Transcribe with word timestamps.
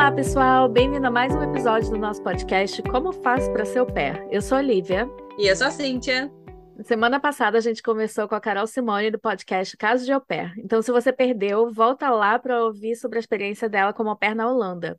Olá, 0.00 0.10
pessoal! 0.10 0.66
Bem-vindo 0.66 1.06
a 1.06 1.10
mais 1.10 1.34
um 1.34 1.42
episódio 1.42 1.90
do 1.90 1.98
nosso 1.98 2.22
podcast 2.22 2.82
Como 2.84 3.12
Faço 3.12 3.52
para 3.52 3.66
Ser 3.66 3.84
Pé. 3.84 4.26
Eu 4.30 4.40
sou 4.40 4.56
a 4.56 4.62
Lívia. 4.62 5.06
E 5.36 5.46
eu 5.46 5.54
sou 5.54 5.66
a 5.66 5.70
Cíntia. 5.70 6.32
Semana 6.84 7.20
passada 7.20 7.58
a 7.58 7.60
gente 7.60 7.82
começou 7.82 8.26
com 8.26 8.34
a 8.34 8.40
Carol 8.40 8.66
Simone 8.66 9.10
do 9.10 9.18
podcast 9.18 9.76
Caso 9.76 10.06
de 10.06 10.10
Au 10.10 10.18
Pair. 10.18 10.54
Então, 10.56 10.80
se 10.80 10.90
você 10.90 11.12
perdeu, 11.12 11.70
volta 11.70 12.08
lá 12.08 12.38
para 12.38 12.64
ouvir 12.64 12.96
sobre 12.96 13.18
a 13.18 13.20
experiência 13.20 13.68
dela 13.68 13.92
como 13.92 14.08
au 14.08 14.16
pair 14.16 14.34
na 14.34 14.50
Holanda. 14.50 14.98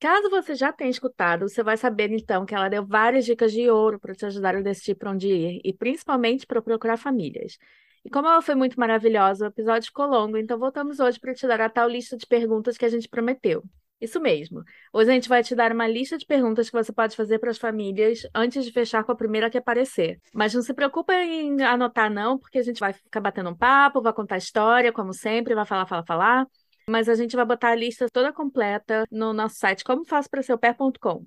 Caso 0.00 0.30
você 0.30 0.54
já 0.54 0.72
tenha 0.72 0.90
escutado, 0.90 1.46
você 1.46 1.62
vai 1.62 1.76
saber 1.76 2.10
então 2.10 2.46
que 2.46 2.54
ela 2.54 2.70
deu 2.70 2.86
várias 2.86 3.26
dicas 3.26 3.52
de 3.52 3.68
ouro 3.68 4.00
para 4.00 4.14
te 4.14 4.24
ajudar 4.24 4.56
a 4.56 4.62
decidir 4.62 4.94
para 4.94 5.10
onde 5.10 5.28
ir 5.28 5.60
e 5.62 5.74
principalmente 5.74 6.46
para 6.46 6.62
procurar 6.62 6.96
famílias. 6.96 7.58
E 8.02 8.08
como 8.08 8.26
ela 8.26 8.40
foi 8.40 8.54
muito 8.54 8.80
maravilhosa, 8.80 9.44
o 9.44 9.48
episódio 9.48 9.88
ficou 9.88 10.06
longo, 10.06 10.38
então 10.38 10.58
voltamos 10.58 11.00
hoje 11.00 11.20
para 11.20 11.34
te 11.34 11.46
dar 11.46 11.60
a 11.60 11.68
tal 11.68 11.86
lista 11.86 12.16
de 12.16 12.26
perguntas 12.26 12.78
que 12.78 12.86
a 12.86 12.88
gente 12.88 13.10
prometeu. 13.10 13.62
Isso 14.00 14.20
mesmo. 14.20 14.62
Hoje 14.92 15.10
a 15.10 15.14
gente 15.14 15.28
vai 15.28 15.42
te 15.42 15.54
dar 15.56 15.72
uma 15.72 15.88
lista 15.88 16.16
de 16.16 16.24
perguntas 16.24 16.70
que 16.70 16.76
você 16.76 16.92
pode 16.92 17.16
fazer 17.16 17.38
para 17.40 17.50
as 17.50 17.58
famílias 17.58 18.20
antes 18.32 18.64
de 18.64 18.70
fechar 18.70 19.02
com 19.02 19.10
a 19.10 19.16
primeira 19.16 19.50
que 19.50 19.58
aparecer. 19.58 20.20
Mas 20.32 20.54
não 20.54 20.62
se 20.62 20.72
preocupe 20.72 21.12
em 21.12 21.60
anotar, 21.62 22.08
não, 22.08 22.38
porque 22.38 22.58
a 22.58 22.62
gente 22.62 22.78
vai 22.78 22.92
ficar 22.92 23.20
batendo 23.20 23.50
um 23.50 23.56
papo, 23.56 24.00
vai 24.00 24.12
contar 24.12 24.36
história, 24.36 24.92
como 24.92 25.12
sempre, 25.12 25.54
vai 25.54 25.66
falar, 25.66 25.86
falar, 25.86 26.04
falar. 26.06 26.46
Mas 26.88 27.08
a 27.08 27.14
gente 27.16 27.34
vai 27.34 27.44
botar 27.44 27.70
a 27.70 27.74
lista 27.74 28.06
toda 28.12 28.32
completa 28.32 29.04
no 29.10 29.32
nosso 29.32 29.56
site 29.56 29.82
comofazoparaseupé.com. 29.82 31.26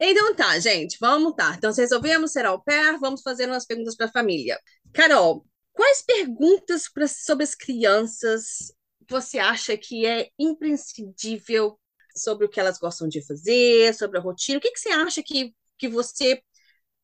Então 0.00 0.34
tá, 0.34 0.58
gente, 0.58 0.96
vamos 0.98 1.34
tá. 1.34 1.54
Então, 1.56 1.72
resolvemos 1.72 2.32
ser 2.32 2.46
ao 2.46 2.62
pair, 2.62 2.98
vamos 2.98 3.22
fazer 3.22 3.46
umas 3.46 3.66
perguntas 3.66 3.94
para 3.94 4.06
a 4.06 4.12
família. 4.12 4.58
Carol, 4.92 5.46
quais 5.72 6.02
perguntas 6.02 6.88
pra, 6.88 7.06
sobre 7.06 7.44
as 7.44 7.54
crianças 7.54 8.74
você 9.08 9.38
acha 9.38 9.76
que 9.76 10.04
é 10.04 10.28
imprescindível 10.38 11.78
sobre 12.16 12.46
o 12.46 12.48
que 12.48 12.60
elas 12.60 12.78
gostam 12.78 13.08
de 13.08 13.24
fazer, 13.26 13.94
sobre 13.94 14.18
a 14.18 14.20
rotina. 14.20 14.58
O 14.58 14.60
que, 14.60 14.70
que 14.72 14.80
você 14.80 14.90
acha 14.90 15.22
que, 15.22 15.54
que 15.78 15.88
você 15.88 16.42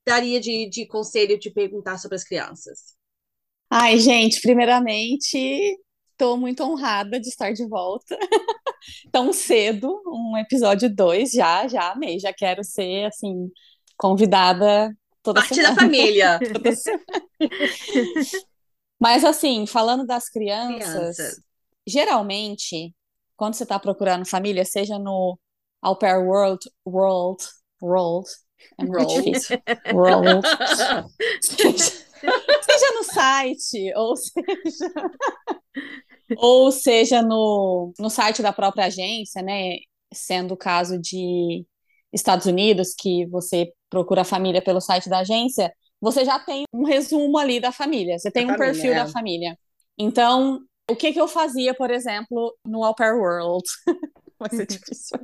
daria 0.06 0.40
de, 0.40 0.68
de 0.68 0.86
conselho 0.86 1.38
de 1.38 1.50
perguntar 1.50 1.98
sobre 1.98 2.16
as 2.16 2.24
crianças? 2.24 2.96
Ai, 3.70 3.98
gente, 3.98 4.40
primeiramente, 4.40 5.38
estou 6.12 6.36
muito 6.36 6.62
honrada 6.62 7.18
de 7.18 7.28
estar 7.28 7.52
de 7.52 7.66
volta 7.66 8.18
tão 9.12 9.32
cedo, 9.32 10.02
um 10.06 10.36
episódio 10.38 10.94
2, 10.94 11.32
já, 11.32 11.66
já 11.68 11.92
amei, 11.92 12.18
já 12.18 12.32
quero 12.32 12.64
ser, 12.64 13.06
assim, 13.06 13.50
convidada 13.96 14.94
toda 15.22 15.40
Parte 15.40 15.54
semana. 15.54 15.74
da 15.74 15.82
família. 15.82 16.40
Mas, 19.00 19.24
assim, 19.24 19.66
falando 19.66 20.06
das 20.06 20.28
crianças, 20.28 21.16
Crianças. 21.16 21.42
geralmente, 21.86 22.94
quando 23.42 23.54
você 23.54 23.64
está 23.64 23.76
procurando 23.76 24.24
família, 24.24 24.64
seja 24.64 25.00
no 25.00 25.36
Au 25.82 25.98
Pair 25.98 26.24
World, 26.24 26.60
World, 26.86 27.42
World, 27.82 28.30
é 28.78 28.84
muito 28.84 29.02
World. 29.02 29.24
difícil, 29.24 29.58
World, 29.92 30.46
seja, 31.40 31.74
seja 32.62 32.94
no 32.94 33.02
site, 33.02 33.92
ou 33.96 34.16
seja, 34.16 34.94
ou 36.36 36.70
seja 36.70 37.20
no, 37.20 37.92
no 37.98 38.08
site 38.08 38.42
da 38.42 38.52
própria 38.52 38.84
agência, 38.84 39.42
né? 39.42 39.78
Sendo 40.14 40.54
o 40.54 40.56
caso 40.56 40.96
de 41.00 41.66
Estados 42.12 42.46
Unidos, 42.46 42.94
que 42.96 43.26
você 43.26 43.72
procura 43.90 44.20
a 44.20 44.24
família 44.24 44.62
pelo 44.62 44.80
site 44.80 45.08
da 45.08 45.18
agência, 45.18 45.74
você 46.00 46.24
já 46.24 46.38
tem 46.38 46.62
um 46.72 46.84
resumo 46.84 47.36
ali 47.36 47.58
da 47.58 47.72
família, 47.72 48.20
você 48.20 48.30
tem 48.30 48.46
Da 48.46 48.52
um 48.52 48.56
família, 48.56 48.72
perfil 48.72 48.92
é. 48.92 48.94
da 48.94 49.08
família. 49.08 49.58
Então, 49.98 50.60
o 50.90 50.96
que 50.96 51.12
que 51.12 51.20
eu 51.20 51.28
fazia, 51.28 51.74
por 51.74 51.90
exemplo, 51.90 52.56
no 52.66 52.84
Au 52.84 52.94
Pair 52.94 53.16
World? 53.16 53.64
Vai 54.38 54.50
ser 54.50 54.66
difícil. 54.66 55.18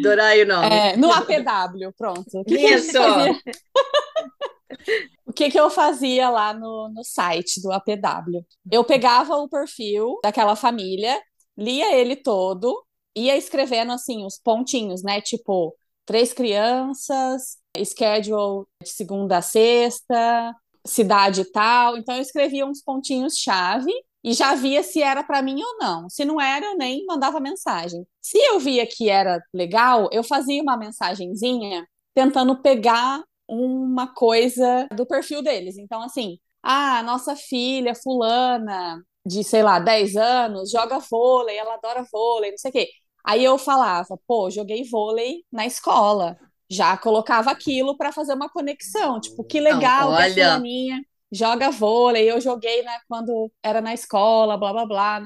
Adorei 0.00 0.42
o 0.42 0.46
nome. 0.46 0.66
É, 0.66 0.96
no 0.96 1.10
APW, 1.10 1.90
pronto. 1.96 2.28
O 2.34 2.44
que 2.44 2.54
Isso. 2.54 2.92
fazia? 2.92 3.34
O 5.26 5.32
que 5.32 5.50
que 5.50 5.58
eu 5.58 5.70
fazia 5.70 6.28
lá 6.28 6.52
no, 6.52 6.90
no 6.90 7.02
site 7.02 7.60
do 7.60 7.72
APW? 7.72 8.44
Eu 8.70 8.84
pegava 8.84 9.34
o 9.36 9.48
perfil 9.48 10.20
daquela 10.22 10.54
família, 10.54 11.18
lia 11.56 11.96
ele 11.96 12.14
todo, 12.14 12.84
ia 13.16 13.36
escrevendo 13.36 13.92
assim 13.92 14.24
os 14.24 14.38
pontinhos, 14.38 15.02
né? 15.02 15.20
Tipo, 15.20 15.74
três 16.04 16.32
crianças, 16.32 17.56
schedule 17.82 18.66
de 18.82 18.90
segunda 18.90 19.38
a 19.38 19.42
sexta, 19.42 20.54
cidade 20.86 21.44
tal. 21.50 21.96
Então 21.96 22.14
eu 22.14 22.22
escrevia 22.22 22.66
uns 22.66 22.82
pontinhos 22.82 23.38
chave 23.38 23.92
e 24.24 24.32
já 24.32 24.54
via 24.54 24.82
se 24.82 25.02
era 25.02 25.22
para 25.22 25.42
mim 25.42 25.62
ou 25.62 25.76
não. 25.78 26.08
Se 26.08 26.24
não 26.24 26.40
era, 26.40 26.64
eu 26.64 26.78
nem 26.78 27.04
mandava 27.04 27.38
mensagem. 27.38 28.06
Se 28.22 28.38
eu 28.38 28.58
via 28.58 28.86
que 28.86 29.10
era 29.10 29.38
legal, 29.52 30.08
eu 30.10 30.24
fazia 30.24 30.62
uma 30.62 30.78
mensagenzinha 30.78 31.86
tentando 32.14 32.56
pegar 32.62 33.22
uma 33.46 34.06
coisa 34.14 34.88
do 34.96 35.04
perfil 35.04 35.42
deles. 35.42 35.76
Então, 35.76 36.00
assim, 36.00 36.38
ah, 36.62 37.02
nossa 37.02 37.36
filha 37.36 37.94
fulana, 37.94 38.98
de, 39.26 39.44
sei 39.44 39.62
lá, 39.62 39.78
10 39.78 40.16
anos, 40.16 40.70
joga 40.70 40.98
vôlei, 40.98 41.58
ela 41.58 41.74
adora 41.74 42.06
vôlei, 42.10 42.50
não 42.52 42.58
sei 42.58 42.70
o 42.70 42.72
quê. 42.72 42.88
Aí 43.22 43.44
eu 43.44 43.58
falava, 43.58 44.18
pô, 44.26 44.50
joguei 44.50 44.84
vôlei 44.84 45.44
na 45.52 45.66
escola. 45.66 46.38
Já 46.70 46.96
colocava 46.96 47.50
aquilo 47.50 47.94
para 47.96 48.10
fazer 48.10 48.32
uma 48.32 48.48
conexão. 48.48 49.20
Tipo, 49.20 49.44
que 49.44 49.60
legal 49.60 50.08
que 50.08 50.22
a 50.22 50.24
olha. 50.24 50.34
fulaninha 50.34 51.02
joga 51.32 51.70
vôlei. 51.70 52.30
Eu 52.30 52.40
joguei 52.40 52.82
né, 52.82 52.98
quando 53.08 53.50
era 53.62 53.80
na 53.80 53.94
escola, 53.94 54.56
blá, 54.56 54.72
blá, 54.72 54.86
blá. 54.86 55.20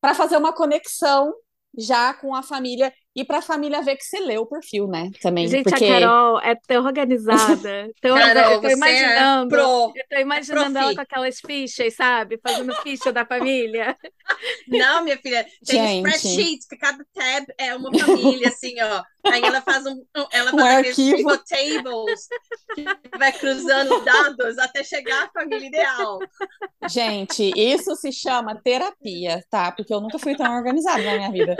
Para 0.00 0.14
fazer 0.14 0.36
uma 0.36 0.52
conexão 0.52 1.32
já 1.76 2.12
com 2.14 2.34
a 2.34 2.42
família 2.42 2.92
e 3.14 3.24
para 3.24 3.38
a 3.38 3.42
família 3.42 3.82
ver 3.82 3.96
que 3.96 4.04
você 4.04 4.18
leu 4.20 4.42
o 4.42 4.46
perfil, 4.46 4.86
né? 4.88 5.10
Também. 5.20 5.46
Gente, 5.46 5.64
porque... 5.68 5.84
a 5.84 6.00
Carol 6.00 6.40
é 6.40 6.54
tão 6.54 6.84
organizada. 6.84 7.90
Tão 8.00 8.16
Carol, 8.16 8.54
organizada. 8.54 8.54
Eu 8.54 8.60
tô 8.60 8.62
você 8.62 8.68
é 8.68 8.72
imaginando. 8.76 9.48
pro. 9.48 9.92
Eu 9.94 10.04
tô 10.10 10.16
imaginando 10.16 10.70
profi. 10.72 10.78
ela 10.86 10.94
com 10.94 11.00
aquelas 11.02 11.40
fichas, 11.40 11.94
sabe? 11.94 12.40
Fazendo 12.42 12.74
ficha 12.76 13.12
da 13.12 13.26
família. 13.26 13.96
Não, 14.66 15.04
minha 15.04 15.18
filha, 15.18 15.44
tem 15.66 15.78
Gente. 15.78 15.96
spreadsheets, 16.08 16.66
que 16.66 16.76
cada 16.76 17.04
tab 17.12 17.44
é 17.58 17.74
uma 17.74 17.90
família, 17.98 18.48
assim, 18.48 18.74
ó. 18.80 19.02
Aí 19.30 19.42
ela 19.42 19.60
faz 19.60 19.84
um, 19.86 19.92
um- 20.16 20.26
ela 20.32 20.52
Um 20.54 20.58
faz 20.58 20.78
aqueles 20.78 20.98
arquivo. 20.98 21.16
pivot 21.16 21.44
tables, 21.48 22.28
que 22.74 22.84
vai 23.18 23.32
cruzando 23.32 24.00
dados 24.04 24.58
até 24.58 24.82
chegar 24.82 25.24
à 25.26 25.30
família 25.30 25.66
ideal. 25.68 26.18
Gente, 26.88 27.52
isso 27.56 27.94
se 27.96 28.10
chama 28.10 28.60
terapia, 28.62 29.44
tá? 29.50 29.70
Porque 29.70 29.92
eu 29.92 30.00
nunca 30.00 30.18
fui 30.18 30.34
tão 30.36 30.52
organizada 30.56 31.02
na 31.02 31.14
minha 31.16 31.30
vida. 31.30 31.56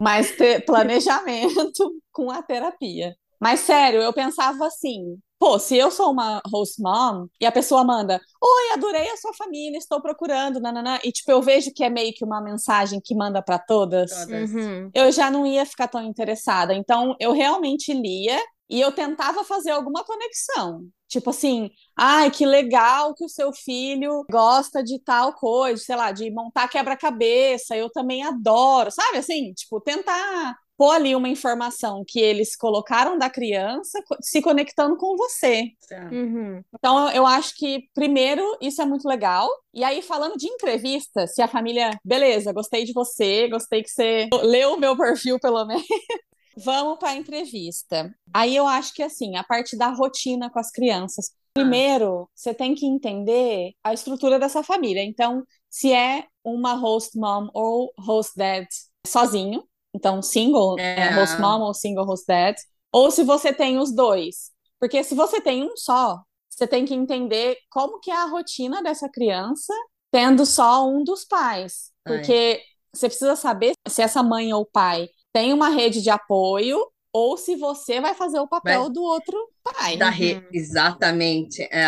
Mas 0.00 0.30
te- 0.32 0.60
planejamento 0.60 1.92
com 2.12 2.30
a 2.30 2.42
terapia. 2.42 3.14
Mas 3.40 3.60
sério, 3.60 4.02
eu 4.02 4.12
pensava 4.12 4.66
assim, 4.66 5.18
pô, 5.38 5.58
se 5.58 5.76
eu 5.76 5.90
sou 5.90 6.12
uma 6.12 6.42
host 6.50 6.80
mom 6.82 7.26
e 7.40 7.46
a 7.46 7.52
pessoa 7.52 7.82
manda, 7.84 8.20
oi, 8.42 8.72
adorei 8.74 9.08
a 9.10 9.16
sua 9.16 9.32
família, 9.34 9.78
estou 9.78 10.00
procurando, 10.02 10.60
nananã, 10.60 10.98
e 11.02 11.10
tipo, 11.10 11.30
eu 11.30 11.40
vejo 11.40 11.72
que 11.74 11.82
é 11.82 11.88
meio 11.88 12.12
que 12.12 12.24
uma 12.24 12.40
mensagem 12.42 13.00
que 13.02 13.14
manda 13.14 13.42
para 13.42 13.58
todas, 13.58 14.10
Todas. 14.10 14.50
Uhum. 14.52 14.90
eu 14.94 15.10
já 15.10 15.30
não 15.30 15.46
ia 15.46 15.64
ficar 15.64 15.88
tão 15.88 16.02
interessada. 16.02 16.74
Então, 16.74 17.16
eu 17.18 17.32
realmente 17.32 17.92
lia 17.94 18.38
e 18.68 18.80
eu 18.80 18.92
tentava 18.92 19.42
fazer 19.44 19.70
alguma 19.70 20.04
conexão. 20.04 20.82
Tipo 21.10 21.30
assim, 21.30 21.70
ai, 21.96 22.30
que 22.30 22.46
legal 22.46 23.12
que 23.14 23.24
o 23.24 23.28
seu 23.28 23.52
filho 23.52 24.24
gosta 24.30 24.80
de 24.80 24.96
tal 25.00 25.34
coisa, 25.34 25.82
sei 25.82 25.96
lá, 25.96 26.12
de 26.12 26.30
montar 26.30 26.68
quebra-cabeça, 26.68 27.76
eu 27.76 27.90
também 27.90 28.22
adoro, 28.22 28.92
sabe? 28.92 29.18
Assim, 29.18 29.52
tipo, 29.52 29.80
tentar 29.80 30.56
pôr 30.78 30.92
ali 30.92 31.14
uma 31.14 31.28
informação 31.28 32.04
que 32.06 32.20
eles 32.20 32.56
colocaram 32.56 33.18
da 33.18 33.28
criança 33.28 33.98
se 34.22 34.40
conectando 34.40 34.96
com 34.96 35.16
você. 35.16 35.72
Uhum. 36.10 36.62
Então, 36.78 37.10
eu 37.10 37.26
acho 37.26 37.54
que, 37.56 37.80
primeiro, 37.92 38.42
isso 38.62 38.80
é 38.80 38.86
muito 38.86 39.06
legal. 39.06 39.46
E 39.74 39.82
aí, 39.82 40.00
falando 40.00 40.38
de 40.38 40.46
entrevista, 40.46 41.26
se 41.26 41.42
a 41.42 41.48
família, 41.48 41.90
beleza, 42.04 42.52
gostei 42.52 42.84
de 42.84 42.92
você, 42.92 43.48
gostei 43.48 43.82
que 43.82 43.90
você 43.90 44.28
leu 44.44 44.74
o 44.74 44.80
meu 44.80 44.96
perfil, 44.96 45.38
pelo 45.40 45.66
menos. 45.66 45.84
Vamos 46.56 46.98
para 46.98 47.10
a 47.10 47.16
entrevista. 47.16 48.14
Aí 48.34 48.54
eu 48.54 48.66
acho 48.66 48.92
que, 48.94 49.02
assim, 49.02 49.36
a 49.36 49.44
parte 49.44 49.76
da 49.76 49.88
rotina 49.88 50.50
com 50.50 50.58
as 50.58 50.70
crianças. 50.70 51.30
Primeiro, 51.52 52.28
você 52.34 52.54
tem 52.54 52.74
que 52.74 52.86
entender 52.86 53.72
a 53.82 53.92
estrutura 53.92 54.38
dessa 54.38 54.62
família. 54.62 55.02
Então, 55.02 55.44
se 55.68 55.92
é 55.92 56.26
uma 56.44 56.74
host 56.74 57.18
mom 57.18 57.48
ou 57.52 57.92
host 57.98 58.32
dad 58.36 58.66
sozinho, 59.06 59.64
então 59.94 60.22
single 60.22 60.78
É. 60.78 61.08
é, 61.08 61.10
host 61.14 61.40
mom 61.40 61.60
ou 61.62 61.74
single 61.74 62.04
host 62.04 62.26
dad, 62.26 62.56
ou 62.92 63.10
se 63.10 63.24
você 63.24 63.52
tem 63.52 63.78
os 63.78 63.92
dois. 63.92 64.50
Porque 64.78 65.02
se 65.04 65.14
você 65.14 65.40
tem 65.40 65.64
um 65.64 65.76
só, 65.76 66.20
você 66.48 66.66
tem 66.66 66.84
que 66.84 66.94
entender 66.94 67.56
como 67.70 68.00
que 68.00 68.10
é 68.10 68.16
a 68.16 68.26
rotina 68.26 68.82
dessa 68.82 69.08
criança 69.08 69.72
tendo 70.10 70.44
só 70.44 70.88
um 70.88 71.04
dos 71.04 71.24
pais. 71.24 71.92
Ai. 72.04 72.16
Porque 72.16 72.62
você 72.92 73.08
precisa 73.08 73.36
saber 73.36 73.72
se 73.88 74.02
essa 74.02 74.22
mãe 74.22 74.52
ou 74.52 74.66
pai 74.66 75.08
tem 75.32 75.52
uma 75.52 75.68
rede 75.68 76.02
de 76.02 76.10
apoio 76.10 76.86
ou 77.12 77.36
se 77.36 77.56
você 77.56 78.00
vai 78.00 78.14
fazer 78.14 78.38
o 78.38 78.48
papel 78.48 78.82
Vai- 78.82 78.90
do 78.92 79.02
outro 79.02 79.48
pai. 79.64 79.96
Da 79.96 80.10
re... 80.10 80.42
Exatamente. 80.52 81.62
É. 81.62 81.86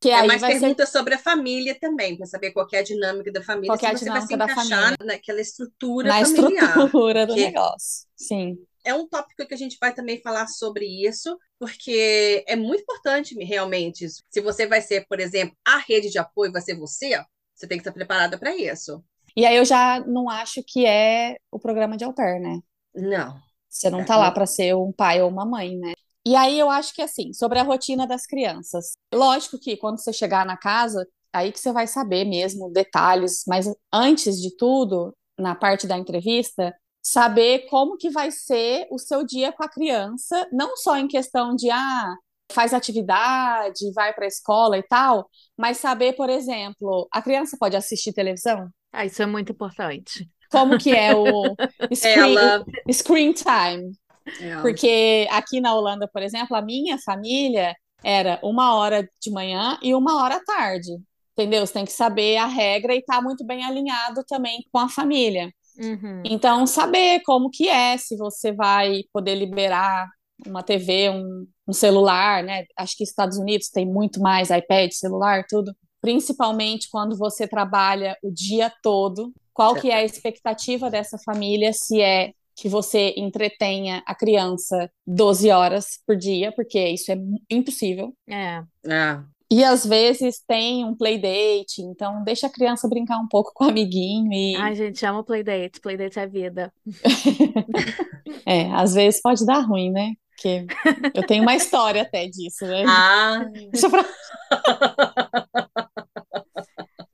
Que 0.00 0.10
é 0.10 0.14
aí 0.20 0.26
mais 0.28 0.40
vai 0.40 0.52
ser 0.52 0.60
perguntas 0.60 0.90
sobre 0.90 1.14
a 1.14 1.18
família 1.18 1.76
também, 1.78 2.16
para 2.16 2.24
saber 2.26 2.52
qual 2.52 2.66
que 2.66 2.76
é 2.76 2.78
a 2.78 2.84
dinâmica 2.84 3.32
da 3.32 3.42
família, 3.42 3.68
Qual 3.70 3.78
que 3.78 3.84
é 3.84 3.88
se 3.90 3.94
a 3.96 3.98
você 3.98 4.10
vai 4.10 4.20
se 4.20 4.28
dinâmica 4.28 4.46
da 4.46 4.52
encaixar 4.62 4.82
família. 4.96 5.06
naquela 5.14 5.40
estrutura 5.40 6.08
na 6.08 6.24
familiar. 6.24 6.64
estrutura 6.64 7.26
do 7.26 7.34
que- 7.34 7.44
negócio. 7.46 8.06
Sim. 8.16 8.58
É 8.84 8.94
um 8.94 9.06
tópico 9.08 9.44
que 9.46 9.52
a 9.54 9.56
gente 9.56 9.76
vai 9.80 9.92
também 9.92 10.20
falar 10.22 10.46
sobre 10.46 10.86
isso, 10.86 11.36
porque 11.58 12.44
é 12.46 12.54
muito 12.56 12.82
importante 12.82 13.34
realmente. 13.44 14.04
isso. 14.04 14.22
Se 14.30 14.40
você 14.40 14.66
vai 14.66 14.80
ser, 14.80 15.04
por 15.08 15.18
exemplo, 15.20 15.54
a 15.66 15.78
rede 15.78 16.08
de 16.10 16.18
apoio 16.18 16.52
vai 16.52 16.62
ser 16.62 16.76
você, 16.76 17.20
você 17.54 17.66
tem 17.66 17.76
que 17.76 17.82
estar 17.82 17.92
preparada 17.92 18.38
para 18.38 18.54
isso. 18.56 19.02
E 19.38 19.46
aí 19.46 19.56
eu 19.56 19.64
já 19.64 20.00
não 20.06 20.28
acho 20.28 20.62
que 20.66 20.86
é 20.86 21.36
o 21.50 21.58
programa 21.60 21.96
de 21.96 22.04
au 22.04 22.12
pair, 22.14 22.40
né? 22.40 22.60
Não. 22.94 23.40
Você 23.68 23.90
não 23.90 24.00
É, 24.00 24.04
tá 24.04 24.16
lá 24.16 24.30
para 24.30 24.46
ser 24.46 24.74
um 24.74 24.92
pai 24.92 25.22
ou 25.22 25.28
uma 25.30 25.44
mãe, 25.44 25.76
né? 25.76 25.92
E 26.26 26.34
aí 26.36 26.58
eu 26.58 26.70
acho 26.70 26.94
que 26.94 27.02
assim, 27.02 27.32
sobre 27.32 27.58
a 27.58 27.62
rotina 27.62 28.06
das 28.06 28.26
crianças. 28.26 28.96
Lógico 29.14 29.58
que 29.58 29.76
quando 29.76 29.98
você 29.98 30.12
chegar 30.12 30.44
na 30.46 30.56
casa, 30.56 31.06
aí 31.32 31.52
que 31.52 31.58
você 31.60 31.72
vai 31.72 31.86
saber 31.86 32.24
mesmo 32.24 32.70
detalhes, 32.72 33.44
mas 33.46 33.66
antes 33.92 34.40
de 34.40 34.54
tudo, 34.56 35.14
na 35.38 35.54
parte 35.54 35.86
da 35.86 35.96
entrevista, 35.96 36.74
saber 37.02 37.66
como 37.70 37.96
que 37.96 38.10
vai 38.10 38.30
ser 38.30 38.86
o 38.90 38.98
seu 38.98 39.24
dia 39.24 39.52
com 39.52 39.62
a 39.64 39.68
criança, 39.68 40.46
não 40.52 40.76
só 40.76 40.96
em 40.98 41.08
questão 41.08 41.54
de 41.54 41.70
ah, 41.70 42.14
faz 42.52 42.74
atividade, 42.74 43.92
vai 43.94 44.12
para 44.14 44.24
a 44.24 44.28
escola 44.28 44.76
e 44.78 44.82
tal, 44.82 45.28
mas 45.56 45.78
saber, 45.78 46.14
por 46.14 46.28
exemplo, 46.28 47.08
a 47.12 47.22
criança 47.22 47.56
pode 47.58 47.76
assistir 47.76 48.12
televisão? 48.12 48.68
Ah, 48.92 49.04
isso 49.04 49.22
é 49.22 49.26
muito 49.26 49.52
importante. 49.52 50.28
Como 50.50 50.78
que 50.78 50.90
é 50.90 51.14
o 51.14 51.54
screen, 51.94 52.36
Ela. 52.36 52.64
screen 52.92 53.32
time? 53.32 53.92
é, 54.40 54.60
Porque 54.62 55.26
aqui 55.30 55.60
na 55.60 55.74
Holanda, 55.74 56.08
por 56.08 56.22
exemplo, 56.22 56.56
a 56.56 56.62
minha 56.62 56.98
família 56.98 57.74
era 58.02 58.38
uma 58.42 58.74
hora 58.74 59.08
de 59.20 59.30
manhã 59.30 59.78
e 59.82 59.94
uma 59.94 60.22
hora 60.22 60.36
à 60.36 60.44
tarde. 60.44 60.90
Entendeu? 61.32 61.64
Você 61.66 61.72
tem 61.74 61.84
que 61.84 61.92
saber 61.92 62.36
a 62.36 62.46
regra 62.46 62.94
e 62.94 62.98
estar 62.98 63.16
tá 63.16 63.22
muito 63.22 63.44
bem 63.44 63.64
alinhado 63.64 64.24
também 64.26 64.58
com 64.72 64.78
a 64.78 64.88
família. 64.88 65.52
Uhum. 65.78 66.22
Então, 66.24 66.66
saber 66.66 67.20
como 67.24 67.50
que 67.50 67.68
é, 67.68 67.96
se 67.96 68.16
você 68.16 68.50
vai 68.52 69.02
poder 69.12 69.36
liberar 69.36 70.08
uma 70.46 70.62
TV, 70.62 71.10
um, 71.10 71.46
um 71.66 71.72
celular, 71.72 72.42
né? 72.42 72.64
Acho 72.76 72.96
que 72.96 73.04
Estados 73.04 73.38
Unidos 73.38 73.68
tem 73.68 73.86
muito 73.86 74.20
mais 74.20 74.50
iPad, 74.50 74.90
celular, 74.92 75.44
tudo. 75.48 75.72
Principalmente 76.00 76.88
quando 76.90 77.16
você 77.16 77.46
trabalha 77.46 78.16
o 78.22 78.30
dia 78.30 78.72
todo. 78.82 79.32
Qual 79.52 79.74
que 79.74 79.90
é 79.90 79.96
a 79.96 80.04
expectativa 80.04 80.88
dessa 80.88 81.18
família? 81.18 81.72
Se 81.72 82.00
é 82.00 82.32
que 82.54 82.68
você 82.68 83.14
entretenha 83.16 84.02
a 84.04 84.14
criança 84.14 84.90
12 85.06 85.50
horas 85.50 86.00
por 86.04 86.16
dia, 86.16 86.52
porque 86.52 86.88
isso 86.88 87.12
é 87.12 87.16
impossível. 87.48 88.12
É. 88.28 88.62
é. 88.86 89.20
E 89.50 89.64
às 89.64 89.86
vezes 89.86 90.42
tem 90.46 90.84
um 90.84 90.94
playdate, 90.94 91.80
então 91.80 92.22
deixa 92.22 92.48
a 92.48 92.50
criança 92.50 92.86
brincar 92.86 93.18
um 93.18 93.26
pouco 93.26 93.50
com 93.54 93.64
o 93.64 93.68
amiguinho 93.68 94.30
e 94.30 94.56
Ai, 94.56 94.74
gente, 94.74 95.06
amo 95.06 95.24
Playdate. 95.24 95.80
Playdate 95.80 96.18
é 96.18 96.26
vida. 96.26 96.72
é, 98.44 98.70
às 98.72 98.92
vezes 98.92 99.22
pode 99.22 99.46
dar 99.46 99.60
ruim, 99.60 99.90
né? 99.90 100.12
Porque 100.32 100.66
eu 101.14 101.26
tenho 101.26 101.42
uma 101.42 101.56
história 101.56 102.02
até 102.02 102.26
disso, 102.26 102.66
né? 102.66 102.84
Ah, 102.86 103.44
Deixa 103.72 103.88
pra... 103.88 104.04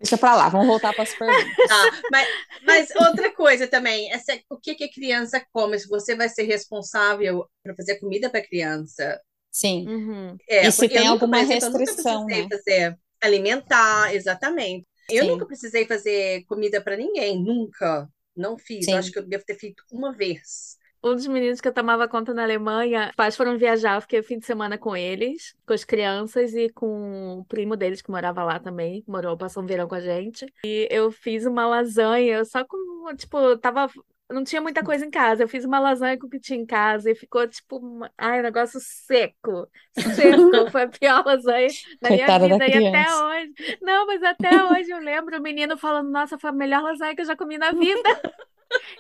Deixa 0.04 0.18
pra 0.18 0.36
lá, 0.36 0.48
vamos 0.50 0.66
voltar 0.66 0.92
para 0.92 1.02
as 1.02 1.14
perguntas. 1.18 1.66
tá. 1.66 1.90
Mas, 2.10 2.28
mas 2.62 2.88
outra 2.96 3.32
coisa 3.34 3.66
também, 3.66 4.12
essa, 4.12 4.38
o 4.50 4.58
que, 4.58 4.74
que 4.74 4.84
a 4.84 4.92
criança 4.92 5.42
come? 5.52 5.78
Se 5.78 5.88
você 5.88 6.14
vai 6.14 6.28
ser 6.28 6.42
responsável 6.42 7.48
para 7.62 7.74
fazer 7.74 7.98
comida 7.98 8.28
para 8.28 8.46
criança. 8.46 9.20
Sim. 9.50 9.88
Uhum. 9.88 10.36
É, 10.48 10.66
E 10.66 10.72
se 10.72 10.88
tem 10.88 11.06
alguma 11.06 11.40
nunca 11.42 11.54
restrição, 11.54 12.26
precisei 12.26 12.42
né? 12.42 12.48
fazer 12.50 12.98
alimentar, 13.20 14.14
exatamente. 14.14 14.86
Eu 15.10 15.24
Sim. 15.24 15.30
nunca 15.30 15.46
precisei 15.46 15.86
fazer 15.86 16.44
comida 16.44 16.82
para 16.82 16.96
ninguém, 16.96 17.42
nunca. 17.42 18.08
Não 18.36 18.58
fiz. 18.58 18.88
Acho 18.88 19.12
que 19.12 19.18
eu 19.18 19.26
devo 19.26 19.44
ter 19.44 19.58
feito 19.58 19.82
uma 19.92 20.12
vez. 20.12 20.76
Um 21.04 21.14
dos 21.14 21.26
meninos 21.26 21.60
que 21.60 21.68
eu 21.68 21.72
tomava 21.72 22.08
conta 22.08 22.32
na 22.32 22.42
Alemanha, 22.42 23.08
os 23.10 23.14
pais 23.16 23.36
foram 23.36 23.58
viajar, 23.58 23.96
eu 23.96 24.00
fiquei 24.00 24.20
o 24.20 24.24
fim 24.24 24.38
de 24.38 24.46
semana 24.46 24.78
com 24.78 24.96
eles, 24.96 25.54
com 25.66 25.74
as 25.74 25.84
crianças 25.84 26.54
e 26.54 26.70
com 26.70 27.40
o 27.40 27.44
primo 27.44 27.76
deles 27.76 28.00
que 28.00 28.10
morava 28.10 28.42
lá 28.42 28.58
também, 28.58 29.04
morou, 29.06 29.36
passou 29.36 29.62
um 29.62 29.66
verão 29.66 29.86
com 29.86 29.94
a 29.96 30.00
gente. 30.00 30.46
E 30.64 30.88
eu 30.90 31.10
fiz 31.10 31.44
uma 31.44 31.66
lasanha, 31.66 32.44
só 32.44 32.64
com, 32.64 33.14
tipo, 33.16 33.56
tava. 33.58 33.90
Não 34.30 34.42
tinha 34.42 34.62
muita 34.62 34.82
coisa 34.82 35.04
em 35.04 35.10
casa. 35.10 35.42
Eu 35.42 35.48
fiz 35.48 35.66
uma 35.66 35.78
lasanha 35.78 36.18
com 36.18 36.26
o 36.26 36.30
que 36.30 36.40
tinha 36.40 36.58
em 36.58 36.64
casa 36.64 37.10
e 37.10 37.14
ficou, 37.14 37.46
tipo, 37.46 37.76
uma- 37.76 38.10
ai, 38.16 38.40
um 38.40 38.42
negócio 38.42 38.80
seco. 38.80 39.68
Seco. 39.92 40.70
Foi 40.72 40.82
a 40.84 40.88
pior 40.88 41.22
lasanha 41.26 41.68
da 42.00 42.08
minha 42.08 42.24
Coitada 42.26 42.48
da 42.48 42.64
vida. 42.64 42.78
E 42.80 42.88
até 42.88 43.04
hoje. 43.14 43.78
Não, 43.82 44.06
mas 44.06 44.22
até 44.22 44.64
hoje 44.64 44.90
eu 44.90 44.98
lembro 44.98 45.38
o 45.38 45.42
menino 45.42 45.76
falando: 45.76 46.10
Nossa, 46.10 46.38
foi 46.38 46.48
a 46.48 46.52
melhor 46.54 46.82
lasanha 46.82 47.14
que 47.14 47.20
eu 47.20 47.26
já 47.26 47.36
comi 47.36 47.58
na 47.58 47.72
vida. 47.72 48.00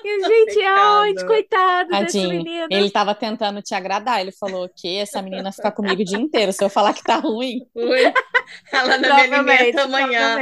E, 0.04 0.20
gente, 0.24 0.62
aonde? 0.62 1.26
Coitado. 1.26 1.90
Tadinho. 1.90 2.28
menino. 2.28 2.66
Ele 2.70 2.90
tava 2.90 3.14
tentando 3.14 3.62
te 3.62 3.74
agradar. 3.74 4.20
Ele 4.20 4.32
falou 4.32 4.68
que 4.68 4.96
essa 4.96 5.22
menina 5.22 5.50
fica 5.52 5.72
comigo 5.72 6.02
o 6.02 6.04
dia 6.04 6.18
inteiro. 6.18 6.52
Se 6.52 6.62
eu 6.62 6.68
falar 6.68 6.92
que 6.94 7.02
tá 7.02 7.16
ruim, 7.16 7.66
Ui, 7.74 8.12
ela 8.72 8.98
não 8.98 9.16
me 9.16 9.34
alimenta 9.36 9.82
amanhã. 9.82 10.36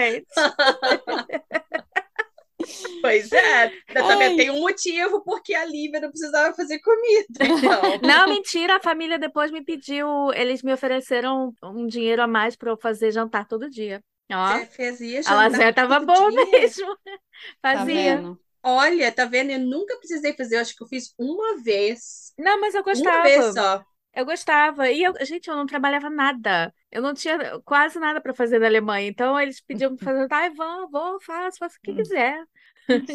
Pois 3.00 3.32
é, 3.32 3.72
eu 3.94 4.06
também 4.06 4.36
tem 4.36 4.50
um 4.50 4.60
motivo 4.60 5.22
porque 5.24 5.54
a 5.54 5.64
Lívia 5.64 6.00
não 6.00 6.10
precisava 6.10 6.54
fazer 6.54 6.78
comida. 6.80 7.26
Então. 7.40 7.82
Não, 8.02 8.28
mentira, 8.28 8.76
a 8.76 8.80
família 8.80 9.18
depois 9.18 9.50
me 9.50 9.64
pediu, 9.64 10.32
eles 10.32 10.62
me 10.62 10.72
ofereceram 10.72 11.52
um 11.62 11.86
dinheiro 11.86 12.22
a 12.22 12.26
mais 12.26 12.54
para 12.56 12.70
eu 12.70 12.76
fazer 12.76 13.10
jantar 13.10 13.46
todo 13.46 13.68
dia. 13.68 14.00
Ó, 14.32 14.58
Você 14.58 14.66
fazia 14.66 15.18
a 15.18 15.22
jantar 15.22 15.34
lasanha 15.36 15.72
tava 15.72 16.00
boa 16.00 16.30
dia? 16.30 16.46
mesmo. 16.46 16.96
tá 17.60 17.78
Fazia. 17.78 18.16
vendo? 18.16 18.40
Olha, 18.62 19.10
tá 19.12 19.24
vendo? 19.24 19.50
Eu 19.50 19.58
nunca 19.60 19.96
precisei 19.98 20.34
fazer, 20.34 20.56
eu 20.56 20.60
acho 20.60 20.76
que 20.76 20.82
eu 20.82 20.88
fiz 20.88 21.14
uma 21.18 21.62
vez. 21.62 22.32
Não, 22.38 22.60
mas 22.60 22.74
eu 22.74 22.82
Uma 22.92 23.20
vez 23.20 23.46
gostava. 23.46 23.52
só. 23.52 23.84
Eu 24.14 24.24
gostava. 24.26 24.90
E 24.90 25.02
eu, 25.02 25.14
gente, 25.24 25.48
eu 25.48 25.56
não 25.56 25.66
trabalhava 25.66 26.10
nada. 26.10 26.74
Eu 26.90 27.02
não 27.02 27.14
tinha 27.14 27.60
quase 27.62 27.98
nada 27.98 28.20
para 28.20 28.34
fazer 28.34 28.58
na 28.58 28.66
Alemanha. 28.66 29.08
Então 29.08 29.40
eles 29.40 29.60
pediam 29.60 29.96
para 29.96 30.04
fazer, 30.04 30.28
ai, 30.32 30.50
vão, 30.50 30.90
vou, 30.90 31.20
faço, 31.22 31.58
faço 31.58 31.78
o 31.78 31.80
que 31.82 31.94
quiser. 31.94 32.44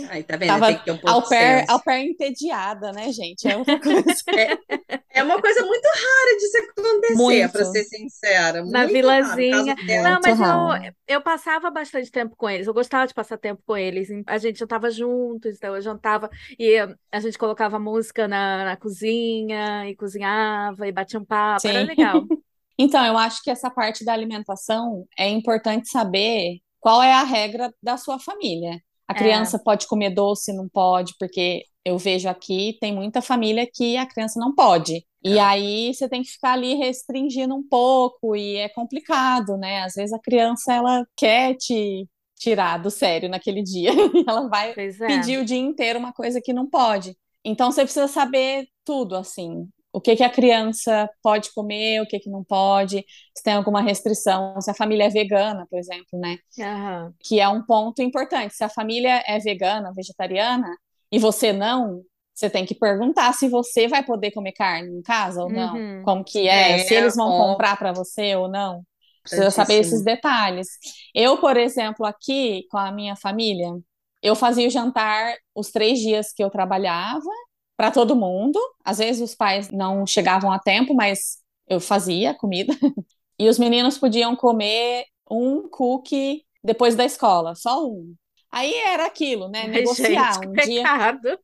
Aí, 0.10 0.24
tá 0.24 0.38
vendo? 0.38 0.50
Tava 0.50 0.68
Tem 0.68 0.78
que 0.78 0.86
ter 0.86 0.92
um 0.92 0.98
pouco 0.98 1.10
Au 1.10 1.28
pair, 1.28 1.66
au 1.68 1.84
pair 1.84 2.10
entediada, 2.10 2.92
né, 2.92 3.12
gente? 3.12 3.48
É 3.48 3.58
outra 3.58 3.80
coisa. 3.80 4.04
É 5.18 5.24
uma 5.24 5.42
coisa 5.42 5.66
muito 5.66 5.86
rara 5.86 6.38
de 6.38 6.48
se 6.48 6.58
acontecer, 6.60 7.16
Muito. 7.16 7.52
para 7.52 7.66
ser 7.66 7.84
sincera. 7.86 8.64
Na 8.64 8.82
Muito 8.82 8.94
vilazinha. 8.94 9.74
Raro. 9.74 10.04
Não, 10.04 10.20
mas 10.24 10.40
raro. 10.40 10.86
eu, 10.86 10.94
eu 11.08 11.22
passava 11.22 11.72
bastante 11.72 12.12
tempo 12.12 12.36
com 12.36 12.48
eles. 12.48 12.68
Eu 12.68 12.74
gostava 12.74 13.08
de 13.08 13.16
passar 13.16 13.36
tempo 13.36 13.60
com 13.66 13.76
eles. 13.76 14.10
A 14.28 14.38
gente 14.38 14.60
jantava 14.60 14.92
juntos, 14.92 15.56
então 15.56 15.76
eu 15.76 15.82
jantava 15.82 16.30
e 16.60 16.78
a 17.12 17.20
gente 17.20 17.36
colocava 17.36 17.80
música 17.80 18.28
na, 18.28 18.64
na 18.66 18.78
cozinha 18.78 19.90
e 19.90 19.96
cozinhava 19.96 20.88
e 20.88 20.92
batia 20.92 21.20
um 21.20 21.26
papo. 21.26 21.68
Era 21.68 21.82
Sim. 21.82 21.88
legal. 21.88 22.24
Então, 22.80 23.04
eu 23.04 23.18
acho 23.18 23.42
que 23.42 23.50
essa 23.50 23.72
parte 23.72 24.06
da 24.06 24.14
alimentação 24.14 25.08
é 25.18 25.28
importante 25.28 25.90
saber 25.90 26.60
qual 26.80 27.02
é 27.02 27.12
a 27.12 27.24
regra 27.24 27.74
da 27.82 27.98
sua 27.98 28.20
família. 28.20 28.80
A 29.08 29.14
É. 29.14 29.18
criança 29.18 29.60
pode 29.60 29.88
comer 29.88 30.10
doce, 30.12 30.54
não 30.54 30.68
pode, 30.68 31.14
porque 31.20 31.64
eu 31.86 31.98
vejo 31.98 32.28
aqui, 32.30 32.78
tem 32.82 32.94
muita 32.94 33.22
família 33.22 33.68
que 33.72 33.96
a 33.98 34.06
criança 34.06 34.40
não 34.40 34.54
pode. 34.54 35.06
E 35.24 35.40
aí 35.40 35.94
você 35.94 36.08
tem 36.08 36.22
que 36.22 36.30
ficar 36.32 36.54
ali 36.54 36.76
restringindo 36.76 37.56
um 37.56 37.64
pouco 37.68 38.36
e 38.36 38.56
é 38.58 38.70
complicado, 38.70 39.58
né? 39.58 39.84
Às 39.84 39.96
vezes 39.96 40.14
a 40.14 40.20
criança 40.20 40.74
ela 40.74 41.06
quer 41.16 41.56
te 41.56 42.08
tirar 42.40 42.78
do 42.78 42.90
sério 42.92 43.28
naquele 43.30 43.64
dia. 43.64 43.90
Ela 44.28 44.48
vai 44.48 44.72
é. 44.72 44.76
pedir 45.08 45.40
o 45.40 45.46
dia 45.46 45.58
inteiro 45.58 45.98
uma 46.00 46.14
coisa 46.14 46.40
que 46.40 46.54
não 46.54 46.70
pode. 46.70 47.18
Então 47.44 47.72
você 47.72 47.82
precisa 47.84 48.08
saber 48.08 48.68
tudo, 48.86 49.16
assim, 49.16 49.68
o 49.98 50.02
que 50.02 50.16
que 50.16 50.24
a 50.24 50.30
criança 50.30 51.10
pode 51.24 51.52
comer, 51.54 52.02
o 52.02 52.06
que 52.06 52.20
que 52.20 52.30
não 52.30 52.44
pode, 52.44 53.04
se 53.36 53.44
tem 53.44 53.54
alguma 53.54 53.82
restrição, 53.82 54.62
se 54.62 54.70
a 54.70 54.74
família 54.76 55.06
é 55.06 55.10
vegana, 55.10 55.66
por 55.68 55.80
exemplo, 55.80 56.20
né? 56.20 56.38
Aham. 56.60 57.14
Que 57.20 57.40
é 57.40 57.50
um 57.50 57.64
ponto 57.66 58.00
importante. 58.04 58.54
Se 58.56 58.64
a 58.64 58.70
família 58.70 59.24
é 59.26 59.40
vegana, 59.40 59.92
vegetariana, 59.96 60.70
e 61.12 61.18
você 61.18 61.52
não, 61.52 62.04
você 62.32 62.48
tem 62.48 62.64
que 62.64 62.76
perguntar 62.76 63.34
se 63.34 63.50
você 63.50 63.88
vai 63.88 64.04
poder 64.06 64.30
comer 64.32 64.52
carne 64.52 65.00
em 65.00 65.02
casa 65.02 65.42
ou 65.42 65.50
não. 65.50 65.76
Uhum. 65.76 66.04
Como 66.04 66.24
que 66.24 66.48
é, 66.48 66.74
É, 66.74 66.78
se 66.80 66.94
eles 66.94 67.16
vão 67.16 67.28
ó. 67.32 67.48
comprar 67.48 67.76
para 67.76 67.92
você 67.92 68.36
ou 68.36 68.48
não. 68.48 68.84
Precisa 69.24 69.50
saber 69.50 69.80
esses 69.80 70.04
detalhes. 70.04 70.68
Eu, 71.14 71.38
por 71.40 71.58
exemplo, 71.58 72.06
aqui 72.06 72.66
com 72.70 72.78
a 72.78 72.92
minha 72.92 73.16
família, 73.16 73.74
eu 74.22 74.36
fazia 74.36 74.68
o 74.68 74.70
jantar 74.70 75.36
os 75.56 75.72
três 75.72 76.00
dias 76.00 76.32
que 76.32 76.44
eu 76.44 76.50
trabalhava 76.52 77.30
para 77.78 77.92
todo 77.92 78.16
mundo. 78.18 78.60
Às 78.86 79.00
vezes 79.00 79.22
os 79.22 79.36
pais 79.36 79.72
não 79.72 80.06
chegavam 80.08 80.52
a 80.52 80.60
tempo, 80.60 80.96
mas 80.96 81.40
eu 81.70 81.82
fazia 81.82 82.36
comida. 82.36 82.74
E 83.40 83.50
os 83.50 83.60
meninos 83.60 84.00
podiam 84.00 84.36
comer 84.36 85.06
um 85.30 85.70
cookie 85.70 86.44
depois 86.64 86.96
da 86.96 87.06
escola, 87.06 87.56
só 87.56 87.86
um. 87.88 88.16
Aí 88.52 88.74
era 88.74 89.06
aquilo, 89.06 89.48
né? 89.50 89.68
Negociar. 89.68 90.34
gente, 90.34 90.48
Um 90.48 90.56
dia, 90.58 90.84
pecado. 90.84 91.40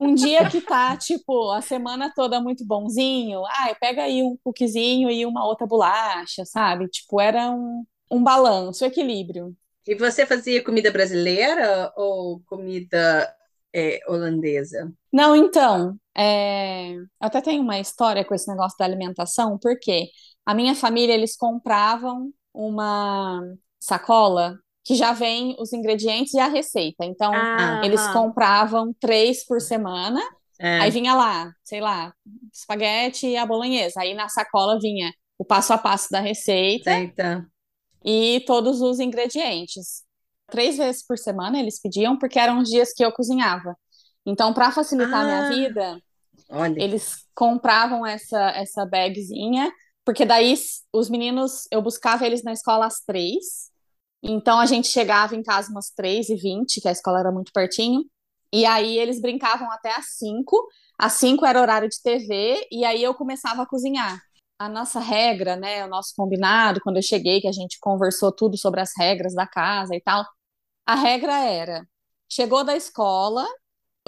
um 0.00 0.14
dia 0.14 0.48
que 0.50 0.60
tá, 0.60 0.96
tipo, 0.96 1.50
a 1.52 1.62
semana 1.62 2.12
toda 2.14 2.40
muito 2.40 2.64
bonzinho, 2.66 3.44
ai, 3.46 3.74
pega 3.76 4.02
aí 4.04 4.22
um 4.22 4.36
cookiezinho 4.44 5.10
e 5.10 5.26
uma 5.26 5.46
outra 5.46 5.66
bolacha, 5.66 6.44
sabe? 6.44 6.88
Tipo, 6.88 7.20
era 7.20 7.50
um, 7.50 7.84
um 8.10 8.22
balanço, 8.22 8.84
um 8.84 8.88
equilíbrio. 8.88 9.56
E 9.86 9.94
você 9.94 10.26
fazia 10.26 10.62
comida 10.64 10.90
brasileira 10.90 11.92
ou 11.96 12.40
comida 12.46 13.32
é, 13.76 14.00
holandesa? 14.08 14.92
Não, 15.12 15.34
então, 15.36 15.98
é... 16.16 16.96
até 17.20 17.40
tem 17.40 17.60
uma 17.60 17.78
história 17.78 18.24
com 18.24 18.34
esse 18.34 18.48
negócio 18.48 18.76
da 18.78 18.84
alimentação, 18.84 19.58
porque 19.58 20.08
a 20.44 20.54
minha 20.54 20.74
família, 20.74 21.14
eles 21.14 21.36
compravam 21.36 22.32
uma 22.52 23.40
sacola 23.80 24.58
que 24.84 24.94
já 24.94 25.12
vem 25.12 25.56
os 25.58 25.72
ingredientes 25.72 26.34
e 26.34 26.38
a 26.38 26.46
receita. 26.48 27.04
Então, 27.04 27.32
Ah, 27.34 27.80
eles 27.84 28.00
aham. 28.00 28.12
compravam 28.12 28.94
três 29.00 29.44
por 29.44 29.60
semana, 29.60 30.20
É. 30.60 30.78
aí 30.80 30.90
vinha 30.90 31.14
lá, 31.14 31.52
sei 31.64 31.80
lá, 31.80 32.14
espaguete 32.52 33.26
e 33.26 33.36
a 33.36 33.44
bolonhesa. 33.46 34.00
Aí 34.00 34.14
na 34.14 34.28
sacola 34.28 34.78
vinha 34.80 35.12
o 35.38 35.44
passo 35.44 35.72
a 35.72 35.78
passo 35.78 36.08
da 36.10 36.20
receita 36.20 36.90
Aceita. 36.90 37.46
e 38.04 38.42
todos 38.46 38.80
os 38.80 39.00
ingredientes. 39.00 40.05
Três 40.48 40.76
vezes 40.76 41.04
por 41.04 41.18
semana 41.18 41.58
eles 41.58 41.80
pediam, 41.80 42.16
porque 42.18 42.38
eram 42.38 42.58
os 42.60 42.68
dias 42.68 42.92
que 42.92 43.04
eu 43.04 43.12
cozinhava. 43.12 43.76
Então, 44.24 44.52
para 44.52 44.70
facilitar 44.70 45.22
a 45.22 45.24
minha 45.24 45.40
Ah. 45.40 45.48
vida, 45.48 46.02
Olha. 46.48 46.82
eles 46.82 47.24
compravam 47.34 48.06
essa, 48.06 48.50
essa 48.50 48.84
bagzinha, 48.86 49.72
porque 50.04 50.24
daí 50.24 50.54
os 50.92 51.10
meninos, 51.10 51.66
eu 51.70 51.82
buscava 51.82 52.26
eles 52.26 52.42
na 52.44 52.52
escola 52.52 52.86
às 52.86 53.00
três, 53.00 53.70
então 54.22 54.58
a 54.58 54.66
gente 54.66 54.88
chegava 54.88 55.34
em 55.36 55.42
casa 55.42 55.70
umas 55.70 55.90
três 55.90 56.28
e 56.28 56.36
vinte, 56.36 56.80
que 56.80 56.88
a 56.88 56.92
escola 56.92 57.20
era 57.20 57.32
muito 57.32 57.52
pertinho, 57.52 58.04
e 58.52 58.64
aí 58.64 58.98
eles 58.98 59.20
brincavam 59.20 59.70
até 59.70 59.94
às 59.94 60.16
cinco, 60.16 60.56
às 60.98 61.14
cinco 61.14 61.44
era 61.44 61.60
horário 61.60 61.88
de 61.88 62.00
TV, 62.02 62.66
e 62.70 62.84
aí 62.84 63.02
eu 63.02 63.14
começava 63.14 63.62
a 63.62 63.66
cozinhar. 63.66 64.20
A 64.58 64.68
nossa 64.68 65.00
regra, 65.00 65.54
né, 65.56 65.84
o 65.84 65.88
nosso 65.88 66.14
combinado, 66.16 66.80
quando 66.82 66.96
eu 66.96 67.02
cheguei, 67.02 67.40
que 67.40 67.48
a 67.48 67.52
gente 67.52 67.78
conversou 67.80 68.32
tudo 68.32 68.56
sobre 68.56 68.80
as 68.80 68.92
regras 68.96 69.34
da 69.34 69.46
casa 69.46 69.94
e 69.94 70.00
tal, 70.00 70.24
a 70.86 70.94
regra 70.94 71.44
era, 71.44 71.88
chegou 72.28 72.64
da 72.64 72.76
escola, 72.76 73.46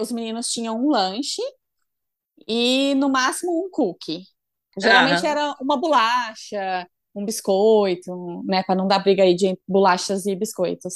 os 0.01 0.13
meninos 0.13 0.51
tinham 0.53 0.77
um 0.79 0.91
lanche, 0.91 1.43
e 2.47 2.95
no 2.97 3.09
máximo 3.09 3.65
um 3.67 3.71
cookie. 3.71 4.23
Geralmente 4.79 5.27
Aham. 5.27 5.27
era 5.27 5.55
uma 5.61 5.77
bolacha, 5.77 6.87
um 7.15 7.25
biscoito, 7.25 8.43
né, 8.47 8.63
para 8.63 8.75
não 8.77 8.87
dar 8.87 9.01
briga 9.01 9.23
aí 9.25 9.35
de 9.35 9.59
bolachas 9.67 10.27
e 10.27 10.37
biscoitos. 10.37 10.93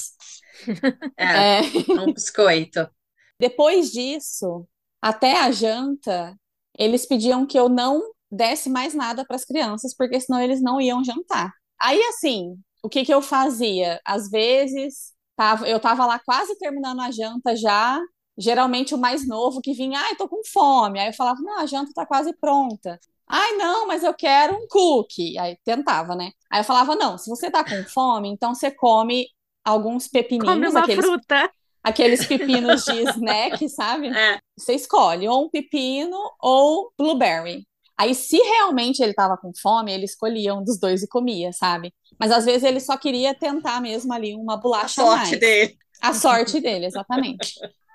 É, 1.19 1.27
É, 1.35 1.61
um 1.97 2.13
biscoito. 2.13 2.91
depois 3.39 3.91
disso, 3.91 4.67
até 5.01 5.41
a 5.41 5.51
janta, 5.51 6.37
eles 6.79 7.07
pediam 7.07 7.47
que 7.47 7.59
eu 7.59 7.69
não 7.69 8.03
desse 8.31 8.71
mais 8.71 8.95
nada 8.95 9.25
para 9.27 9.37
as 9.37 9.45
crianças, 9.45 9.95
porque 9.97 10.21
senão 10.21 10.41
eles 10.41 10.63
não 10.63 10.81
iam 10.81 11.05
jantar. 11.05 11.53
Aí 11.81 12.01
assim, 12.05 12.57
o 12.83 12.89
que 12.89 13.05
que 13.05 13.13
eu 13.13 13.21
fazia? 13.21 14.01
Às 14.07 14.31
vezes, 14.31 15.13
tava, 15.43 15.69
eu 15.69 15.81
tava 15.81 16.07
lá 16.07 16.19
quase 16.21 16.57
terminando 16.57 17.01
a 17.01 17.11
janta 17.11 17.57
já, 17.57 18.01
geralmente 18.39 18.95
o 18.95 18.99
mais 18.99 19.27
novo 19.27 19.61
que 19.61 19.75
vinha, 19.75 19.99
ai, 19.99 20.15
tô 20.15 20.29
com 20.29 20.41
fome. 20.53 21.01
Aí 21.01 21.09
eu 21.09 21.13
falava, 21.15 21.41
não, 21.43 21.59
a 21.59 21.67
janta 21.67 21.91
tá 21.95 22.07
quase 22.07 22.33
pronta. 22.41 22.99
Ai, 23.29 23.53
não, 23.57 23.87
mas 23.87 24.05
eu 24.05 24.15
quero 24.15 24.55
um 24.55 24.67
cookie. 24.69 25.39
Aí 25.39 25.57
tentava, 25.65 26.15
né? 26.15 26.31
Aí 26.51 26.61
eu 26.61 26.65
falava, 26.65 26.95
não, 26.95 27.19
se 27.19 27.29
você 27.29 27.51
tá 27.51 27.65
com 27.65 27.83
fome, 27.85 28.29
então 28.29 28.55
você 28.55 28.71
come 28.71 29.27
alguns 29.65 30.07
Come 30.07 30.23
pepininhos, 30.23 30.71
uma 30.71 30.81
aqueles, 30.81 31.05
fruta. 31.05 31.51
aqueles 31.83 32.27
pepinos 32.27 32.85
de 32.85 33.03
snack, 33.11 33.69
sabe? 33.69 34.09
É. 34.09 34.39
Você 34.57 34.75
escolhe 34.75 35.29
ou 35.29 35.47
um 35.47 35.51
pepino 35.51 36.17
ou 36.41 36.93
blueberry. 36.97 37.67
Aí, 38.03 38.15
se 38.15 38.37
realmente 38.37 39.03
ele 39.03 39.15
tava 39.15 39.37
com 39.37 39.53
fome, 39.61 39.93
ele 39.93 40.05
escolhia 40.05 40.55
um 40.55 40.65
dos 40.65 40.79
dois 40.79 41.03
e 41.03 41.09
comia, 41.09 41.53
sabe? 41.53 41.95
Mas 42.19 42.33
às 42.33 42.45
vezes 42.45 42.65
ele 42.65 42.81
só 42.81 42.97
queria 42.97 43.35
tentar 43.35 43.81
mesmo 43.81 44.13
ali 44.13 44.35
uma 44.35 44.57
A 44.57 44.57
bolacha 44.57 45.03
a 45.03 45.05
sorte 45.07 45.31
mais. 45.31 45.41
dele. 45.41 45.77
A 46.01 46.13
sorte 46.15 46.61
dele, 46.61 46.87
exatamente. 46.87 47.55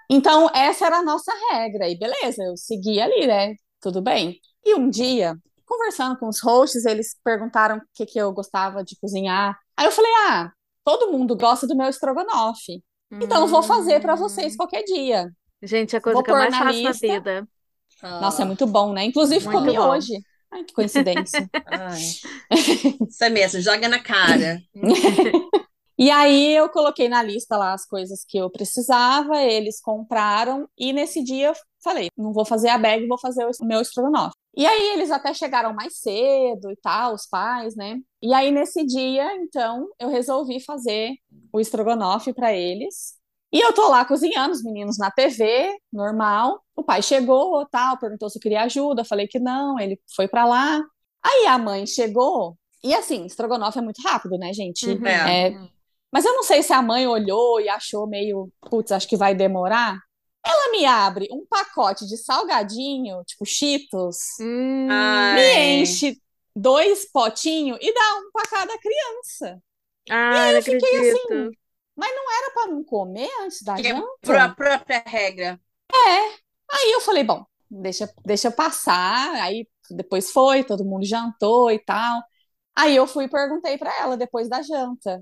Então, 0.09 0.49
essa 0.53 0.85
era 0.85 0.97
a 0.99 1.03
nossa 1.03 1.31
regra. 1.51 1.89
E 1.89 1.97
beleza, 1.97 2.43
eu 2.43 2.55
segui 2.55 3.01
ali, 3.01 3.27
né? 3.27 3.55
Tudo 3.81 4.01
bem. 4.01 4.39
E 4.65 4.75
um 4.75 4.89
dia, 4.89 5.35
conversando 5.65 6.17
com 6.17 6.27
os 6.29 6.39
hosts, 6.41 6.85
eles 6.85 7.17
perguntaram 7.23 7.77
o 7.77 7.81
que, 7.93 8.05
que 8.05 8.19
eu 8.19 8.31
gostava 8.31 8.83
de 8.83 8.95
cozinhar. 9.01 9.57
Aí 9.75 9.85
eu 9.85 9.91
falei: 9.91 10.11
ah, 10.29 10.51
todo 10.85 11.11
mundo 11.11 11.35
gosta 11.35 11.67
do 11.67 11.75
meu 11.75 11.87
estrogonofe. 11.89 12.81
Então, 13.11 13.41
eu 13.41 13.47
vou 13.47 13.61
fazer 13.63 14.01
para 14.01 14.15
vocês 14.15 14.53
Hum. 14.53 14.57
qualquer 14.57 14.83
dia. 14.83 15.29
Gente, 15.61 15.95
a 15.95 16.01
coisa 16.01 16.15
Vou 16.15 16.23
que 16.23 16.31
eu 16.31 16.35
mais 16.35 16.55
faço 16.55 16.65
na 16.65 16.71
lista. 16.71 17.47
Nossa, 18.01 18.43
é 18.43 18.45
muito 18.45 18.67
bom, 18.67 18.93
né? 18.93 19.05
Inclusive, 19.05 19.45
Muito 19.45 19.59
comi 19.59 19.75
bom. 19.75 19.89
hoje. 19.89 20.13
Ai, 20.51 20.63
que 20.63 20.73
coincidência. 20.73 21.49
Ai. 21.65 22.01
Isso 23.09 23.23
é 23.23 23.29
mesmo, 23.29 23.59
joga 23.61 23.87
na 23.87 23.99
cara. 23.99 24.61
E 25.99 26.11
aí 26.11 26.53
eu 26.55 26.69
coloquei 26.69 27.09
na 27.09 27.23
lista 27.23 27.57
lá 27.57 27.73
as 27.73 27.83
coisas 27.83 28.23
que 28.23 28.37
eu 28.37 28.51
precisava, 28.51 29.41
eles 29.41 29.81
compraram, 29.81 30.69
e 30.77 30.93
nesse 30.93 31.23
dia 31.23 31.47
eu 31.47 31.53
falei, 31.83 32.09
não 32.15 32.31
vou 32.31 32.45
fazer 32.45 32.69
a 32.69 32.77
bag, 32.77 33.07
vou 33.07 33.17
fazer 33.17 33.43
o 33.45 33.65
meu 33.65 33.81
estrogonofe. 33.81 34.35
E 34.55 34.63
aí 34.63 34.93
eles 34.93 35.09
até 35.09 35.33
chegaram 35.33 35.73
mais 35.73 35.97
cedo 35.97 36.69
e 36.71 36.75
tal, 36.75 37.15
os 37.15 37.25
pais, 37.25 37.75
né? 37.75 37.97
E 38.21 38.31
aí 38.31 38.51
nesse 38.51 38.85
dia, 38.85 39.35
então, 39.37 39.87
eu 39.99 40.09
resolvi 40.09 40.59
fazer 40.59 41.15
o 41.51 41.59
estrogonofe 41.59 42.31
para 42.31 42.53
eles. 42.53 43.16
E 43.51 43.59
eu 43.61 43.73
tô 43.73 43.87
lá 43.89 44.03
cozinhando, 44.05 44.51
os 44.53 44.63
meninos 44.63 44.97
na 44.97 45.09
TV, 45.09 45.73
normal. 45.91 46.61
O 46.75 46.83
pai 46.83 47.01
chegou, 47.01 47.65
tal, 47.69 47.97
perguntou 47.97 48.29
se 48.29 48.37
eu 48.37 48.41
queria 48.41 48.63
ajuda, 48.63 49.01
eu 49.01 49.05
falei 49.05 49.27
que 49.27 49.39
não, 49.39 49.79
ele 49.79 49.99
foi 50.15 50.27
para 50.27 50.45
lá. 50.45 50.81
Aí 51.23 51.45
a 51.47 51.57
mãe 51.57 51.85
chegou, 51.87 52.57
e 52.83 52.93
assim, 52.93 53.25
estrogonofe 53.25 53.79
é 53.79 53.81
muito 53.81 54.01
rápido, 54.01 54.37
né, 54.37 54.53
gente? 54.53 54.85
Uhum. 54.87 55.05
É. 55.05 55.47
É, 55.47 55.59
mas 56.11 56.25
eu 56.25 56.33
não 56.33 56.43
sei 56.43 56.61
se 56.61 56.73
a 56.73 56.81
mãe 56.81 57.07
olhou 57.07 57.59
e 57.59 57.69
achou 57.69 58.07
meio, 58.07 58.49
putz, 58.61 58.91
acho 58.91 59.07
que 59.07 59.17
vai 59.17 59.33
demorar. 59.33 59.97
Ela 60.45 60.71
me 60.71 60.85
abre 60.85 61.27
um 61.31 61.45
pacote 61.49 62.05
de 62.05 62.17
salgadinho, 62.17 63.23
tipo 63.25 63.45
Cheetos, 63.45 64.17
Hum, 64.39 64.87
me 64.87 65.81
enche 65.81 66.17
dois 66.55 67.09
potinhos 67.11 67.77
e 67.81 67.93
dá 67.93 68.15
um 68.19 68.31
para 68.31 68.49
cada 68.49 68.77
criança. 68.77 69.61
ai, 70.09 70.53
não 70.53 70.61
fiquei 70.61 70.95
acredito. 70.95 71.33
assim, 71.33 71.51
Era 72.05 72.51
para 72.53 72.71
não 72.71 72.83
comer 72.83 73.29
antes 73.41 73.61
da 73.63 73.75
Que 73.75 73.87
é 73.87 73.93
janta? 73.93 74.43
a 74.43 74.49
própria 74.49 75.03
regra. 75.05 75.59
Aí 76.69 76.91
eu 76.93 77.01
falei, 77.01 77.23
bom, 77.23 77.45
deixa, 77.69 78.11
deixa 78.25 78.51
passar. 78.51 79.31
Aí 79.41 79.67
depois 79.91 80.31
foi, 80.31 80.63
todo 80.63 80.85
mundo 80.85 81.05
jantou 81.05 81.71
e 81.71 81.79
tal. 81.79 82.21
Aí 82.75 82.95
eu 82.95 83.07
fui 83.07 83.25
e 83.25 83.29
perguntei 83.29 83.77
para 83.77 83.95
ela 84.01 84.17
depois 84.17 84.49
da 84.49 84.61
janta. 84.61 85.21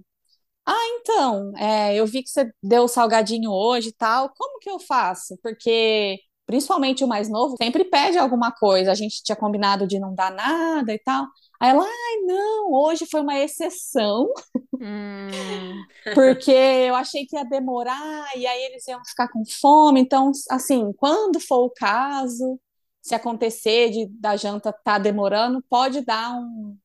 Ah, 0.65 0.85
então, 0.99 1.51
é, 1.57 1.95
eu 1.95 2.07
vi 2.07 2.23
que 2.23 2.29
você 2.29 2.51
deu 2.63 2.87
salgadinho 2.87 3.51
hoje 3.51 3.89
e 3.89 3.93
tal. 3.93 4.29
Como 4.35 4.59
que 4.59 4.69
eu 4.69 4.79
faço? 4.79 5.37
Porque 5.43 6.19
principalmente 6.45 7.03
o 7.03 7.07
mais 7.07 7.29
novo 7.29 7.55
sempre 7.61 7.85
pede 7.85 8.17
alguma 8.17 8.51
coisa. 8.51 8.91
A 8.91 8.95
gente 8.95 9.23
tinha 9.23 9.35
combinado 9.35 9.87
de 9.87 9.99
não 9.99 10.13
dar 10.15 10.31
nada 10.31 10.93
e 10.93 10.99
tal. 10.99 11.27
Aí 11.59 11.69
ela, 11.69 11.83
ai, 11.83 12.17
não, 12.25 12.71
hoje 12.71 13.05
foi 13.09 13.21
uma 13.21 13.39
exceção. 13.39 14.27
Hum, 14.73 15.83
porque 16.13 16.51
eu 16.51 16.95
achei 16.95 17.25
que 17.25 17.35
ia 17.35 17.45
demorar 17.45 18.35
e 18.35 18.45
aí 18.45 18.63
eles 18.65 18.87
iam 18.87 19.03
ficar 19.05 19.27
com 19.29 19.43
fome. 19.45 20.01
Então, 20.01 20.31
assim, 20.49 20.91
quando 20.97 21.39
for 21.39 21.65
o 21.65 21.69
caso, 21.69 22.59
se 23.01 23.15
acontecer 23.15 23.89
de 23.91 24.07
da 24.19 24.35
janta 24.35 24.73
tá 24.73 24.97
demorando, 24.97 25.63
pode 25.69 26.01
dar 26.01 26.35
um, 26.37 26.77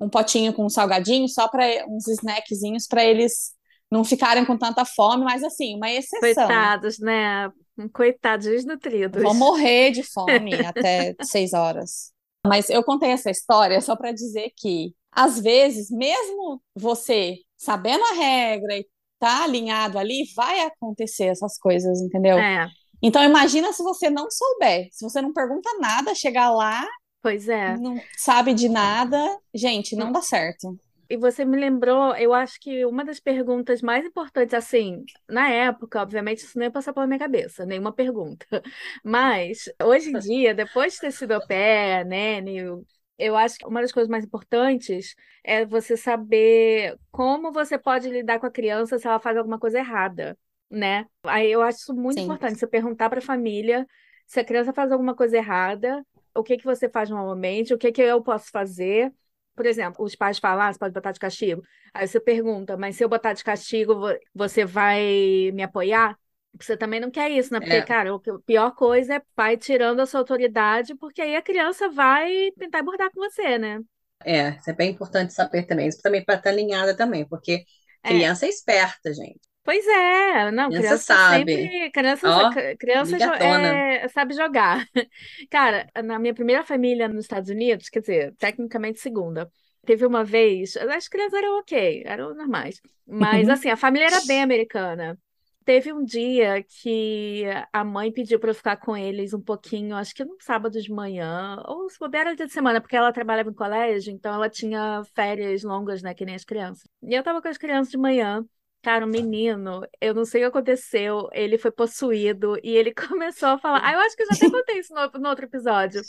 um 0.00 0.08
potinho 0.08 0.52
com 0.52 0.64
um 0.64 0.70
salgadinho 0.70 1.28
só 1.28 1.48
para 1.48 1.66
uns 1.88 2.08
snackzinhos 2.08 2.86
para 2.86 3.04
eles 3.04 3.52
não 3.90 4.04
ficarem 4.04 4.44
com 4.44 4.56
tanta 4.56 4.84
fome, 4.84 5.24
mas 5.24 5.44
assim, 5.44 5.76
uma 5.76 5.90
exceção. 5.90 6.20
coitados, 6.20 6.98
né? 6.98 7.50
Coitados, 7.92 8.46
desnutridos. 8.46 9.22
Vão 9.22 9.34
morrer 9.34 9.90
de 9.90 10.02
fome 10.02 10.54
até 10.54 11.14
seis 11.22 11.52
horas. 11.52 12.13
Mas 12.46 12.68
eu 12.68 12.82
contei 12.84 13.10
essa 13.10 13.30
história 13.30 13.80
só 13.80 13.96
para 13.96 14.12
dizer 14.12 14.50
que, 14.56 14.94
às 15.10 15.38
vezes, 15.40 15.90
mesmo 15.90 16.62
você 16.74 17.38
sabendo 17.56 18.04
a 18.04 18.14
regra 18.14 18.76
e 18.76 18.86
tá 19.18 19.44
alinhado 19.44 19.98
ali, 19.98 20.24
vai 20.36 20.60
acontecer 20.60 21.24
essas 21.24 21.56
coisas, 21.58 22.00
entendeu? 22.00 22.38
É, 22.38 22.68
Então, 23.02 23.22
imagina 23.24 23.72
se 23.72 23.82
você 23.82 24.10
não 24.10 24.30
souber, 24.30 24.88
se 24.92 25.02
você 25.04 25.22
não 25.22 25.32
pergunta 25.32 25.70
nada, 25.80 26.14
chegar 26.14 26.50
lá, 26.50 26.86
pois 27.22 27.48
é. 27.48 27.76
não 27.78 27.98
sabe 28.18 28.52
de 28.52 28.68
nada, 28.68 29.18
gente, 29.54 29.96
não 29.96 30.12
dá 30.12 30.20
certo. 30.20 30.78
E 31.14 31.16
você 31.16 31.44
me 31.44 31.56
lembrou, 31.56 32.16
eu 32.16 32.34
acho 32.34 32.58
que 32.60 32.84
uma 32.84 33.04
das 33.04 33.20
perguntas 33.20 33.80
mais 33.80 34.04
importantes, 34.04 34.52
assim, 34.52 35.08
na 35.28 35.48
época, 35.48 36.02
obviamente, 36.02 36.38
isso 36.38 36.58
não 36.58 36.64
ia 36.64 36.72
passar 36.72 36.92
pela 36.92 37.06
minha 37.06 37.20
cabeça, 37.20 37.64
nenhuma 37.64 37.92
pergunta. 37.92 38.44
Mas, 39.04 39.68
hoje 39.80 40.10
em 40.10 40.18
dia, 40.18 40.52
depois 40.52 40.94
de 40.94 41.00
ter 41.02 41.12
sido 41.12 41.30
au 41.30 41.46
pair, 41.46 42.04
né, 42.04 42.40
eu, 42.48 42.84
eu 43.16 43.36
acho 43.36 43.56
que 43.58 43.64
uma 43.64 43.80
das 43.80 43.92
coisas 43.92 44.10
mais 44.10 44.24
importantes 44.24 45.14
é 45.44 45.64
você 45.64 45.96
saber 45.96 46.98
como 47.12 47.52
você 47.52 47.78
pode 47.78 48.10
lidar 48.10 48.40
com 48.40 48.46
a 48.46 48.50
criança 48.50 48.98
se 48.98 49.06
ela 49.06 49.20
faz 49.20 49.36
alguma 49.36 49.60
coisa 49.60 49.78
errada, 49.78 50.36
né? 50.68 51.06
Aí 51.22 51.48
eu 51.48 51.62
acho 51.62 51.78
isso 51.78 51.94
muito 51.94 52.18
Sim. 52.18 52.24
importante, 52.24 52.58
você 52.58 52.66
perguntar 52.66 53.08
para 53.08 53.20
a 53.20 53.22
família 53.22 53.86
se 54.26 54.40
a 54.40 54.44
criança 54.44 54.72
faz 54.72 54.90
alguma 54.90 55.14
coisa 55.14 55.36
errada, 55.36 56.04
o 56.34 56.42
que 56.42 56.56
que 56.56 56.64
você 56.64 56.88
faz 56.88 57.08
normalmente, 57.08 57.72
o 57.72 57.78
que 57.78 57.92
que 57.92 58.02
eu 58.02 58.20
posso 58.20 58.50
fazer 58.50 59.12
Por 59.54 59.66
exemplo, 59.66 60.04
os 60.04 60.14
pais 60.16 60.38
falam, 60.38 60.62
ah, 60.66 60.72
você 60.72 60.78
pode 60.78 60.92
botar 60.94 61.12
de 61.12 61.20
castigo. 61.20 61.62
Aí 61.92 62.06
você 62.08 62.20
pergunta, 62.20 62.76
mas 62.76 62.96
se 62.96 63.04
eu 63.04 63.08
botar 63.08 63.32
de 63.32 63.44
castigo, 63.44 63.94
você 64.34 64.64
vai 64.64 65.50
me 65.52 65.62
apoiar? 65.62 66.18
Você 66.60 66.76
também 66.76 67.00
não 67.00 67.10
quer 67.10 67.30
isso, 67.30 67.52
né? 67.52 67.60
Porque, 67.60 67.80
É. 67.80 67.82
cara, 67.82 68.14
a 68.14 68.18
pior 68.46 68.72
coisa 68.74 69.14
é 69.16 69.22
pai 69.34 69.56
tirando 69.56 70.00
a 70.00 70.06
sua 70.06 70.20
autoridade, 70.20 70.94
porque 70.96 71.20
aí 71.22 71.36
a 71.36 71.42
criança 71.42 71.88
vai 71.88 72.50
tentar 72.58 72.80
abordar 72.80 73.10
com 73.12 73.20
você, 73.20 73.58
né? 73.58 73.80
É, 74.24 74.56
isso 74.58 74.70
é 74.70 74.72
bem 74.72 74.90
importante 74.92 75.32
saber 75.34 75.66
também. 75.66 75.88
Isso 75.88 76.00
também 76.02 76.24
para 76.24 76.36
estar 76.36 76.50
alinhada 76.50 76.96
também, 76.96 77.26
porque 77.28 77.64
É. 78.02 78.10
criança 78.14 78.46
é 78.46 78.48
esperta, 78.48 79.12
gente. 79.12 79.40
Pois 79.64 79.86
é, 79.88 80.50
não, 80.50 80.70
Criança 80.70 80.98
criança 81.00 81.16
sabe. 81.16 81.16
sempre, 81.16 81.90
criança, 81.90 82.46
cri- 82.46 82.76
criança 82.76 83.16
é, 83.16 84.06
sabe 84.08 84.34
jogar. 84.34 84.86
Cara, 85.50 85.90
na 86.04 86.18
minha 86.18 86.34
primeira 86.34 86.62
família 86.64 87.08
nos 87.08 87.24
Estados 87.24 87.48
Unidos, 87.50 87.88
quer 87.88 88.00
dizer, 88.00 88.34
tecnicamente 88.36 89.00
segunda, 89.00 89.50
teve 89.86 90.04
uma 90.04 90.22
vez, 90.22 90.76
as 90.76 91.08
crianças 91.08 91.38
eram 91.38 91.58
ok, 91.60 92.02
eram 92.04 92.34
normais, 92.34 92.78
mas 93.06 93.48
Uhum. 93.48 93.50
assim, 93.50 93.70
a 93.70 93.76
família 93.76 94.06
era 94.08 94.20
bem 94.20 94.42
americana. 94.42 95.18
Teve 95.64 95.94
um 95.94 96.04
dia 96.04 96.62
que 96.62 97.44
a 97.72 97.82
mãe 97.82 98.12
pediu 98.12 98.38
para 98.38 98.50
eu 98.50 98.54
ficar 98.54 98.76
com 98.76 98.94
eles 98.94 99.32
um 99.32 99.40
pouquinho, 99.40 99.96
acho 99.96 100.14
que 100.14 100.22
no 100.24 100.36
sábado 100.42 100.78
de 100.80 100.92
manhã, 100.92 101.56
ou 101.66 101.88
se 101.88 101.98
bobear 101.98 102.26
era 102.26 102.36
dia 102.36 102.46
de 102.46 102.52
semana, 102.52 102.82
porque 102.82 102.94
ela 102.96 103.10
trabalhava 103.14 103.48
em 103.48 103.54
colégio, 103.54 104.12
então 104.12 104.34
ela 104.34 104.50
tinha 104.50 105.02
férias 105.14 105.62
longas, 105.62 106.02
né, 106.02 106.12
que 106.12 106.26
nem 106.26 106.34
as 106.34 106.44
crianças. 106.44 106.84
E 107.02 107.14
eu 107.14 107.22
tava 107.22 107.40
com 107.42 107.48
as 107.48 107.58
crianças 107.58 107.90
de 107.90 107.98
manhã. 107.98 108.44
Cara, 108.84 109.06
o 109.06 109.08
menino, 109.08 109.80
eu 110.00 110.12
não 110.14 110.26
sei 110.26 110.42
o 110.42 110.44
que 110.44 110.58
aconteceu, 110.58 111.28
ele 111.32 111.56
foi 111.56 111.70
possuído 111.72 112.58
e 112.62 112.76
ele 112.76 112.92
começou 112.94 113.48
a 113.50 113.58
falar. 113.58 113.80
Ah, 113.82 113.94
eu 113.94 114.00
acho 114.00 114.14
que 114.16 114.22
eu 114.24 114.26
já 114.28 114.34
até 114.36 114.50
contei 114.50 114.78
isso 114.78 114.92
no, 114.94 115.10
no 115.20 115.28
outro 115.30 115.46
episódio. 115.46 116.02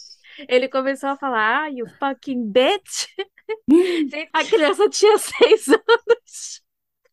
Ele 0.50 0.68
começou 0.68 1.10
a 1.10 1.16
falar, 1.18 1.64
ah, 1.64 1.68
you 1.70 1.88
fucking 2.00 2.52
bitch. 2.52 3.08
Gente, 4.12 4.30
a 4.34 4.44
criança 4.44 4.90
tinha 4.90 5.18
seis 5.18 5.68
anos 5.70 6.62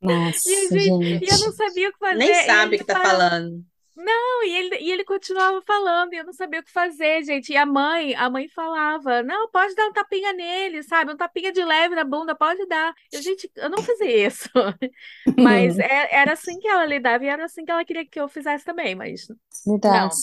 Nossa, 0.00 0.49
e, 0.50 0.54
a 0.57 0.69
gente- 0.71 1.25
e 1.25 1.28
eu 1.31 1.37
gente. 1.37 1.38
não 1.38 1.52
sabia 1.52 1.88
o 1.88 1.92
que 1.92 1.99
fazer. 1.99 2.16
Nem 2.19 2.35
sabe 2.35 2.76
o 2.76 2.78
que 2.81 2.85
tá 2.85 2.95
fala- 2.95 3.31
falando. 3.31 3.64
Não, 3.94 4.42
e 4.44 4.50
ele, 4.56 4.76
e 4.80 4.90
ele 4.90 5.04
continuava 5.04 5.61
falando, 5.62 6.14
e 6.14 6.16
eu 6.18 6.25
não 6.25 6.32
sabia 6.32 6.61
o 6.61 6.64
que 6.64 6.70
fazer, 6.72 7.22
gente. 7.25 7.52
E 7.52 7.56
a 7.56 7.66
mãe, 7.66 8.14
a 8.14 8.30
mãe 8.30 8.49
falava, 8.49 9.22
não, 9.22 9.50
pode 9.50 9.75
dar 9.75 9.87
um 9.88 9.92
tapinha 9.92 10.32
nele, 10.32 10.82
sabe? 10.82 11.12
Um 11.12 11.16
tapinha 11.16 11.52
de 11.52 11.62
leve 11.64 11.94
na 11.94 12.02
bunda, 12.04 12.34
pode 12.34 12.64
dar. 12.66 12.94
Eu, 13.12 13.20
gente, 13.22 13.50
eu 13.54 13.68
não 13.70 13.82
fazia 13.82 14.26
isso. 14.26 14.49
Mas 15.37 15.78
é- 15.78 16.14
era 16.14 16.32
assim 16.32 16.58
que 16.58 16.68
ela 16.68 16.87
lidava 16.87 17.25
e 17.25 17.28
era 17.28 17.44
assim 17.44 17.64
que 17.64 17.70
ela 17.70 17.84
queria 17.84 18.06
que 18.06 18.18
eu 18.20 18.28
fizesse 18.28 18.64
também, 18.64 18.94
mas 18.94 19.26
Verdade. 19.66 20.14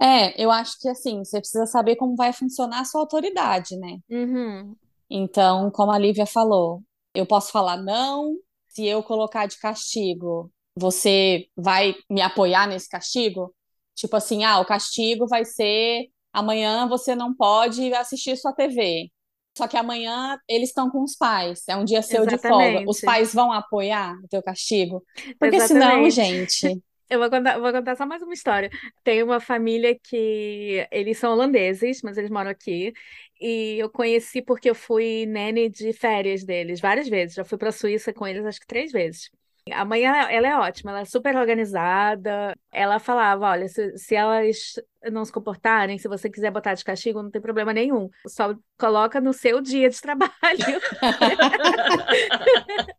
É, 0.00 0.42
eu 0.42 0.50
acho 0.50 0.78
que 0.80 0.88
assim, 0.88 1.24
você 1.24 1.38
precisa 1.38 1.66
saber 1.66 1.96
como 1.96 2.14
vai 2.16 2.32
funcionar 2.32 2.80
a 2.80 2.84
sua 2.84 3.00
autoridade, 3.00 3.76
né? 3.78 3.98
uhum, 4.10 4.76
Então, 5.10 5.70
como 5.70 5.92
a 5.92 5.98
Lívia 5.98 6.26
falou, 6.26 6.82
eu 7.14 7.26
posso 7.26 7.52
falar 7.52 7.76
não, 7.76 8.34
se 8.68 8.84
eu 8.86 9.02
colocar 9.02 9.46
de 9.46 9.58
castigo, 9.58 10.50
você 10.76 11.48
vai 11.56 11.94
me 12.10 12.20
apoiar 12.20 12.66
nesse 12.66 12.88
castigo? 12.88 13.54
Tipo 13.94 14.16
assim, 14.16 14.44
ah, 14.44 14.60
o 14.60 14.66
castigo 14.66 15.26
vai 15.26 15.44
ser 15.44 16.08
amanhã 16.32 16.86
você 16.86 17.14
não 17.14 17.34
pode 17.34 17.92
assistir 17.94 18.36
sua 18.36 18.52
TV. 18.52 19.10
Só 19.56 19.66
que 19.66 19.76
amanhã 19.76 20.38
eles 20.46 20.68
estão 20.68 20.90
com 20.90 21.02
os 21.02 21.16
pais, 21.16 21.62
é 21.66 21.74
um 21.74 21.84
dia 21.84 22.02
seu 22.02 22.26
de 22.26 22.36
folga. 22.36 22.84
Os 22.86 22.98
Exatamente. 22.98 23.00
pais 23.02 23.32
vão 23.32 23.50
apoiar 23.50 24.14
o 24.22 24.28
teu 24.28 24.42
castigo? 24.42 25.02
Porque 25.38 25.58
senão, 25.62 26.04
exatamente. 26.04 26.60
gente, 26.60 26.82
Eu 27.08 27.20
vou 27.20 27.30
contar, 27.30 27.58
vou 27.60 27.72
contar 27.72 27.96
só 27.96 28.04
mais 28.04 28.20
uma 28.20 28.34
história. 28.34 28.68
Tem 29.04 29.22
uma 29.22 29.38
família 29.38 29.96
que 29.96 30.86
eles 30.90 31.18
são 31.18 31.32
holandeses, 31.32 32.00
mas 32.02 32.18
eles 32.18 32.30
moram 32.30 32.50
aqui. 32.50 32.92
E 33.40 33.76
eu 33.78 33.88
conheci 33.88 34.42
porque 34.42 34.68
eu 34.68 34.74
fui 34.74 35.24
nene 35.24 35.68
de 35.68 35.92
férias 35.92 36.44
deles 36.44 36.80
várias 36.80 37.08
vezes. 37.08 37.36
Já 37.36 37.44
fui 37.44 37.56
para 37.58 37.68
a 37.68 37.72
Suíça 37.72 38.12
com 38.12 38.26
eles 38.26 38.44
acho 38.44 38.58
que 38.60 38.66
três 38.66 38.90
vezes. 38.90 39.30
A 39.72 39.84
mãe, 39.84 40.04
ela, 40.04 40.32
ela 40.32 40.46
é 40.46 40.56
ótima, 40.56 40.92
ela 40.92 41.00
é 41.00 41.04
super 41.04 41.34
organizada. 41.36 42.54
Ela 42.72 43.00
falava, 43.00 43.46
olha, 43.50 43.66
se, 43.68 43.98
se 43.98 44.14
elas 44.14 44.74
não 45.10 45.24
se 45.24 45.32
comportarem, 45.32 45.98
se 45.98 46.06
você 46.06 46.30
quiser 46.30 46.52
botar 46.52 46.74
de 46.74 46.84
castigo, 46.84 47.20
não 47.20 47.32
tem 47.32 47.42
problema 47.42 47.72
nenhum. 47.72 48.08
Só 48.28 48.54
coloca 48.78 49.20
no 49.20 49.32
seu 49.32 49.60
dia 49.60 49.90
de 49.90 49.98
trabalho. 50.00 50.30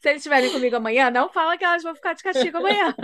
Se 0.00 0.08
eles 0.08 0.18
estiverem 0.18 0.50
comigo 0.52 0.76
amanhã, 0.76 1.10
não 1.10 1.28
fala 1.28 1.56
que 1.56 1.64
elas 1.64 1.82
vão 1.82 1.94
ficar 1.94 2.14
de 2.14 2.22
castigo 2.22 2.58
amanhã. 2.58 2.94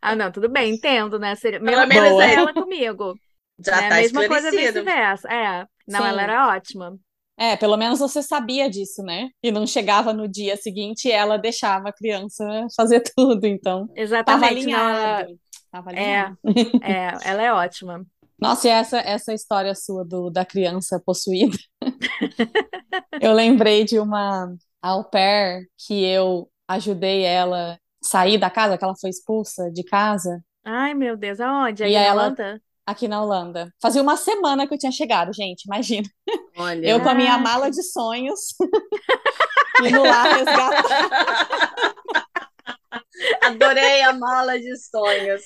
Ah, 0.00 0.14
não, 0.14 0.30
tudo 0.32 0.48
bem, 0.48 0.74
entendo, 0.74 1.18
né? 1.18 1.34
Seria, 1.34 1.60
Pelo 1.60 1.86
menos 1.86 2.18
aí- 2.20 2.34
ela 2.34 2.52
comigo, 2.52 3.14
Já 3.58 3.80
né? 3.80 3.88
tá 3.88 3.94
Mesma 3.96 4.28
coisa 4.28 4.50
vice-versa. 4.50 5.28
É, 5.32 5.66
não, 5.86 6.00
Sim. 6.02 6.08
ela 6.08 6.22
era 6.22 6.48
ótima. 6.48 6.96
É, 7.38 7.56
pelo 7.56 7.76
menos 7.76 8.00
você 8.00 8.22
sabia 8.22 8.68
disso, 8.68 9.02
né? 9.02 9.28
E 9.42 9.50
não 9.52 9.66
chegava 9.66 10.12
no 10.12 10.28
dia 10.28 10.56
seguinte 10.56 11.08
e 11.08 11.12
ela 11.12 11.38
deixava 11.38 11.88
a 11.90 11.92
criança 11.92 12.44
fazer 12.76 13.02
tudo, 13.16 13.46
então 13.46 13.86
tava 13.86 14.00
Exatamente, 14.00 14.66
não, 14.66 14.78
ela, 14.78 15.18
alinhado. 15.18 15.40
Tava 15.70 15.90
É. 15.92 15.94
alinhado. 15.94 16.38
é, 16.82 17.30
ela 17.30 17.42
é 17.42 17.52
ótima. 17.52 18.04
Nossa, 18.40 18.68
e 18.68 18.70
essa, 18.70 18.98
essa 19.00 19.34
história 19.34 19.74
sua 19.74 20.04
do, 20.04 20.30
da 20.30 20.44
criança 20.44 21.00
possuída, 21.04 21.56
eu 23.20 23.32
lembrei 23.32 23.84
de 23.84 23.98
uma 23.98 24.54
au 24.82 25.04
pair 25.04 25.68
que 25.86 26.04
eu 26.04 26.48
ajudei 26.68 27.22
ela 27.24 27.78
sair 28.02 28.38
da 28.38 28.50
casa, 28.50 28.78
que 28.78 28.84
ela 28.84 28.94
foi 29.00 29.10
expulsa 29.10 29.70
de 29.72 29.82
casa, 29.84 30.42
Ai, 30.64 30.92
meu 30.92 31.16
Deus, 31.16 31.40
aonde? 31.40 31.82
Aí 31.82 31.92
E 31.92 31.94
ela- 31.94 32.24
Holanda? 32.24 32.60
Aqui 32.88 33.06
na 33.06 33.22
Holanda. 33.22 33.70
Fazia 33.82 34.00
uma 34.00 34.16
semana 34.16 34.66
que 34.66 34.72
eu 34.72 34.78
tinha 34.78 34.90
chegado, 34.90 35.30
gente, 35.34 35.64
imagina. 35.64 36.08
Olha. 36.56 36.86
Eu 36.88 37.00
com 37.02 37.08
a 37.10 37.14
minha 37.14 37.36
mala 37.36 37.70
de 37.70 37.82
sonhos, 37.82 38.54
indo 39.84 40.02
lá 40.02 40.22
resgatar. 40.22 41.94
Adorei 43.48 44.02
a 44.02 44.12
mala 44.12 44.58
de 44.58 44.76
sonhos. 44.76 45.42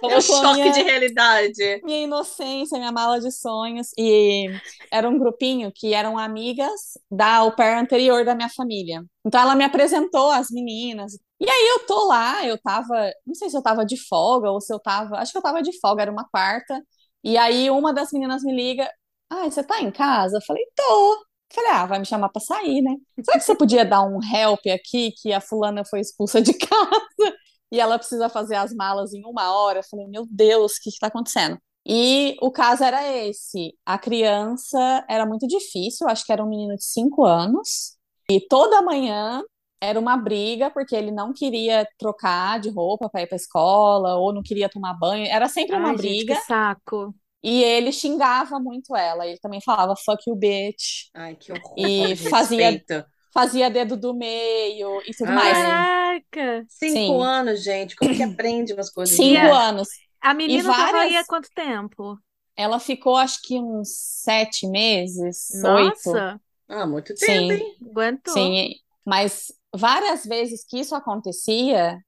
Foi 0.00 0.14
um 0.16 0.20
choque 0.20 0.54
minha- 0.60 0.72
de 0.72 0.82
realidade. 0.82 1.80
minha 1.84 2.00
inocência, 2.04 2.78
minha 2.78 2.92
mala 2.92 3.20
de 3.20 3.30
sonhos. 3.30 3.88
E 3.98 4.46
era 4.90 5.08
um 5.08 5.18
grupinho 5.18 5.72
que 5.74 5.94
eram 5.94 6.18
amigas 6.18 6.70
da 7.10 7.36
au 7.36 7.54
pair 7.54 7.76
anterior 7.78 8.24
da 8.24 8.34
minha 8.34 8.48
família. 8.48 9.02
Então 9.26 9.40
ela 9.40 9.54
me 9.54 9.64
apresentou 9.64 10.30
as 10.30 10.50
meninas. 10.50 11.12
E 11.40 11.48
aí 11.48 11.68
eu 11.76 11.86
tô 11.86 12.06
lá, 12.06 12.44
eu 12.46 12.56
tava, 12.60 13.10
não 13.26 13.34
sei 13.34 13.50
se 13.50 13.56
eu 13.56 13.62
tava 13.62 13.84
de 13.84 13.96
folga 14.08 14.50
ou 14.50 14.60
se 14.60 14.72
eu 14.72 14.78
tava, 14.78 15.16
acho 15.18 15.32
que 15.32 15.38
eu 15.38 15.42
tava 15.42 15.62
de 15.62 15.78
folga, 15.80 16.02
era 16.02 16.12
uma 16.12 16.28
quarta. 16.28 16.80
E 17.24 17.36
aí 17.36 17.70
uma 17.70 17.92
das 17.92 18.10
meninas 18.12 18.42
me 18.42 18.54
liga: 18.54 18.88
Ah, 19.30 19.44
você 19.50 19.62
tá 19.62 19.80
em 19.80 19.90
casa? 19.90 20.36
Eu 20.38 20.42
falei: 20.46 20.62
Tô. 20.76 21.24
Falei, 21.54 21.70
ah, 21.70 21.84
vai 21.84 21.98
me 21.98 22.06
chamar 22.06 22.30
pra 22.30 22.40
sair, 22.40 22.80
né? 22.80 22.94
Será 23.22 23.36
que 23.38 23.44
você 23.44 23.54
podia 23.54 23.84
dar 23.84 24.00
um 24.02 24.18
help 24.34 24.60
aqui 24.74 25.12
que 25.20 25.34
a 25.34 25.38
fulana 25.40 25.84
foi 25.84 26.00
expulsa 26.00 26.40
de 26.40 26.54
casa? 26.56 27.36
E 27.72 27.80
ela 27.80 27.98
precisa 27.98 28.28
fazer 28.30 28.56
as 28.56 28.74
malas 28.74 29.14
em 29.14 29.24
uma 29.26 29.52
hora. 29.56 29.80
Eu 29.80 29.84
falei, 29.84 30.06
meu 30.08 30.26
Deus, 30.30 30.74
o 30.76 30.82
que 30.82 30.90
está 30.90 31.08
acontecendo? 31.08 31.58
E 31.86 32.36
o 32.42 32.52
caso 32.52 32.84
era 32.84 33.04
esse: 33.26 33.74
a 33.86 33.98
criança 33.98 35.04
era 35.10 35.26
muito 35.26 35.48
difícil, 35.48 36.08
acho 36.08 36.24
que 36.26 36.32
era 36.32 36.44
um 36.44 36.48
menino 36.48 36.76
de 36.76 36.84
cinco 36.84 37.24
anos, 37.24 37.96
e 38.30 38.40
toda 38.48 38.82
manhã 38.82 39.42
era 39.80 39.98
uma 39.98 40.16
briga, 40.16 40.70
porque 40.70 40.94
ele 40.94 41.10
não 41.10 41.32
queria 41.32 41.86
trocar 41.98 42.60
de 42.60 42.70
roupa 42.70 43.08
para 43.10 43.22
ir 43.22 43.26
para 43.26 43.34
a 43.36 43.38
escola, 43.38 44.16
ou 44.16 44.32
não 44.32 44.42
queria 44.42 44.68
tomar 44.68 44.94
banho, 44.94 45.26
era 45.26 45.48
sempre 45.48 45.76
uma 45.76 45.88
Ai, 45.88 45.96
gente, 45.98 46.24
briga, 46.24 46.34
que 46.36 46.40
saco. 46.46 47.14
e 47.42 47.62
ele 47.64 47.90
xingava 47.92 48.60
muito 48.60 48.94
ela, 48.96 49.26
ele 49.26 49.38
também 49.40 49.60
falava 49.60 49.94
fuck 49.96 50.22
you, 50.28 50.36
bitch, 50.36 51.10
Ai, 51.14 51.36
que 51.36 51.52
horror. 51.52 51.74
E 51.78 52.14
fazia- 52.30 52.70
respeito. 52.70 53.11
Fazia 53.32 53.70
dedo 53.70 53.96
do 53.96 54.14
meio 54.14 55.00
e 55.06 55.14
tudo 55.16 55.30
Ai. 55.30 55.34
mais. 55.34 55.58
Caraca! 55.58 56.66
Cinco 56.68 56.94
Sim. 56.94 57.22
anos, 57.22 57.62
gente. 57.62 57.96
Como 57.96 58.14
que 58.14 58.22
aprende 58.22 58.72
umas 58.72 58.90
coisas 58.90 59.16
Cinco 59.16 59.52
anos. 59.52 59.88
A 60.20 60.34
menina 60.34 60.64
tava 60.64 60.82
aí 60.84 60.88
há 60.88 60.92
várias- 60.92 61.26
quanto 61.26 61.48
tempo? 61.54 62.18
Ela 62.56 62.78
ficou, 62.78 63.16
acho 63.16 63.40
que 63.42 63.58
uns 63.58 63.88
sete 64.22 64.66
meses, 64.66 65.48
oito. 65.64 66.12
Nossa, 66.12 66.40
Ah, 66.68 66.86
muito 66.86 67.16
Sim. 67.16 67.26
tempo, 67.26 67.52
hein? 67.52 67.76
aguentou. 67.90 68.32
Sim, 68.34 68.70
mas 69.04 69.52
várias 69.74 70.24
vezes 70.24 70.64
que 70.66 70.78
isso 70.78 70.94
acontecia, 70.94 71.98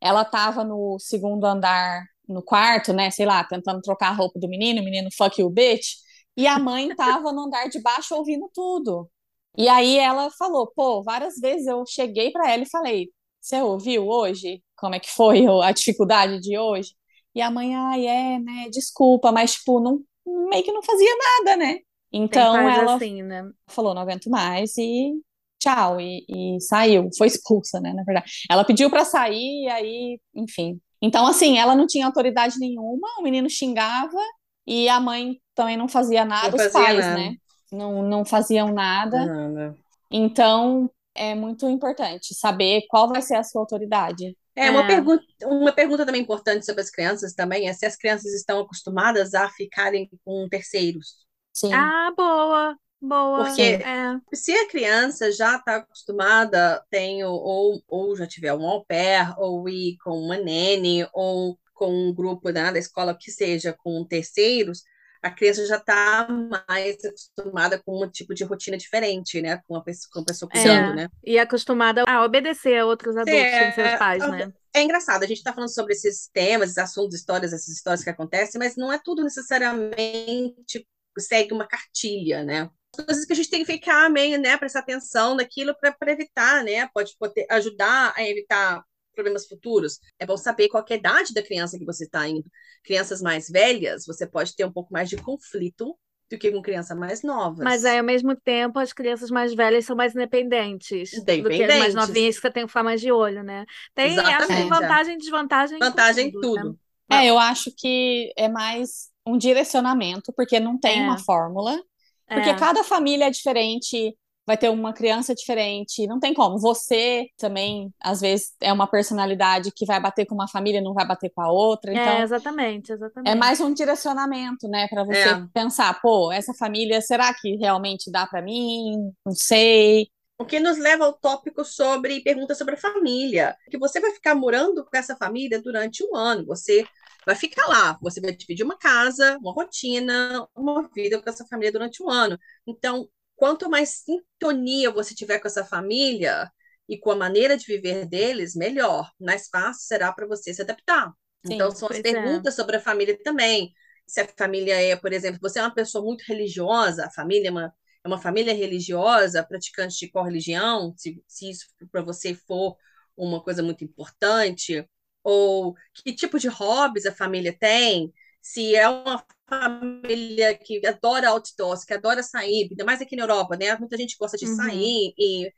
ela 0.00 0.22
estava 0.22 0.64
no 0.64 0.98
segundo 0.98 1.44
andar, 1.44 2.04
no 2.28 2.42
quarto, 2.42 2.92
né? 2.92 3.10
Sei 3.10 3.26
lá, 3.26 3.42
tentando 3.44 3.80
trocar 3.82 4.08
a 4.08 4.12
roupa 4.14 4.38
do 4.38 4.48
menino, 4.48 4.80
o 4.80 4.84
menino 4.84 5.08
fuck 5.16 5.40
you, 5.40 5.50
bitch. 5.50 5.96
E 6.36 6.46
a 6.46 6.58
mãe 6.58 6.88
estava 6.90 7.32
no 7.32 7.42
andar 7.46 7.68
de 7.68 7.80
baixo 7.80 8.14
ouvindo 8.14 8.50
tudo. 8.54 9.10
E 9.56 9.68
aí 9.68 9.98
ela 9.98 10.30
falou: 10.30 10.70
pô, 10.74 11.02
várias 11.02 11.36
vezes 11.40 11.66
eu 11.66 11.84
cheguei 11.86 12.30
para 12.30 12.50
ela 12.50 12.62
e 12.62 12.70
falei: 12.70 13.10
você 13.40 13.60
ouviu 13.62 14.06
hoje? 14.08 14.62
Como 14.76 14.94
é 14.94 15.00
que 15.00 15.10
foi 15.10 15.46
a 15.62 15.72
dificuldade 15.72 16.40
de 16.40 16.58
hoje? 16.58 16.94
E 17.34 17.40
a 17.40 17.50
mãe, 17.50 17.74
ai, 17.74 18.06
é, 18.06 18.38
né? 18.38 18.68
Desculpa, 18.70 19.30
mas, 19.30 19.54
tipo, 19.54 19.78
não, 19.80 20.00
meio 20.48 20.64
que 20.64 20.72
não 20.72 20.82
fazia 20.82 21.10
nada, 21.16 21.56
né? 21.56 21.76
Então 22.12 22.56
ela 22.56 22.94
assim, 22.94 23.22
né? 23.22 23.44
falou, 23.68 23.94
não 23.94 24.02
aguento 24.02 24.30
mais 24.30 24.76
e 24.78 25.12
tchau, 25.58 26.00
e, 26.00 26.24
e 26.28 26.60
saiu, 26.60 27.08
foi 27.16 27.26
expulsa, 27.26 27.80
né, 27.80 27.92
na 27.92 28.04
verdade. 28.04 28.30
Ela 28.50 28.64
pediu 28.64 28.88
para 28.90 29.04
sair, 29.04 29.64
e 29.64 29.68
aí, 29.68 30.20
enfim. 30.34 30.80
Então, 31.02 31.26
assim, 31.26 31.58
ela 31.58 31.74
não 31.74 31.86
tinha 31.86 32.06
autoridade 32.06 32.58
nenhuma, 32.58 33.08
o 33.18 33.22
menino 33.22 33.50
xingava 33.50 34.18
e 34.66 34.88
a 34.88 34.98
mãe 35.00 35.40
também 35.54 35.76
não 35.76 35.88
fazia 35.88 36.24
nada, 36.24 36.48
Não 36.48 36.56
os 36.56 36.62
fazia 36.62 36.80
pais, 36.80 36.98
nada. 37.00 37.16
né? 37.16 37.34
Não, 37.72 38.02
não 38.02 38.24
faziam 38.24 38.72
nada. 38.72 39.24
Nada. 39.26 39.76
Então, 40.10 40.90
é 41.14 41.34
muito 41.34 41.68
importante 41.68 42.34
saber 42.34 42.82
qual 42.88 43.08
vai 43.08 43.22
ser 43.22 43.36
a 43.36 43.42
sua 43.42 43.62
autoridade. 43.62 44.36
É, 44.54 44.70
uma 44.70 44.84
É. 44.84 44.86
pergunta, 44.86 45.24
uma 45.44 45.72
pergunta 45.72 46.06
também 46.06 46.22
importante 46.22 46.64
sobre 46.64 46.80
as 46.80 46.90
crianças 46.90 47.34
também 47.34 47.68
é 47.68 47.72
se 47.72 47.84
as 47.84 47.96
crianças 47.96 48.32
estão 48.32 48.60
acostumadas 48.60 49.34
a 49.34 49.48
ficarem 49.50 50.08
com 50.24 50.48
terceiros. 50.48 51.16
Sim. 51.54 51.72
Ah, 51.74 52.10
boa, 52.16 52.76
boa. 53.00 53.44
Porque- 53.44 53.62
É. 53.62 54.18
Se 54.34 54.52
a 54.52 54.68
criança 54.68 55.30
já 55.32 55.56
está 55.56 55.76
acostumada, 55.76 56.82
tem 56.90 57.22
ou, 57.24 57.82
ou 57.86 58.16
já 58.16 58.26
tiver 58.26 58.54
um 58.54 58.66
au 58.66 58.84
pair, 58.86 59.34
ou 59.38 59.68
ir 59.68 59.96
com 60.02 60.18
uma 60.18 60.38
nene, 60.38 61.06
ou 61.12 61.58
com 61.74 61.90
um 62.08 62.14
grupo 62.14 62.48
né, 62.50 62.72
da 62.72 62.78
escola 62.78 63.14
que 63.14 63.30
seja 63.30 63.74
com 63.78 64.02
terceiros, 64.06 64.82
a 65.26 65.30
criança 65.30 65.66
já 65.66 65.76
está 65.76 66.26
mais 66.28 66.96
acostumada 67.04 67.82
com 67.84 68.04
um 68.04 68.08
tipo 68.10 68.34
de 68.34 68.44
rotina 68.44 68.76
diferente, 68.76 69.42
né? 69.42 69.60
Com 69.66 69.76
a 69.76 69.82
pessoa, 69.82 70.10
com 70.12 70.20
a 70.20 70.24
pessoa 70.24 70.48
É. 70.52 70.58
cuidando, 70.58 70.94
né? 70.94 71.08
E 71.24 71.38
acostumada 71.38 72.04
a 72.06 72.24
obedecer 72.24 72.78
a 72.78 72.86
outros 72.86 73.16
adultos 73.16 73.50
seus 73.74 73.76
É, 73.78 73.96
pais, 73.98 74.22
a- 74.22 74.28
né? 74.28 74.52
É 74.74 74.82
engraçado, 74.82 75.22
a 75.22 75.26
gente 75.26 75.38
está 75.38 75.52
falando 75.52 75.72
sobre 75.72 75.94
esses 75.94 76.28
temas, 76.32 76.66
esses 76.70 76.78
assuntos, 76.78 77.16
histórias, 77.16 77.52
essas 77.52 77.68
histórias 77.68 78.04
que 78.04 78.10
acontecem, 78.10 78.58
mas 78.58 78.76
não 78.76 78.92
é 78.92 79.00
tudo 79.02 79.22
necessariamente 79.24 80.86
segue 81.18 81.52
uma 81.54 81.66
cartilha, 81.66 82.44
né? 82.44 82.68
Coisas 82.94 83.24
que 83.24 83.32
a 83.32 83.36
gente 83.36 83.50
tem 83.50 83.64
que 83.64 83.72
ficar 83.72 84.10
meio, 84.10 84.38
né, 84.40 84.56
prestar 84.56 84.80
atenção 84.80 85.34
naquilo 85.34 85.74
para 85.78 86.12
evitar, 86.12 86.62
né? 86.62 86.88
Pode 86.94 87.16
poder 87.18 87.46
ajudar 87.50 88.12
a 88.16 88.22
evitar 88.22 88.82
problemas 89.16 89.46
futuros. 89.48 89.98
É 90.20 90.26
bom 90.26 90.36
saber 90.36 90.68
qual 90.68 90.84
que 90.84 90.92
é 90.92 90.96
a 90.96 91.00
idade 91.00 91.34
da 91.34 91.42
criança 91.42 91.78
que 91.78 91.84
você 91.84 92.04
está 92.04 92.28
indo. 92.28 92.44
Crianças 92.84 93.20
mais 93.20 93.48
velhas, 93.48 94.04
você 94.06 94.26
pode 94.26 94.54
ter 94.54 94.64
um 94.64 94.72
pouco 94.72 94.92
mais 94.92 95.08
de 95.08 95.16
conflito 95.16 95.98
do 96.30 96.38
que 96.38 96.50
com 96.50 96.60
crianças 96.60 96.96
mais 96.98 97.22
novas. 97.22 97.64
Mas 97.64 97.84
aí, 97.84 97.98
ao 97.98 98.04
mesmo 98.04 98.36
tempo, 98.36 98.78
as 98.80 98.92
crianças 98.92 99.30
mais 99.30 99.54
velhas 99.54 99.84
são 99.84 99.96
mais 99.96 100.14
independentes 100.14 101.10
do 101.12 101.24
que 101.24 101.32
as 101.32 101.38
mais 101.40 101.54
Independentes. 101.56 101.94
novinhas 101.94 102.34
que 102.36 102.40
você 102.42 102.50
tem 102.50 102.62
que 102.64 102.68
ficar 102.68 102.82
mais 102.82 103.00
de 103.00 103.10
olho, 103.12 103.42
né? 103.44 103.64
Tem, 103.94 104.18
acho 104.18 104.28
Exatamente, 104.28 104.66
é. 104.66 104.68
vantagem 104.68 105.14
e 105.14 105.18
desvantagem 105.18 105.76
em 105.76 105.80
vantagem 105.80 106.28
em 106.28 106.30
tudo, 106.32 106.54
né? 106.54 106.62
tudo. 106.62 106.78
É, 107.12 107.26
eu 107.26 107.38
acho 107.38 107.70
que 107.76 108.32
é 108.36 108.48
mais 108.48 109.08
um 109.24 109.38
direcionamento, 109.38 110.32
porque 110.32 110.58
não 110.60 110.78
tem 110.78 111.00
É. 111.00 111.02
uma 111.04 111.18
fórmula. 111.18 111.80
Porque 112.28 112.50
É. 112.50 112.56
cada 112.56 112.82
família 112.82 113.26
é 113.26 113.30
diferente, 113.30 114.16
vai 114.46 114.56
ter 114.56 114.70
uma 114.70 114.92
criança 114.92 115.34
diferente, 115.34 116.06
não 116.06 116.20
tem 116.20 116.32
como. 116.32 116.58
Você 116.58 117.26
também, 117.36 117.92
às 118.00 118.20
vezes, 118.20 118.54
é 118.60 118.72
uma 118.72 118.86
personalidade 118.86 119.72
que 119.74 119.84
vai 119.84 120.00
bater 120.00 120.24
com 120.26 120.34
uma 120.34 120.48
família 120.48 120.78
e 120.78 120.82
não 120.82 120.94
vai 120.94 121.06
bater 121.06 121.30
com 121.34 121.40
a 121.42 121.50
outra. 121.50 121.92
É, 121.92 121.94
Então, 121.94 122.18
exatamente, 122.22 122.92
exatamente. 122.92 123.30
é 123.30 123.34
mais 123.34 123.60
um 123.60 123.72
direcionamento, 123.74 124.68
né, 124.68 124.86
para 124.88 125.04
você 125.04 125.18
É. 125.18 125.46
pensar, 125.52 126.00
pô, 126.00 126.30
essa 126.32 126.54
família, 126.54 127.00
será 127.00 127.34
que 127.34 127.56
realmente 127.56 128.10
dá 128.10 128.26
para 128.26 128.40
mim? 128.42 129.12
Não 129.24 129.32
sei. 129.34 130.08
O 130.38 130.44
que 130.44 130.60
nos 130.60 130.76
leva 130.78 131.04
ao 131.06 131.14
tópico 131.14 131.64
sobre 131.64 132.20
perguntas 132.22 132.58
sobre 132.58 132.74
a 132.74 132.78
família. 132.78 133.56
Que 133.70 133.78
você 133.78 133.98
vai 134.00 134.10
ficar 134.12 134.34
morando 134.34 134.84
com 134.84 134.96
essa 134.96 135.16
família 135.16 135.60
durante 135.62 136.04
um 136.04 136.14
ano. 136.14 136.44
Você 136.46 136.84
vai 137.24 137.34
ficar 137.34 137.66
lá. 137.66 137.98
Você 138.02 138.20
vai 138.20 138.32
dividir 138.36 138.62
uma 138.64 138.76
casa, 138.76 139.38
uma 139.40 139.52
rotina, 139.52 140.46
uma 140.54 140.88
vida 140.94 141.20
com 141.22 141.30
essa 141.30 141.46
família 141.46 141.72
durante 141.72 142.02
um 142.02 142.10
ano. 142.10 142.38
Então, 142.66 143.08
quanto 143.36 143.70
mais 143.70 144.02
sintonia 144.04 144.90
você 144.90 145.14
tiver 145.14 145.38
com 145.38 145.46
essa 145.46 145.64
família 145.64 146.50
e 146.88 146.98
com 146.98 147.10
a 147.10 147.16
maneira 147.16 147.56
de 147.56 147.66
viver 147.66 148.06
deles, 148.06 148.54
melhor. 148.54 149.10
Mais 149.20 149.48
fácil 149.48 149.86
será 149.86 150.12
para 150.12 150.26
você 150.26 150.54
se 150.54 150.62
adaptar. 150.62 151.12
Sim, 151.46 151.54
então, 151.54 151.70
são 151.70 151.88
as 151.88 151.98
é. 151.98 152.02
perguntas 152.02 152.54
sobre 152.54 152.76
a 152.76 152.80
família 152.80 153.18
também. 153.22 153.72
Se 154.06 154.20
a 154.20 154.28
família 154.36 154.80
é, 154.80 154.96
por 154.96 155.12
exemplo, 155.12 155.40
você 155.42 155.58
é 155.58 155.62
uma 155.62 155.74
pessoa 155.74 156.04
muito 156.04 156.22
religiosa, 156.26 157.06
a 157.06 157.10
família 157.10 157.48
é 157.48 157.50
uma 157.50 157.72
é 158.04 158.08
uma 158.08 158.18
família 158.18 158.54
religiosa, 158.54 159.42
praticante 159.42 159.98
de 159.98 160.08
qual 160.08 160.24
religião, 160.24 160.94
se, 160.96 161.20
se 161.26 161.50
isso 161.50 161.66
para 161.90 162.02
você 162.02 162.34
for 162.34 162.76
uma 163.16 163.42
coisa 163.42 163.64
muito 163.64 163.82
importante, 163.82 164.88
ou 165.24 165.74
que 165.92 166.14
tipo 166.14 166.38
de 166.38 166.46
hobbies 166.46 167.04
a 167.04 167.12
família 167.12 167.52
tem, 167.58 168.12
se 168.40 168.76
é 168.76 168.88
uma 168.88 169.24
família 169.48 170.56
que 170.58 170.84
adora 170.86 171.30
outdoors, 171.30 171.84
que 171.84 171.94
adora 171.94 172.22
sair, 172.22 172.68
ainda 172.70 172.84
mais 172.84 173.00
aqui 173.00 173.16
na 173.16 173.22
Europa, 173.24 173.56
né? 173.56 173.76
Muita 173.78 173.96
gente 173.96 174.16
gosta 174.18 174.36
de 174.36 174.46
Uhum. 174.46 174.46
sair 174.46 175.14
e 175.18 175.52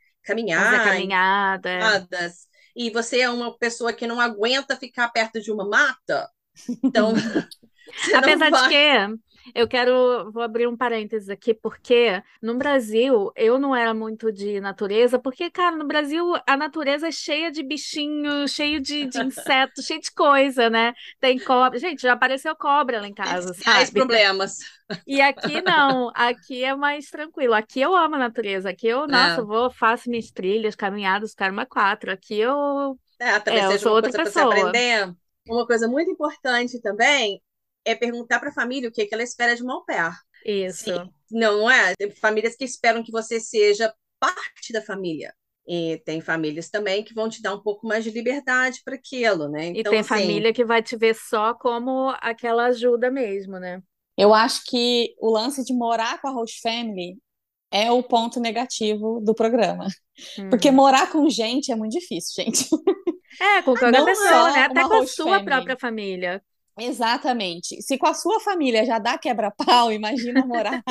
Fazer 0.55 0.81
caminhar, 0.81 0.81
caminhada. 0.81 1.69
é. 1.71 2.03
caminhadas, 2.11 2.47
e 2.77 2.91
você 2.91 3.21
é 3.21 3.31
uma 3.31 3.57
pessoa 3.59 3.93
que 3.93 4.07
não 4.07 4.21
aguenta 4.21 4.77
ficar 4.77 5.09
perto 5.11 5.41
de 5.41 5.51
uma 5.53 5.69
mata, 5.69 6.29
então 6.89 7.15
Apesar 8.13 8.51
de 8.51 8.61
vai. 8.61 8.69
que 8.69 8.75
eu 9.55 9.69
quero, 9.69 10.31
vou 10.33 10.43
abrir 10.43 10.67
um 10.69 10.77
parênteses 10.77 11.29
aqui, 11.29 11.55
porque 11.55 12.23
no 12.43 12.57
Brasil 12.57 13.33
eu 13.37 13.59
não 13.59 13.75
era 13.75 13.95
muito 13.95 14.33
de 14.33 14.61
natureza, 14.61 15.19
porque, 15.19 15.51
cara, 15.51 15.77
no 15.77 15.87
Brasil 15.87 16.35
a 16.47 16.57
natureza 16.57 17.09
é 17.09 17.13
cheia 17.13 17.51
de 17.51 17.63
bichinhos, 17.63 18.53
cheio 18.53 18.81
de, 18.81 19.07
de 19.07 19.23
insetos, 19.23 19.85
cheio 19.87 20.01
de 20.01 20.11
coisa, 20.13 20.71
né? 20.71 20.93
Tem 21.21 21.39
cobra. 21.39 21.79
Gente, 21.79 22.03
já 22.03 22.13
apareceu 22.13 22.55
cobra 22.57 23.01
lá 23.01 23.09
em 23.09 23.15
casa, 23.15 23.53
sabe? 23.55 23.91
problemas. 23.93 24.59
E 25.07 25.21
aqui 25.23 25.63
não, 25.63 26.11
aqui 26.15 26.63
é 26.65 26.75
mais 26.77 27.09
tranquilo. 27.11 27.55
Aqui 27.55 27.81
eu 27.81 27.97
amo 27.97 28.17
a 28.17 28.19
natureza. 28.19 28.71
Aqui 28.71 28.87
eu, 28.89 29.07
nossa, 29.09 29.43
É. 29.43 29.45
vou, 29.45 29.71
faço 29.71 30.11
minhas 30.11 30.31
trilhas, 30.31 30.75
caminhadas, 30.77 31.35
caramba, 31.35 31.65
quatro. 31.67 32.13
Aqui 32.13 32.35
eu. 32.39 32.99
É, 33.19 33.39
talvez 33.41 33.65
É, 33.65 33.75
eu 33.75 33.79
sou 33.79 33.95
outra 33.95 34.13
pessoa. 34.13 34.79
Uma 35.49 35.67
coisa 35.67 35.89
muito 35.89 36.11
importante 36.11 36.81
também 36.81 37.43
é 37.85 37.95
perguntar 37.95 38.41
para 38.41 38.51
a 38.51 38.53
família 38.55 38.89
o 38.89 38.93
que, 38.93 39.07
que 39.07 39.15
ela 39.15 39.23
espera 39.23 39.55
de 39.57 39.63
uma 39.63 39.75
au 39.75 39.85
pair. 39.85 40.13
Isso. 40.45 40.91
Se- 40.91 41.01
não, 41.31 41.59
não 41.61 41.71
é? 41.71 41.95
Tem 41.97 42.11
famílias 42.11 42.57
que 42.57 42.65
esperam 42.65 43.03
que 43.05 43.13
você 43.13 43.41
seja 43.41 43.93
parte 44.21 44.73
da 44.73 44.83
família. 44.83 45.35
E 45.67 45.99
tem 46.05 46.21
famílias 46.21 46.71
também 46.71 47.05
que 47.05 47.15
vão 47.15 47.29
te 47.29 47.43
dar 47.43 47.55
um 47.55 47.63
pouco 47.63 47.87
mais 47.87 48.03
de 48.05 48.11
liberdade 48.11 48.81
para 48.85 48.95
aquilo, 48.97 49.49
né? 49.49 49.69
E 49.73 49.83
Então, 49.83 49.85
tem 49.85 50.03
assim, 50.03 50.05
família 50.05 50.53
que 50.53 50.65
vai 50.65 50.83
te 50.83 50.97
ver 50.97 51.15
só 51.15 51.55
como 51.55 52.11
aquela 52.21 52.67
ajuda 52.67 53.11
mesmo, 53.11 53.59
né? 53.59 53.83
Eu 54.17 54.35
acho 54.35 54.65
que 54.65 55.15
o 55.21 55.31
lance 55.31 55.65
de 55.65 55.73
morar 55.73 56.21
com 56.21 56.29
a 56.29 56.33
host 56.33 56.61
family 56.61 57.19
é 57.71 57.93
o 57.93 58.03
ponto 58.03 58.41
negativo 58.41 59.21
do 59.23 59.35
programa. 59.35 59.87
Porque 60.51 60.71
Hum. 60.71 60.73
morar 60.73 61.11
com 61.13 61.29
gente 61.31 61.73
é 61.73 61.77
muito 61.77 61.93
difícil, 61.99 62.45
gente. 62.45 62.69
É, 63.41 63.63
com 63.63 63.77
qualquer 63.77 63.91
Não 63.93 64.05
pessoa, 64.05 64.51
né? 64.53 64.63
Até 64.65 64.85
com 64.85 64.95
a 64.95 65.03
sua 65.03 65.41
family. 65.41 65.41
própria 65.41 65.77
família. 65.79 66.43
Exatamente. 66.79 67.83
Se 67.83 67.99
com 67.99 68.07
a 68.07 68.15
sua 68.15 68.41
família 68.41 68.85
já 68.85 68.99
dá 68.99 69.19
quebra-pau, 69.19 69.91
imagina 69.93 70.47
morar 70.47 70.83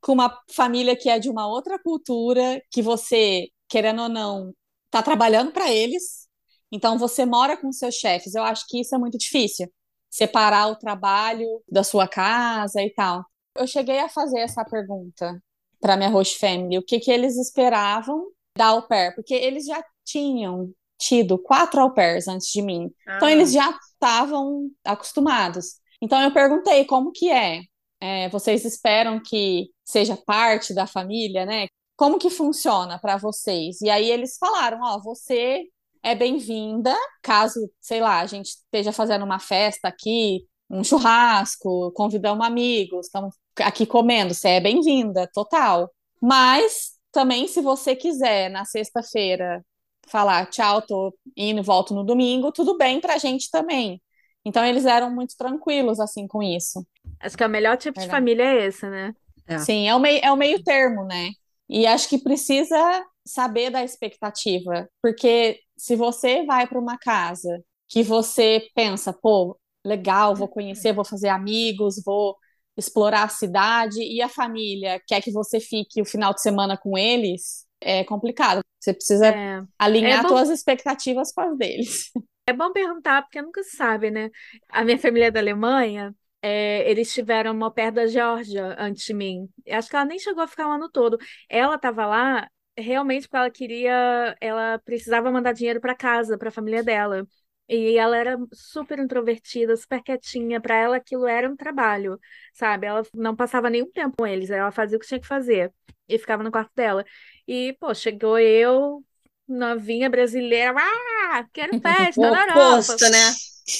com 0.00 0.12
uma 0.12 0.38
família 0.52 0.96
que 0.96 1.08
é 1.08 1.18
de 1.18 1.28
uma 1.28 1.48
outra 1.48 1.78
cultura, 1.78 2.62
que 2.70 2.82
você, 2.82 3.48
querendo 3.68 4.02
ou 4.02 4.08
não, 4.08 4.54
tá 4.90 5.02
trabalhando 5.02 5.50
para 5.52 5.72
eles. 5.72 6.28
Então 6.70 6.98
você 6.98 7.24
mora 7.24 7.56
com 7.56 7.72
seus 7.72 7.94
chefes. 7.94 8.34
Eu 8.34 8.42
acho 8.42 8.64
que 8.68 8.80
isso 8.80 8.94
é 8.94 8.98
muito 8.98 9.18
difícil. 9.18 9.66
Separar 10.10 10.68
o 10.68 10.76
trabalho 10.76 11.46
da 11.68 11.82
sua 11.82 12.06
casa 12.06 12.82
e 12.82 12.90
tal. 12.92 13.24
Eu 13.56 13.66
cheguei 13.66 13.98
a 13.98 14.08
fazer 14.08 14.40
essa 14.40 14.64
pergunta 14.64 15.42
para 15.80 15.96
minha 15.96 16.08
host 16.08 16.38
family, 16.38 16.78
o 16.78 16.82
que 16.84 17.00
que 17.00 17.10
eles 17.10 17.36
esperavam 17.36 18.26
da 18.56 18.66
au 18.68 18.86
pair, 18.86 19.14
porque 19.14 19.34
eles 19.34 19.66
já 19.66 19.82
tinham 20.04 20.72
tido 20.98 21.38
quatro 21.38 21.80
au 21.80 21.92
pairs 21.92 22.28
antes 22.28 22.48
de 22.48 22.62
mim. 22.62 22.90
Então 23.02 23.28
ah, 23.28 23.32
eles 23.32 23.52
já 23.52 23.70
estavam 23.92 24.70
acostumados. 24.84 25.80
Então 26.00 26.20
eu 26.20 26.32
perguntei 26.32 26.84
como 26.84 27.12
que 27.12 27.30
é? 27.30 27.62
É, 28.00 28.28
vocês 28.28 28.64
esperam 28.64 29.20
que 29.20 29.68
seja 29.84 30.16
parte 30.16 30.74
da 30.74 30.86
família, 30.86 31.46
né? 31.46 31.66
Como 31.96 32.18
que 32.18 32.28
funciona 32.28 32.98
para 32.98 33.16
vocês? 33.16 33.80
E 33.80 33.88
aí 33.88 34.10
eles 34.10 34.36
falaram, 34.38 34.78
ó, 34.82 35.00
você 35.00 35.64
é 36.02 36.14
bem-vinda, 36.14 36.94
caso, 37.22 37.70
sei 37.80 38.00
lá, 38.00 38.20
a 38.20 38.26
gente 38.26 38.48
esteja 38.48 38.92
fazendo 38.92 39.24
uma 39.24 39.38
festa 39.38 39.88
aqui, 39.88 40.46
um 40.70 40.84
churrasco, 40.84 41.90
convidamos 41.92 42.46
amigos, 42.46 43.06
estamos 43.06 43.34
aqui 43.56 43.86
comendo, 43.86 44.34
você 44.34 44.50
é 44.50 44.60
bem-vinda, 44.60 45.28
total. 45.32 45.90
Mas 46.20 46.92
também 47.10 47.48
se 47.48 47.60
você 47.60 47.96
quiser 47.96 48.50
na 48.50 48.64
sexta-feira 48.64 49.64
falar 50.08 50.46
tchau, 50.46 50.82
tô 50.82 51.16
indo 51.36 51.60
e 51.60 51.62
volto 51.62 51.94
no 51.94 52.04
domingo, 52.04 52.52
tudo 52.52 52.76
bem 52.76 53.00
pra 53.00 53.18
gente 53.18 53.50
também. 53.50 54.00
Então 54.44 54.64
eles 54.64 54.86
eram 54.86 55.10
muito 55.10 55.36
tranquilos 55.36 55.98
assim 55.98 56.26
com 56.26 56.42
isso. 56.42 56.86
Acho 57.20 57.36
que 57.36 57.44
o 57.44 57.48
melhor 57.48 57.76
tipo 57.76 57.94
de 57.94 58.00
Verdade. 58.00 58.20
família 58.20 58.44
é 58.44 58.66
esse, 58.66 58.88
né? 58.88 59.14
É. 59.46 59.58
Sim, 59.58 59.88
é 59.88 59.94
o 59.94 59.98
meio, 59.98 60.20
é 60.22 60.30
o 60.32 60.36
meio 60.36 60.62
termo, 60.62 61.04
né? 61.04 61.30
E 61.68 61.86
acho 61.86 62.08
que 62.08 62.18
precisa 62.18 63.04
saber 63.24 63.70
da 63.70 63.82
expectativa, 63.82 64.88
porque 65.02 65.58
se 65.76 65.96
você 65.96 66.44
vai 66.44 66.66
para 66.66 66.78
uma 66.78 66.96
casa 66.96 67.60
que 67.88 68.02
você 68.02 68.68
pensa, 68.74 69.12
pô, 69.12 69.58
legal, 69.84 70.34
vou 70.34 70.48
conhecer, 70.48 70.92
vou 70.92 71.04
fazer 71.04 71.28
amigos, 71.28 72.00
vou 72.04 72.36
explorar 72.76 73.24
a 73.24 73.28
cidade, 73.28 74.00
e 74.00 74.20
a 74.22 74.28
família 74.28 75.00
quer 75.06 75.22
que 75.22 75.32
você 75.32 75.58
fique 75.58 76.00
o 76.00 76.04
final 76.04 76.32
de 76.34 76.42
semana 76.42 76.76
com 76.76 76.96
eles, 76.96 77.65
é 77.80 78.04
complicado. 78.04 78.60
Você 78.80 78.94
precisa 78.94 79.34
É. 79.34 79.62
alinhar 79.78 80.24
É 80.24 80.28
suas 80.28 80.48
expectativas 80.50 81.32
com 81.32 81.40
as 81.42 81.56
deles. 81.58 82.10
É 82.48 82.52
bom 82.52 82.72
perguntar, 82.72 83.22
porque 83.22 83.42
nunca 83.42 83.62
se 83.64 83.76
sabe, 83.76 84.10
né? 84.10 84.30
A 84.68 84.84
minha 84.84 84.98
família 84.98 85.26
é 85.26 85.30
da 85.32 85.40
Alemanha, 85.40 86.14
é, 86.40 86.88
eles 86.88 87.12
tiveram 87.12 87.52
uma 87.52 87.72
pair 87.72 87.90
da 87.90 88.06
Geórgia 88.06 88.76
antes 88.78 89.04
de 89.04 89.12
mim. 89.14 89.48
Acho 89.68 89.88
que 89.90 89.96
ela 89.96 90.04
nem 90.04 90.18
chegou 90.18 90.42
a 90.44 90.46
ficar 90.46 90.68
um 90.68 90.72
ano 90.72 90.88
todo. 90.88 91.18
Ela 91.48 91.74
estava 91.74 92.06
lá 92.06 92.48
realmente 92.78 93.22
porque 93.26 93.36
ela 93.36 93.50
queria, 93.50 94.36
ela 94.40 94.78
precisava 94.84 95.30
mandar 95.30 95.52
dinheiro 95.52 95.80
para 95.80 95.94
casa, 95.96 96.38
para 96.38 96.48
a 96.48 96.52
família 96.52 96.84
dela. 96.84 97.26
E 97.68 97.98
ela 97.98 98.16
era 98.16 98.38
super 98.52 99.00
introvertida, 99.00 99.76
super 99.76 100.00
quietinha. 100.00 100.60
Para 100.60 100.76
ela, 100.76 100.96
aquilo 100.98 101.26
era 101.26 101.50
um 101.50 101.56
trabalho, 101.56 102.16
sabe? 102.54 102.86
Ela 102.86 103.02
não 103.12 103.34
passava 103.34 103.68
nenhum 103.68 103.90
tempo 103.90 104.14
com 104.18 104.26
eles, 104.26 104.50
ela 104.50 104.70
fazia 104.70 104.96
o 104.96 105.00
que 105.00 105.06
tinha 105.08 105.18
que 105.20 105.26
fazer 105.26 105.72
e 106.08 106.16
ficava 106.16 106.44
no 106.44 106.52
quarto 106.52 106.70
dela. 106.76 107.04
E, 107.46 107.72
pô, 107.74 107.94
chegou 107.94 108.38
eu, 108.38 109.04
novinha 109.48 110.10
brasileira, 110.10 110.74
ah, 110.78 111.44
quero 111.52 111.74
festa, 111.80 112.30
na 112.30 112.42
Europa. 112.42 113.00
oposto, 113.00 113.08
né? 113.10 113.32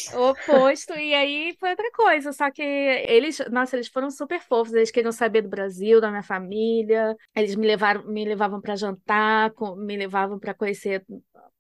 O 0.09 0.31
oposto, 0.31 0.95
e 0.95 1.13
aí 1.15 1.57
foi 1.59 1.71
outra 1.71 1.91
coisa, 1.93 2.33
só 2.33 2.49
que 2.51 2.63
eles, 2.63 3.39
nossa, 3.51 3.77
eles 3.77 3.89
foram 3.89 4.09
super 4.11 4.41
fofos, 4.41 4.73
eles 4.73 4.91
queriam 4.91 5.11
saber 5.13 5.43
do 5.43 5.49
Brasil, 5.49 6.01
da 6.01 6.11
minha 6.11 6.23
família, 6.23 7.17
eles 7.35 7.57
me 7.57 7.67
levaram, 7.67 8.05
me 8.07 8.25
levavam 8.25 8.61
para 8.61 8.77
jantar, 8.77 9.53
me 9.77 9.97
levavam 9.97 10.39
para 10.39 10.55
conhecer 10.55 11.05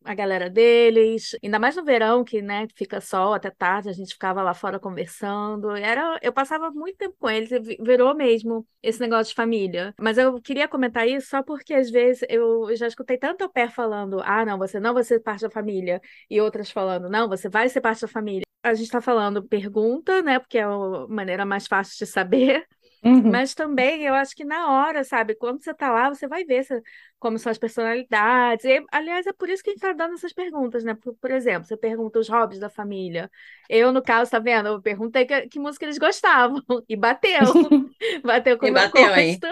a 0.04 0.14
galera 0.14 0.48
deles, 0.48 1.36
ainda 1.42 1.58
mais 1.58 1.74
no 1.74 1.84
verão, 1.84 2.22
que, 2.22 2.40
né, 2.40 2.66
fica 2.76 3.00
sol 3.00 3.34
até 3.34 3.50
tarde, 3.50 3.88
a 3.88 3.92
gente 3.92 4.12
ficava 4.14 4.40
lá 4.42 4.54
fora 4.54 4.78
conversando, 4.78 5.70
era, 5.72 6.16
eu 6.22 6.32
passava 6.32 6.70
muito 6.70 6.96
tempo 6.96 7.16
com 7.18 7.28
eles, 7.28 7.50
vi- 7.50 7.76
virou 7.82 8.14
mesmo 8.14 8.64
esse 8.80 9.00
negócio 9.00 9.30
de 9.30 9.34
família. 9.34 9.92
Mas 10.00 10.16
eu 10.18 10.40
queria 10.40 10.68
comentar 10.68 11.08
isso 11.08 11.28
só 11.30 11.42
porque 11.42 11.74
às 11.74 11.90
vezes 11.90 12.24
eu 12.28 12.74
já 12.76 12.86
escutei 12.86 13.18
tanto 13.18 13.42
au 13.42 13.50
pair 13.50 13.70
falando, 13.72 14.20
ah, 14.24 14.44
não, 14.46 14.56
você 14.58 14.78
não 14.78 14.94
vai 14.94 15.02
ser 15.02 15.18
parte 15.20 15.42
da 15.42 15.50
família, 15.50 16.00
e 16.30 16.40
outras 16.40 16.70
falando, 16.70 17.08
não, 17.10 17.28
você 17.28 17.48
vai 17.48 17.68
ser 17.68 17.80
parte 17.80 18.02
da 18.02 18.08
família. 18.08 18.15
A 18.62 18.74
gente 18.74 18.86
está 18.86 19.00
falando 19.00 19.46
pergunta, 19.46 20.22
né? 20.22 20.38
Porque 20.38 20.58
é 20.58 20.62
a 20.64 21.06
maneira 21.08 21.44
mais 21.46 21.66
fácil 21.66 21.96
de 21.98 22.06
saber. 22.10 22.66
Uhum. 23.04 23.30
Mas 23.30 23.54
também 23.54 24.04
eu 24.04 24.14
acho 24.14 24.34
que 24.34 24.44
na 24.44 24.70
hora, 24.72 25.04
sabe? 25.04 25.34
Quando 25.36 25.62
você 25.62 25.72
tá 25.74 25.90
lá, 25.90 26.08
você 26.08 26.26
vai 26.28 26.44
ver 26.44 26.64
se- 26.64 26.80
como 27.18 27.38
são 27.38 27.50
as 27.50 27.58
personalidades. 27.58 28.64
E, 28.64 28.84
aliás, 28.92 29.26
é 29.26 29.32
por 29.32 29.48
isso 29.48 29.62
que 29.62 29.70
a 29.70 29.72
gente 29.72 29.82
tá 29.82 29.92
dando 29.92 30.14
essas 30.14 30.32
perguntas, 30.32 30.84
né? 30.84 30.94
Por, 30.94 31.14
por 31.14 31.30
exemplo, 31.30 31.66
você 31.66 31.76
pergunta 31.76 32.18
os 32.18 32.28
hobbies 32.28 32.58
da 32.60 32.68
família. 32.70 33.30
Eu, 33.68 33.92
no 33.92 34.02
caso, 34.02 34.30
tá 34.30 34.38
vendo? 34.38 34.68
Eu 34.68 34.82
perguntei 34.82 35.24
que, 35.26 35.48
que 35.48 35.58
música 35.58 35.84
eles 35.84 35.98
gostavam. 35.98 36.60
E 36.88 36.96
bateu. 36.96 37.40
Bateu 38.24 38.58
com 38.58 38.66
E 38.66 38.70
o 38.70 38.72
meu 38.72 38.82
bateu, 38.82 39.14
hein? 39.16 39.38
gosto. 39.38 39.46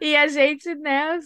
E 0.00 0.16
a 0.16 0.26
gente, 0.28 0.74
né, 0.76 1.18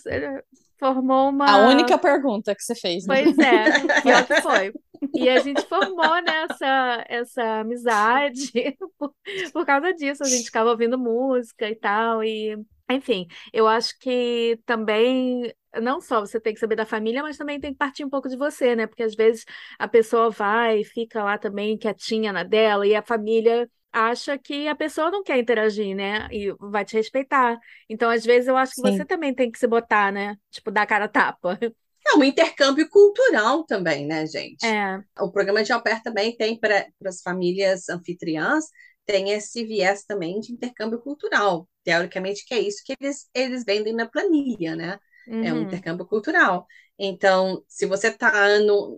formou 0.78 1.30
uma. 1.30 1.50
A 1.50 1.58
única 1.68 1.98
pergunta 1.98 2.54
que 2.54 2.62
você 2.62 2.74
fez, 2.74 3.06
né? 3.06 3.14
Pois 3.24 3.38
é, 3.38 3.64
pior 4.02 4.26
que 4.26 4.34
foi. 4.42 4.72
E 5.12 5.28
a 5.28 5.38
gente 5.38 5.66
formou 5.66 6.20
nessa 6.22 7.04
essa 7.08 7.60
amizade 7.60 8.52
por, 8.98 9.14
por 9.52 9.66
causa 9.66 9.92
disso. 9.92 10.24
A 10.24 10.28
gente 10.28 10.46
ficava 10.46 10.70
ouvindo 10.70 10.98
música 10.98 11.68
e 11.68 11.74
tal. 11.76 12.22
E, 12.24 12.56
enfim, 12.90 13.26
eu 13.52 13.66
acho 13.68 13.98
que 13.98 14.58
também, 14.66 15.52
não 15.80 16.00
só 16.00 16.20
você 16.20 16.40
tem 16.40 16.54
que 16.54 16.60
saber 16.60 16.76
da 16.76 16.86
família, 16.86 17.22
mas 17.22 17.36
também 17.38 17.60
tem 17.60 17.72
que 17.72 17.78
partir 17.78 18.04
um 18.04 18.10
pouco 18.10 18.28
de 18.28 18.36
você, 18.36 18.74
né? 18.76 18.86
Porque 18.86 19.02
às 19.02 19.14
vezes 19.14 19.44
a 19.78 19.86
pessoa 19.88 20.30
vai 20.30 20.80
e 20.80 20.84
fica 20.84 21.22
lá 21.22 21.38
também 21.38 21.78
quietinha 21.78 22.32
na 22.32 22.42
dela, 22.42 22.86
e 22.86 22.94
a 22.94 23.02
família 23.02 23.68
acha 23.92 24.36
que 24.36 24.66
a 24.66 24.74
pessoa 24.74 25.10
não 25.10 25.22
quer 25.22 25.38
interagir, 25.38 25.94
né? 25.94 26.28
E 26.32 26.52
vai 26.58 26.84
te 26.84 26.96
respeitar. 26.96 27.56
Então, 27.88 28.10
às 28.10 28.24
vezes, 28.24 28.48
eu 28.48 28.56
acho 28.56 28.74
que 28.74 28.80
Sim. 28.80 28.98
você 28.98 29.04
também 29.04 29.32
tem 29.32 29.50
que 29.50 29.58
se 29.58 29.66
botar, 29.68 30.10
né? 30.12 30.36
Tipo, 30.50 30.70
dar 30.72 30.82
a 30.82 30.86
cara 30.86 31.04
a 31.04 31.08
tapa. 31.08 31.58
É 32.06 32.16
um 32.16 32.24
intercâmbio 32.24 32.88
cultural 32.88 33.64
também, 33.64 34.06
né, 34.06 34.26
gente? 34.26 34.62
É. 34.62 35.04
O 35.18 35.30
programa 35.30 35.62
de 35.62 35.72
au 35.72 35.82
pair 35.82 36.02
também 36.02 36.36
tem 36.36 36.58
para 36.58 36.86
as 37.06 37.22
famílias 37.22 37.88
anfitriãs, 37.88 38.64
tem 39.06 39.30
esse 39.30 39.64
viés 39.64 40.04
também 40.04 40.40
de 40.40 40.52
intercâmbio 40.52 41.00
cultural. 41.00 41.68
Teoricamente, 41.84 42.44
que 42.46 42.54
é 42.54 42.60
isso 42.60 42.82
que 42.84 42.94
eles, 43.00 43.28
eles 43.34 43.64
vendem 43.64 43.94
na 43.94 44.06
planilha, 44.08 44.74
né? 44.76 44.98
É 45.40 45.52
um 45.52 45.60
Uhum. 45.60 45.62
intercâmbio 45.62 46.06
cultural. 46.06 46.66
Então, 46.98 47.62
se 47.68 47.86
você 47.86 48.08
está 48.08 48.30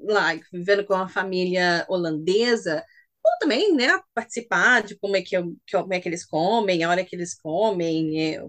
lá 0.04 0.34
vivendo 0.52 0.84
com 0.84 0.94
uma 0.94 1.08
família 1.08 1.84
holandesa, 1.88 2.84
ou 3.24 3.38
também, 3.40 3.74
né, 3.74 3.88
participar 4.14 4.82
de 4.82 4.96
como 4.98 5.16
é 5.16 5.22
que, 5.22 5.36
eu- 5.36 5.56
como 5.72 5.92
é 5.94 6.00
que 6.00 6.08
eles 6.08 6.24
comem, 6.24 6.84
a 6.84 6.90
hora 6.90 7.04
que 7.04 7.16
eles 7.16 7.34
comem, 7.34 8.34
é, 8.36 8.40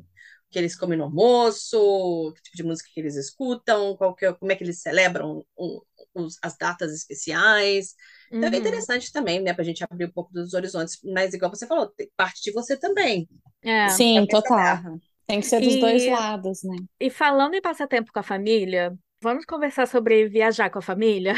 que 0.51 0.59
eles 0.59 0.75
comem 0.77 0.97
no 0.97 1.05
almoço, 1.05 2.33
que 2.35 2.41
tipo 2.43 2.57
de 2.57 2.63
música 2.63 2.89
que 2.93 2.99
eles 2.99 3.15
escutam, 3.15 3.95
qual 3.97 4.15
que 4.15 4.25
é- 4.25 4.33
como 4.33 4.51
é 4.51 4.55
que 4.55 4.63
eles 4.63 4.81
celebram 4.81 5.45
o- 5.55 5.83
os- 6.15 6.37
as 6.41 6.57
datas 6.57 6.93
especiais. 6.93 7.95
Então, 8.37 8.49
é 8.53 8.57
Uhum. 8.57 8.57
interessante 8.57 9.11
também, 9.11 9.41
né, 9.41 9.53
para 9.53 9.63
a 9.63 9.65
gente 9.65 9.83
abrir 9.83 10.05
um 10.05 10.11
pouco 10.11 10.31
dos 10.33 10.53
horizontes. 10.53 10.99
Mas, 11.03 11.33
igual 11.33 11.49
você 11.53 11.67
falou, 11.67 11.87
tem 11.89 12.09
parte 12.15 12.41
de 12.43 12.51
você 12.51 12.77
também. 12.77 13.27
É. 13.63 13.97
Sim, 13.97 14.27
total. 14.27 14.83
Tem 15.27 15.39
que 15.41 15.47
ser 15.47 15.61
dos 15.61 15.77
dois 15.77 16.05
E, 16.05 16.07
lados, 16.07 16.63
né? 16.63 16.77
e 16.99 17.09
falando 17.09 17.55
em 17.55 17.61
passar 17.61 17.87
tempo 17.87 18.11
com 18.13 18.19
a 18.19 18.23
família, 18.23 18.97
vamos 19.21 19.45
conversar 19.45 19.87
sobre 19.87 20.27
viajar 20.29 20.69
com 20.71 20.79
a 20.79 20.81
família? 20.81 21.33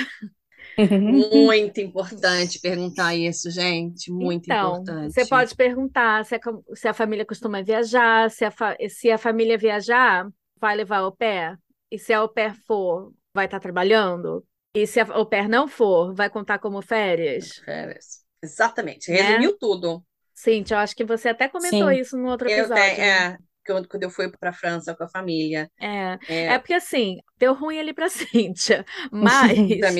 Muito 0.78 1.80
importante 1.82 2.60
perguntar 2.60 3.16
isso, 3.16 3.50
gente. 3.52 4.12
Muito 4.12 4.46
Então, 4.46 4.70
importante. 4.76 5.14
você 5.14 5.26
pode 5.26 5.56
perguntar 5.56 6.26
se 6.26 6.36
a, 6.36 6.40
se 6.76 6.88
a 6.88 6.94
família 6.94 7.26
costuma 7.26 7.62
viajar, 7.64 8.30
se 8.32 8.46
a, 8.46 8.52
fa- 8.52 8.78
se 8.90 9.12
a 9.12 9.18
família 9.18 9.58
viajar, 9.58 10.28
vai 10.60 10.76
levar 10.76 11.00
au 11.00 11.12
pair, 11.16 11.58
e 11.92 11.98
se 12.00 12.14
a 12.14 12.20
au 12.20 12.30
pair 12.30 12.56
for, 12.66 13.14
vai 13.34 13.46
estar 13.46 13.60
trabalhando, 13.60 14.46
e 14.74 14.86
se 14.88 15.00
a 15.00 15.06
au 15.14 15.26
pair 15.26 15.48
não 15.48 15.68
for, 15.68 16.14
vai 16.14 16.30
contar 16.30 16.60
como 16.60 16.82
férias, 16.82 17.64
Férias. 17.64 18.26
Exatamente. 18.42 19.12
né? 19.12 19.18
Resumiu 19.22 19.58
tudo. 19.58 20.04
Cíntia, 20.34 20.76
eu 20.76 20.80
acho 20.80 20.96
que 20.96 21.06
você 21.06 21.30
até 21.30 21.50
comentou 21.50 21.90
Sim. 21.90 22.00
isso 22.00 22.18
no 22.18 22.30
outro 22.30 22.48
Eu 22.48 22.58
episódio, 22.60 22.74
tenho, 22.74 22.98
né? 22.98 23.38
Quando, 23.74 23.88
quando 23.88 24.04
eu 24.04 24.10
fui 24.10 24.30
para 24.30 24.50
a 24.50 24.54
França 24.54 24.96
com 24.96 25.04
a 25.04 25.10
família. 25.10 25.70
É, 25.82 26.20
É, 26.28 26.56
é 26.56 26.60
porque 26.60 26.74
assim, 26.74 27.20
deu 27.38 27.54
ruim 27.54 27.80
ali 27.80 27.94
pra 27.94 28.10
Cíntia, 28.10 28.86
mas 29.12 29.58
para 29.80 29.92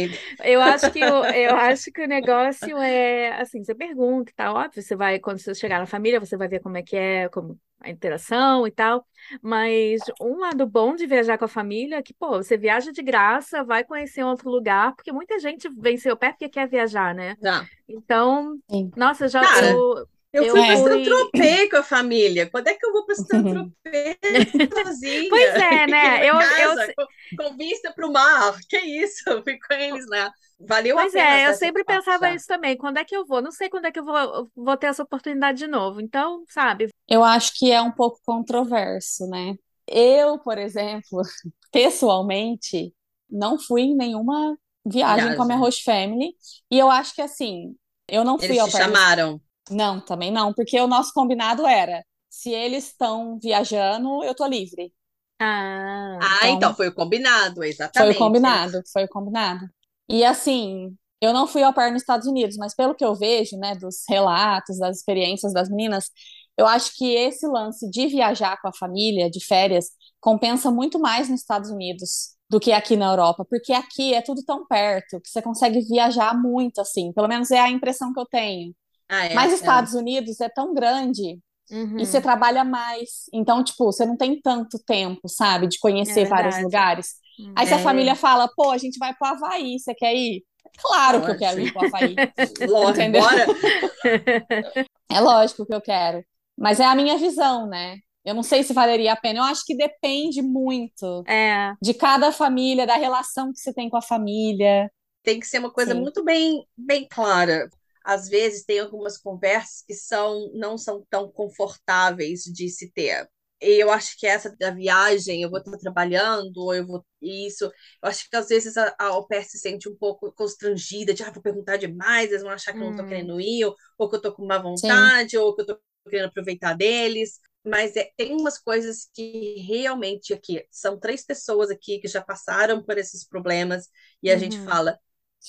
Eu 0.44 0.62
acho 0.62 0.92
que 0.92 1.06
o, 1.08 1.26
eu 1.26 1.56
acho 1.56 1.92
que 1.92 2.02
o 2.04 2.08
negócio 2.08 2.78
é 2.78 3.40
assim, 3.42 3.64
você 3.64 3.74
pergunta 3.76 4.32
e 4.32 4.36
tal, 4.36 4.56
óbvio, 4.56 4.82
você 4.82 4.96
vai, 4.96 5.20
quando 5.20 5.40
você 5.40 5.54
chegar 5.56 5.80
na 5.80 5.86
família, 5.86 6.20
você 6.20 6.36
vai 6.38 6.48
ver 6.48 6.60
como 6.62 6.78
é 6.78 6.84
que 6.84 6.96
é, 6.98 7.30
como 7.30 7.58
a 7.80 7.90
interação 7.90 8.68
e 8.68 8.72
tal, 8.72 9.06
mas 9.42 10.02
um 10.20 10.38
lado 10.40 10.68
bom 10.68 10.96
de 10.96 11.08
viajar 11.08 11.38
com 11.38 11.46
a 11.46 11.48
família 11.48 11.96
é 11.98 12.02
que, 12.04 12.14
pô, 12.14 12.32
você 12.44 12.58
viaja 12.58 12.92
de 12.92 13.02
graça, 13.02 13.64
vai 13.64 13.86
conhecer 13.86 14.24
outro 14.24 14.50
lugar, 14.50 14.94
porque 14.96 15.12
muita 15.14 15.40
gente 15.40 15.70
vem 15.70 15.96
seu 15.98 16.18
pé 16.18 16.32
porque 16.32 16.50
quer 16.50 16.68
viajar, 16.68 17.16
né? 17.16 17.38
já. 17.42 17.70
Então, 17.88 18.60
Sim. 18.70 18.92
nossa, 18.96 19.28
já 19.28 19.42
Cara, 19.44 19.68
eu, 19.68 20.08
Eu 20.32 20.44
eu 20.44 20.56
fui 20.56 20.64
para 20.64 20.78
fui. 20.78 20.84
Saint-Tropez 20.84 21.70
com 21.72 21.78
a 21.78 21.84
família. 21.84 22.50
Quando 22.50 22.68
é 22.68 22.76
que 22.76 22.86
eu 22.86 22.92
vou 22.94 23.06
para 23.06 23.16
Saint-Tropez 23.16 24.18
sozinha? 24.74 25.30
Pois 25.30 25.56
é, 25.56 25.88
né? 25.88 26.26
Eu, 26.30 26.36
eu, 26.36 26.40
casa, 26.40 26.94
com, 26.96 27.06
com 27.38 27.58
vista 27.58 27.92
para 27.94 28.08
o 28.08 28.12
mar. 28.14 28.58
Que 28.70 28.78
isso? 28.78 29.24
Eu 29.30 29.44
fui 29.44 29.58
com 29.60 29.74
eles 29.74 30.06
lá. 30.08 30.32
Valeu 30.60 31.00
a 31.00 31.02
Pois 31.02 31.14
pena 31.14 31.40
é, 31.40 31.48
eu 31.48 31.54
sempre 31.54 31.84
pensava 31.84 32.28
já. 32.28 32.36
isso 32.36 32.46
também. 32.48 32.78
Quando 32.78 32.98
é 32.98 33.06
que 33.06 33.16
eu 33.16 33.26
vou? 33.26 33.42
Não 33.42 33.52
sei 33.52 33.70
quando 33.70 33.86
é 33.86 33.92
que 33.92 34.00
eu 34.00 34.06
vou, 34.06 34.50
vou 34.56 34.78
ter 34.78 34.88
essa 34.88 35.04
oportunidade 35.04 35.58
de 35.60 35.68
novo. 35.68 36.02
Então, 36.02 36.44
sabe? 36.50 36.90
Eu 37.08 37.24
acho 37.24 37.54
que 37.56 37.72
é 37.72 37.82
um 37.82 37.92
pouco 37.92 38.20
controverso, 38.26 39.28
né? 39.28 39.56
Eu, 39.88 40.38
por 40.40 40.58
exemplo, 40.58 41.22
pessoalmente, 41.72 42.94
não 43.30 43.58
fui 43.60 43.82
em 43.84 43.96
nenhuma 43.96 44.58
viagem 44.86 45.34
com 45.34 45.42
a 45.44 45.46
minha 45.46 45.58
Viagem. 45.58 45.60
host 45.60 45.84
family. 45.84 46.34
E 46.72 46.78
eu 46.78 46.90
acho 46.92 47.14
que 47.16 47.22
assim, 47.22 47.76
eu 48.08 48.24
não 48.24 48.38
fui 48.40 48.46
Eles 48.46 48.60
ao 48.60 48.68
te 48.68 48.78
nos- 48.78 48.98
chamaram. 48.98 49.42
Não, 49.70 50.02
também 50.04 50.32
não, 50.32 50.54
porque 50.54 50.80
o 50.80 50.88
nosso 50.88 51.14
combinado 51.14 51.66
era, 51.66 52.04
se 52.30 52.52
eles 52.52 52.88
estão 52.88 53.38
viajando, 53.40 54.24
eu 54.24 54.36
tô 54.36 54.46
livre. 54.48 54.94
Ah, 55.40 56.22
Ah, 56.22 56.50
Então, 56.50 56.50
então 56.50 56.74
foi 56.76 56.88
o 56.90 56.94
combinado, 56.96 57.64
Foi 57.96 58.10
o 58.12 58.16
exatamente. 58.16 58.16
combinado, 58.16 58.82
foi 58.94 59.06
o 59.06 59.10
combinado. 59.10 59.66
E 60.10 60.24
assim, 60.24 60.96
eu 61.22 61.34
não 61.34 61.48
fui 61.48 61.64
ao 61.64 61.74
pair 61.74 61.92
nos 61.92 62.02
Estados 62.02 62.28
Unidos, 62.28 62.58
mas 62.58 62.74
pelo 62.76 62.96
que 62.96 63.04
eu 63.06 63.16
vejo, 63.16 63.58
né, 63.58 63.76
dos 63.76 64.04
relatos, 64.10 64.78
das 64.80 64.98
experiências 64.98 65.54
das 65.54 65.70
meninas, 65.70 66.10
eu 66.58 66.66
acho 66.68 66.94
que 66.96 67.14
esse 67.16 67.48
lance 67.48 67.90
de 67.90 68.08
viajar 68.08 68.58
com 68.62 68.68
a 68.68 68.74
família, 68.74 69.30
de 69.30 69.44
férias, 69.46 69.88
compensa 70.20 70.72
muito 70.72 71.00
mais 71.00 71.30
nos 71.30 71.42
Estados 71.42 71.70
Unidos 71.72 72.36
do 72.50 72.60
que 72.60 72.72
aqui 72.72 72.96
na 72.98 73.08
Europa, 73.12 73.46
porque 73.50 73.72
aqui 73.74 74.14
é 74.14 74.22
tudo 74.22 74.44
tão 74.44 74.66
perto 74.68 75.22
que 75.22 75.30
você 75.30 75.42
consegue 75.42 75.82
viajar 75.82 76.34
muito, 76.40 76.82
assim, 76.82 77.14
pelo 77.14 77.28
menos 77.28 77.52
é 77.52 77.60
a 77.60 77.70
impressão 77.70 78.12
que 78.14 78.20
eu 78.20 78.26
tenho. 78.26 78.74
Ah, 79.10 79.26
é, 79.26 79.34
Mas 79.34 79.52
é. 79.52 79.56
Estados 79.56 79.94
Unidos 79.94 80.40
é 80.40 80.50
tão 80.50 80.74
grande 80.74 81.40
uhum. 81.72 81.98
e 82.00 82.06
você 82.06 82.22
trabalha 82.22 82.64
mais, 82.64 83.26
então, 83.34 83.64
tipo, 83.64 83.86
você 83.86 84.06
não 84.06 84.16
tem 84.16 84.40
tanto 84.40 84.78
tempo, 84.86 85.28
sabe, 85.28 85.68
de 85.68 85.80
conhecer 85.80 86.22
É 86.22 86.26
vários 86.26 86.62
lugares. 86.62 87.16
Hum. 87.40 87.54
Aí 87.56 87.66
se 87.68 87.74
a 87.74 87.80
É. 87.80 87.84
família 87.84 88.16
fala, 88.16 88.48
pô, 88.56 88.72
a 88.72 88.78
gente 88.78 88.98
vai 89.00 89.14
pro 89.16 89.28
Havaí, 89.28 89.80
você 89.80 89.94
quer 89.96 90.14
ir? 90.14 90.44
Claro 90.82 91.24
que 91.26 91.32
eu 91.32 91.38
quero 91.38 91.60
ir 91.60 91.74
pro 91.74 91.86
Havaí. 91.86 92.16
Lógico, 92.70 93.02
Entendeu? 93.02 93.24
É 95.12 95.20
lógico 95.20 95.66
que 95.66 95.74
eu 95.74 95.82
quero. 95.82 96.24
Mas 96.58 96.80
é 96.80 96.86
a 96.86 96.96
minha 96.96 97.18
visão, 97.18 97.68
né? 97.68 97.98
Eu 98.24 98.36
não 98.36 98.44
sei 98.44 98.64
se 98.64 98.74
valeria 98.74 99.14
a 99.14 99.16
pena. 99.16 99.40
Eu 99.40 99.44
acho 99.44 99.64
que 99.66 99.76
depende 99.76 100.42
muito 100.42 101.24
É, 101.28 101.74
de 101.82 101.94
cada 101.94 102.32
família, 102.32 102.86
da 102.86 102.96
relação 102.96 103.52
que 103.52 103.60
você 103.60 103.74
tem 103.74 103.90
com 103.90 103.98
a 103.98 104.02
família. 104.02 104.92
Tem 105.24 105.40
que 105.40 105.48
ser 105.48 105.60
uma 105.60 105.72
coisa 105.72 105.94
Sim. 105.94 106.02
muito 106.02 106.24
bem, 106.24 106.64
bem 106.78 107.08
clara. 107.10 107.70
Às 108.04 108.28
vezes 108.30 108.66
tem 108.66 108.80
algumas 108.80 109.18
conversas 109.18 109.84
que 109.88 109.94
são 109.94 110.52
não 110.54 110.78
são 110.78 111.06
tão 111.10 111.32
confortáveis 111.32 112.44
de 112.44 112.70
se 112.70 112.92
ter. 112.92 113.30
E 113.62 113.82
eu 113.82 113.92
acho 113.92 114.18
que 114.18 114.26
essa 114.26 114.56
da 114.58 114.72
viagem, 114.72 115.42
eu 115.42 115.50
vou 115.50 115.60
estar 115.60 115.78
trabalhando, 115.78 116.58
ou 116.58 116.74
eu 116.74 116.88
vou 116.88 117.06
isso. 117.22 117.66
Eu 117.66 118.10
acho 118.10 118.30
que 118.30 118.36
às 118.36 118.48
vezes 118.48 118.78
a, 118.78 118.88
a 118.98 119.24
pair 119.28 119.44
se 119.44 119.60
sente 119.60 119.90
um 119.90 119.96
pouco 119.96 120.32
constrangida, 120.32 121.14
de 121.14 121.24
ah, 121.24 121.32
vou 121.32 121.44
perguntar 121.44 121.76
demais, 121.76 122.30
eles 122.30 122.42
vão 122.42 122.52
achar 122.52 122.72
que 122.72 122.80
hum. 122.80 122.84
eu 122.84 122.86
não 122.86 122.92
estou 122.92 123.08
querendo 123.08 123.42
ir, 123.42 123.66
ou, 123.66 123.76
ou, 123.98 124.10
que 124.10 124.16
eu 124.16 124.20
estou 124.20 124.34
com 124.34 124.46
má 124.46 124.58
vontade, 124.60 125.32
Sim. 125.32 125.38
ou 125.38 125.54
que 125.54 125.62
eu 125.62 125.64
estou 125.64 125.80
querendo 126.10 126.30
aproveitar 126.30 126.74
deles. 126.74 127.40
Mas 127.66 127.96
é, 127.98 128.10
tem 128.16 128.34
umas 128.34 128.58
coisas 128.58 129.10
que 129.14 129.56
realmente 129.68 130.34
aqui 130.34 130.66
são 130.72 130.98
três 130.98 131.26
pessoas 131.26 131.70
aqui 131.70 132.00
que 132.00 132.08
já 132.08 132.22
passaram 132.22 132.82
por 132.82 132.98
esses 132.98 133.28
problemas, 133.28 133.90
e 134.24 134.30
a 134.32 134.36
uhum. 134.36 134.40
gente 134.40 134.58
fala: 134.60 134.98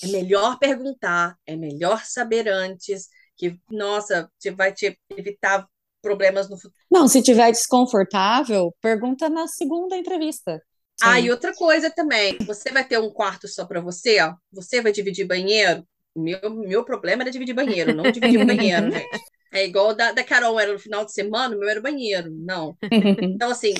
é 0.03 0.07
melhor 0.07 0.57
perguntar, 0.57 1.35
é 1.45 1.55
melhor 1.55 2.03
saber 2.05 2.47
antes, 2.47 3.07
que, 3.35 3.57
nossa, 3.69 4.29
vai 4.55 4.73
te 4.73 4.97
evitar 5.17 5.67
problemas 6.01 6.49
no 6.49 6.57
futuro. 6.57 6.73
Não, 6.89 7.07
se 7.07 7.21
tiver 7.21 7.51
desconfortável, 7.51 8.73
pergunta 8.81 9.29
na 9.29 9.47
segunda 9.47 9.95
entrevista. 9.95 10.61
Sim. 10.99 11.07
Ah, 11.07 11.19
e 11.19 11.31
outra 11.31 11.53
coisa 11.53 11.89
também, 11.89 12.37
você 12.45 12.71
vai 12.71 12.83
ter 12.83 12.99
um 12.99 13.11
quarto 13.11 13.47
só 13.47 13.65
para 13.65 13.81
você, 13.81 14.21
ó. 14.21 14.35
Você 14.51 14.81
vai 14.81 14.91
dividir 14.91 15.25
banheiro. 15.25 15.83
Meu, 16.15 16.49
meu 16.49 16.83
problema 16.83 17.23
era 17.23 17.31
dividir 17.31 17.55
banheiro, 17.55 17.95
não 17.95 18.11
dividir 18.11 18.45
banheiro, 18.45 18.91
gente. 18.91 19.21
É 19.53 19.65
igual 19.65 19.93
da, 19.93 20.11
da 20.11 20.23
Carol, 20.23 20.59
era 20.59 20.71
no 20.71 20.79
final 20.79 21.03
de 21.03 21.11
semana, 21.11 21.55
o 21.55 21.59
meu 21.59 21.67
era 21.67 21.81
banheiro. 21.81 22.29
Não. 22.31 22.77
Então, 23.33 23.49
assim. 23.49 23.73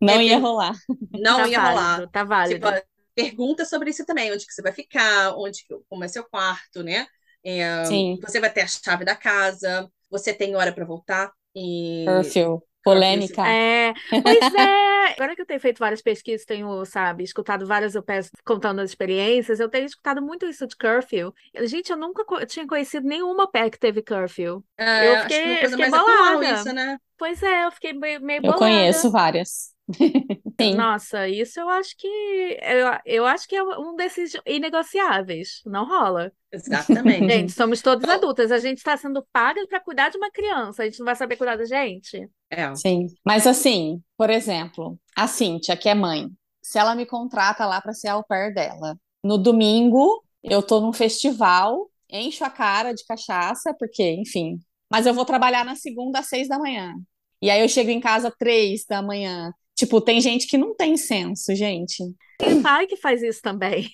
não 0.00 0.22
ia 0.22 0.38
rolar. 0.38 0.74
Não 1.12 1.38
tá 1.38 1.48
ia 1.48 1.60
válido, 1.60 1.80
rolar. 1.80 2.10
Tá 2.10 2.24
válido. 2.24 2.66
Tipo, 2.66 2.82
pergunta 3.18 3.64
sobre 3.64 3.90
isso 3.90 4.06
também, 4.06 4.32
onde 4.32 4.46
que 4.46 4.52
você 4.52 4.62
vai 4.62 4.70
ficar, 4.72 5.36
onde 5.36 5.64
como 5.88 6.04
é 6.04 6.08
seu 6.08 6.22
quarto, 6.22 6.84
né? 6.84 7.04
É, 7.44 7.84
Sim. 7.84 8.16
Você 8.22 8.38
vai 8.38 8.52
ter 8.52 8.60
a 8.60 8.66
chave 8.66 9.04
da 9.04 9.16
casa, 9.16 9.90
você 10.08 10.32
tem 10.32 10.54
hora 10.54 10.72
para 10.72 10.84
voltar. 10.84 11.32
E... 11.54 12.04
Curfew. 12.06 12.62
Polêmica. 12.94 13.46
É, 13.46 13.92
pois 14.22 14.54
é. 14.54 14.88
Agora 15.18 15.34
que 15.34 15.42
eu 15.42 15.46
tenho 15.46 15.60
feito 15.60 15.78
várias 15.78 16.02
pesquisas, 16.02 16.44
tenho, 16.44 16.84
sabe, 16.84 17.24
escutado 17.24 17.66
várias 17.66 17.94
UPS 17.94 18.30
contando 18.44 18.80
as 18.80 18.90
experiências, 18.90 19.58
eu 19.58 19.68
tenho 19.68 19.86
escutado 19.86 20.22
muito 20.22 20.46
isso 20.46 20.66
de 20.66 20.76
curfew. 20.76 21.32
Gente, 21.62 21.90
eu 21.90 21.96
nunca 21.96 22.24
co 22.24 22.44
tinha 22.46 22.66
conhecido 22.66 23.06
nenhuma 23.06 23.50
pé 23.50 23.70
que 23.70 23.78
teve 23.78 24.02
curfew. 24.02 24.64
É, 24.76 25.08
eu 25.08 25.22
fiquei, 25.22 25.52
acho 25.52 25.60
que 25.60 25.68
fiquei 25.68 25.90
bolada. 25.90 26.52
Isso, 26.52 26.72
né? 26.72 26.98
Pois 27.16 27.42
é, 27.42 27.64
eu 27.66 27.72
fiquei 27.72 27.92
meio, 27.92 28.20
meio 28.20 28.40
bolada. 28.40 28.64
Eu 28.64 28.68
conheço 28.68 29.10
várias. 29.10 29.76
Sim. 30.60 30.74
Nossa, 30.74 31.28
isso 31.28 31.58
eu 31.60 31.68
acho 31.68 31.96
que 31.96 32.06
eu, 32.06 32.98
eu 33.06 33.26
acho 33.26 33.48
que 33.48 33.56
é 33.56 33.62
um 33.62 33.96
desses 33.96 34.32
inegociáveis. 34.46 35.62
Não 35.64 35.86
rola. 35.86 36.30
Exatamente. 36.52 37.26
Gente, 37.26 37.52
somos 37.52 37.80
todos 37.80 38.08
adultas. 38.08 38.52
A 38.52 38.58
gente 38.58 38.78
está 38.78 38.96
sendo 38.96 39.26
paga 39.32 39.66
para 39.66 39.80
cuidar 39.80 40.10
de 40.10 40.18
uma 40.18 40.30
criança. 40.30 40.82
A 40.82 40.86
gente 40.86 40.98
não 40.98 41.06
vai 41.06 41.16
saber 41.16 41.36
cuidar 41.36 41.56
da 41.56 41.64
gente. 41.64 42.28
É. 42.50 42.74
Sim. 42.74 43.06
Mas 43.24 43.46
assim, 43.46 44.02
por 44.16 44.30
exemplo, 44.30 44.98
a 45.16 45.26
Cíntia, 45.26 45.76
que 45.76 45.88
é 45.88 45.94
mãe, 45.94 46.28
se 46.62 46.78
ela 46.78 46.94
me 46.94 47.06
contrata 47.06 47.66
lá 47.66 47.80
para 47.80 47.92
ser 47.92 48.08
au 48.08 48.24
pair 48.24 48.52
dela, 48.52 48.96
no 49.22 49.38
domingo 49.38 50.22
eu 50.42 50.62
tô 50.62 50.80
num 50.80 50.92
festival, 50.92 51.88
encho 52.08 52.44
a 52.44 52.50
cara 52.50 52.92
de 52.92 53.04
cachaça, 53.04 53.74
porque, 53.78 54.12
enfim. 54.12 54.58
Mas 54.90 55.06
eu 55.06 55.12
vou 55.12 55.24
trabalhar 55.24 55.64
na 55.64 55.76
segunda 55.76 56.20
às 56.20 56.28
seis 56.28 56.48
da 56.48 56.58
manhã. 56.58 56.94
E 57.42 57.50
aí 57.50 57.60
eu 57.60 57.68
chego 57.68 57.90
em 57.90 58.00
casa 58.00 58.32
três 58.38 58.84
da 58.88 59.02
manhã. 59.02 59.52
Tipo, 59.74 60.00
tem 60.00 60.20
gente 60.20 60.46
que 60.46 60.58
não 60.58 60.74
tem 60.74 60.96
senso, 60.96 61.54
gente. 61.54 62.02
Tem 62.38 62.62
pai 62.62 62.86
que 62.86 62.96
faz 62.96 63.22
isso 63.22 63.40
também. 63.42 63.88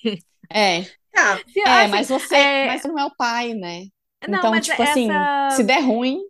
É. 0.52 0.82
Ah, 1.16 1.38
é, 1.56 1.62
assim, 1.62 1.90
mas 1.90 2.08
você, 2.08 2.36
é... 2.36 2.66
mas 2.66 2.84
não 2.84 2.98
é 2.98 3.04
o 3.04 3.14
pai, 3.16 3.54
né? 3.54 3.86
Não, 4.28 4.38
então, 4.38 4.60
tipo 4.60 4.82
assim, 4.82 5.10
essa... 5.10 5.46
assim, 5.46 5.56
se 5.56 5.64
der 5.64 5.80
ruim, 5.80 6.20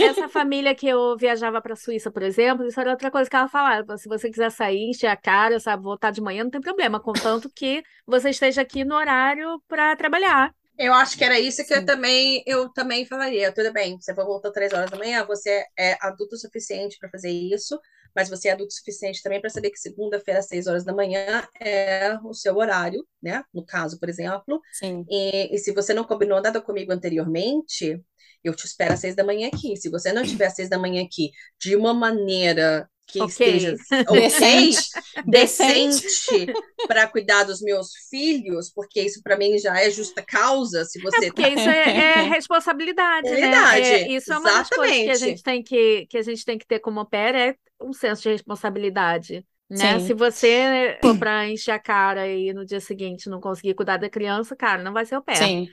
essa 0.00 0.28
família 0.28 0.74
que 0.74 0.88
eu 0.88 1.16
viajava 1.16 1.60
para 1.60 1.74
a 1.74 1.76
Suíça, 1.76 2.10
por 2.10 2.22
exemplo, 2.22 2.66
isso 2.66 2.80
era 2.80 2.90
outra 2.90 3.10
coisa 3.10 3.28
que 3.28 3.36
ela 3.36 3.48
falava. 3.48 3.98
Se 3.98 4.08
você 4.08 4.30
quiser 4.30 4.50
sair, 4.50 4.90
encher 4.90 5.08
a 5.08 5.16
cara, 5.16 5.60
sabe, 5.60 5.82
voltar 5.82 6.10
de 6.10 6.20
manhã, 6.20 6.44
não 6.44 6.50
tem 6.50 6.60
problema, 6.60 7.00
contanto 7.00 7.50
que 7.54 7.82
você 8.06 8.30
esteja 8.30 8.62
aqui 8.62 8.84
no 8.84 8.94
horário 8.94 9.62
para 9.68 9.94
trabalhar. 9.96 10.54
Eu 10.76 10.92
acho 10.92 11.16
que 11.16 11.24
era 11.24 11.38
isso 11.38 11.64
que 11.64 11.72
eu 11.72 11.84
também, 11.84 12.42
eu 12.46 12.68
também 12.68 13.06
falaria. 13.06 13.52
Tudo 13.52 13.72
bem, 13.72 13.96
você 14.00 14.12
voltar 14.12 14.50
três 14.50 14.72
horas 14.72 14.90
da 14.90 14.96
manhã, 14.98 15.24
você 15.24 15.64
é 15.78 15.96
adulto 16.00 16.34
o 16.34 16.38
suficiente 16.38 16.96
para 16.98 17.08
fazer 17.10 17.30
isso, 17.30 17.78
mas 18.14 18.28
você 18.28 18.48
é 18.48 18.52
adulto 18.52 18.72
o 18.72 18.76
suficiente 18.76 19.22
também 19.22 19.40
para 19.40 19.50
saber 19.50 19.70
que 19.70 19.78
segunda-feira, 19.78 20.40
às 20.40 20.46
seis 20.46 20.66
horas 20.66 20.84
da 20.84 20.92
manhã, 20.92 21.46
é 21.60 22.16
o 22.24 22.32
seu 22.34 22.56
horário, 22.56 23.06
né? 23.22 23.44
No 23.52 23.64
caso, 23.64 24.00
por 24.00 24.08
exemplo. 24.08 24.60
Sim. 24.72 25.04
E, 25.08 25.54
e 25.54 25.58
se 25.58 25.72
você 25.72 25.94
não 25.94 26.04
combinou 26.04 26.40
nada 26.40 26.60
comigo 26.60 26.92
anteriormente, 26.92 28.00
eu 28.44 28.54
te 28.54 28.66
espero 28.66 28.92
às 28.94 29.00
seis 29.00 29.16
da 29.16 29.24
manhã 29.24 29.48
aqui. 29.48 29.76
Se 29.76 29.90
você 29.90 30.12
não 30.12 30.22
tiver 30.22 30.46
às 30.46 30.54
seis 30.54 30.68
da 30.68 30.78
manhã 30.78 31.02
aqui 31.02 31.30
de 31.58 31.74
uma 31.74 31.94
maneira 31.94 32.88
que 33.06 33.20
okay. 33.20 33.56
esteja 33.56 33.76
decente, 34.10 34.90
decente 35.26 36.52
para 36.86 37.06
cuidar 37.06 37.44
dos 37.44 37.60
meus 37.60 37.88
filhos, 38.10 38.70
porque 38.72 39.02
isso 39.02 39.22
para 39.22 39.36
mim 39.36 39.58
já 39.58 39.78
é 39.78 39.90
justa 39.90 40.22
causa, 40.22 40.84
se 40.84 41.00
você 41.00 41.26
é 41.26 41.28
porque 41.28 41.42
tá... 41.42 41.48
isso 41.48 41.68
é, 41.68 41.96
é 41.96 42.22
responsabilidade, 42.28 43.30
né? 43.30 43.80
É, 43.80 44.08
isso 44.08 44.32
é 44.32 44.38
uma 44.38 44.48
Exatamente. 44.48 44.68
das 44.68 44.76
coisas 44.76 45.04
que 45.04 45.10
a 45.10 45.28
gente 45.28 45.42
tem 45.42 45.62
que 45.62 46.06
que 46.06 46.18
a 46.18 46.22
gente 46.22 46.44
tem 46.44 46.58
que 46.58 46.66
ter 46.66 46.80
como 46.80 47.04
pé 47.04 47.48
é 47.50 47.54
um 47.80 47.92
senso 47.92 48.22
de 48.22 48.30
responsabilidade. 48.30 49.44
Né? 49.68 49.98
Se 50.00 50.12
você 50.12 50.98
for 51.02 51.18
para 51.18 51.48
encher 51.48 51.72
a 51.72 51.78
cara 51.78 52.28
e 52.28 52.52
no 52.52 52.64
dia 52.64 52.80
seguinte 52.80 53.28
não 53.28 53.40
conseguir 53.40 53.74
cuidar 53.74 53.96
da 53.96 54.10
criança, 54.10 54.54
cara, 54.54 54.82
não 54.82 54.92
vai 54.92 55.04
ser 55.04 55.16
o 55.16 55.22
pé. 55.22 55.34
Sim. 55.34 55.68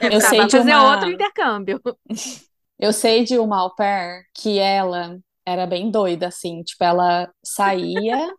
Eu 0.00 0.20
tá, 0.20 0.28
sei 0.28 0.46
de 0.46 0.56
fazer 0.56 0.74
uma... 0.74 0.92
outro 0.92 1.10
intercâmbio. 1.10 1.80
Eu 2.78 2.94
sei 2.94 3.24
de 3.24 3.38
uma 3.38 3.60
au 3.60 3.74
pair 3.74 4.24
que 4.34 4.58
ela 4.58 5.18
era 5.44 5.66
bem 5.66 5.90
doida, 5.90 6.28
assim, 6.28 6.62
tipo, 6.62 6.82
ela 6.82 7.30
saía 7.44 8.32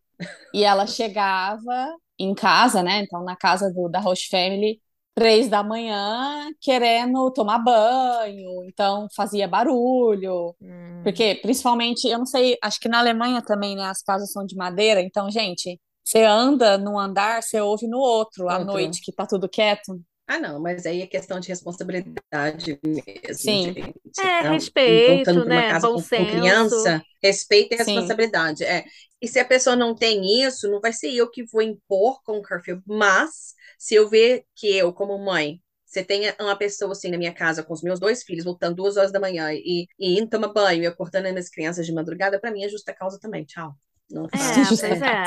e 0.52 0.64
ela 0.64 0.88
chegava 0.88 1.96
em 2.18 2.34
casa, 2.34 2.82
né? 2.82 3.02
Então, 3.02 3.24
na 3.24 3.36
casa 3.36 3.72
do, 3.72 3.88
da 3.88 4.00
Roche 4.00 4.28
Family, 4.30 4.80
três 5.14 5.48
da 5.48 5.62
manhã, 5.62 6.50
querendo 6.60 7.32
tomar 7.32 7.60
banho, 7.60 8.64
então 8.66 9.08
fazia 9.16 9.48
barulho. 9.48 10.56
Hum. 10.60 11.02
Porque, 11.04 11.36
principalmente, 11.36 12.08
eu 12.08 12.18
não 12.18 12.26
sei, 12.26 12.58
acho 12.64 12.80
que 12.80 12.90
na 12.90 13.00
Alemanha 13.00 13.42
também, 13.42 13.76
né? 13.76 13.86
As 13.86 14.02
casas 14.02 14.32
são 14.32 14.46
de 14.46 14.56
madeira, 14.56 15.02
então, 15.02 15.30
gente, 15.30 15.80
você 16.04 16.24
anda 16.24 16.78
num 16.78 17.00
andar, 17.00 17.44
você 17.44 17.62
ouve 17.62 17.88
no 17.88 18.00
outro, 18.00 18.50
à 18.50 18.60
noite, 18.60 19.02
que 19.02 19.12
tá 19.12 19.26
tudo 19.26 19.48
quieto. 19.48 20.02
Ah, 20.32 20.40
não, 20.40 20.62
mas 20.62 20.86
aí 20.86 21.02
é 21.02 21.08
questão 21.08 21.42
de 21.42 21.50
responsabilidade 21.50 22.80
mesmo. 22.82 23.34
Sim. 23.34 23.74
Gente. 23.74 23.94
É, 24.22 24.40
então, 24.40 24.54
respeito, 24.54 25.44
né? 25.44 25.78
Bom 25.82 25.96
com, 25.96 26.00
senso. 26.00 26.24
Com 26.24 26.40
criança, 26.40 27.04
respeito 27.22 27.74
e 27.74 27.78
responsabilidade. 27.78 28.64
É. 28.64 28.86
E 29.22 29.28
se 29.28 29.40
a 29.40 29.46
pessoa 29.46 29.76
não 29.76 29.94
tem 29.94 30.42
isso, 30.42 30.72
não 30.72 30.80
vai 30.80 30.94
ser 30.94 31.14
eu 31.14 31.30
que 31.30 31.44
vou 31.44 31.62
impor 31.62 32.24
com 32.24 32.38
o 32.38 32.42
curfew. 32.42 32.82
Mas, 32.88 33.54
se 33.78 33.94
eu 33.94 34.08
ver 34.08 34.46
que 34.56 34.74
eu, 34.74 34.94
como 34.94 35.18
mãe, 35.18 35.62
você 35.86 36.02
tem 36.02 36.34
uma 36.40 36.56
pessoa 36.56 36.94
assim 36.94 37.12
na 37.12 37.18
minha 37.18 37.34
casa 37.34 37.62
com 37.62 37.74
os 37.74 37.84
meus 37.84 38.00
dois 38.00 38.24
filhos, 38.24 38.46
voltando 38.46 38.78
duas 38.78 38.96
horas 38.96 39.12
da 39.12 39.20
manhã 39.20 39.52
e, 39.52 39.86
e 40.00 40.18
indo 40.18 40.30
tomar 40.30 40.54
banho 40.54 40.84
e 40.84 40.88
acordando 40.88 41.28
as 41.38 41.50
crianças 41.50 41.86
de 41.86 41.92
madrugada, 41.92 42.40
para 42.40 42.52
mim 42.52 42.64
é 42.64 42.70
justa 42.70 42.94
causa 42.94 43.20
também. 43.20 43.44
Tchau. 43.44 43.76
Não 44.12 44.26
é, 44.26 44.30
pois 44.68 44.84
é. 44.84 45.24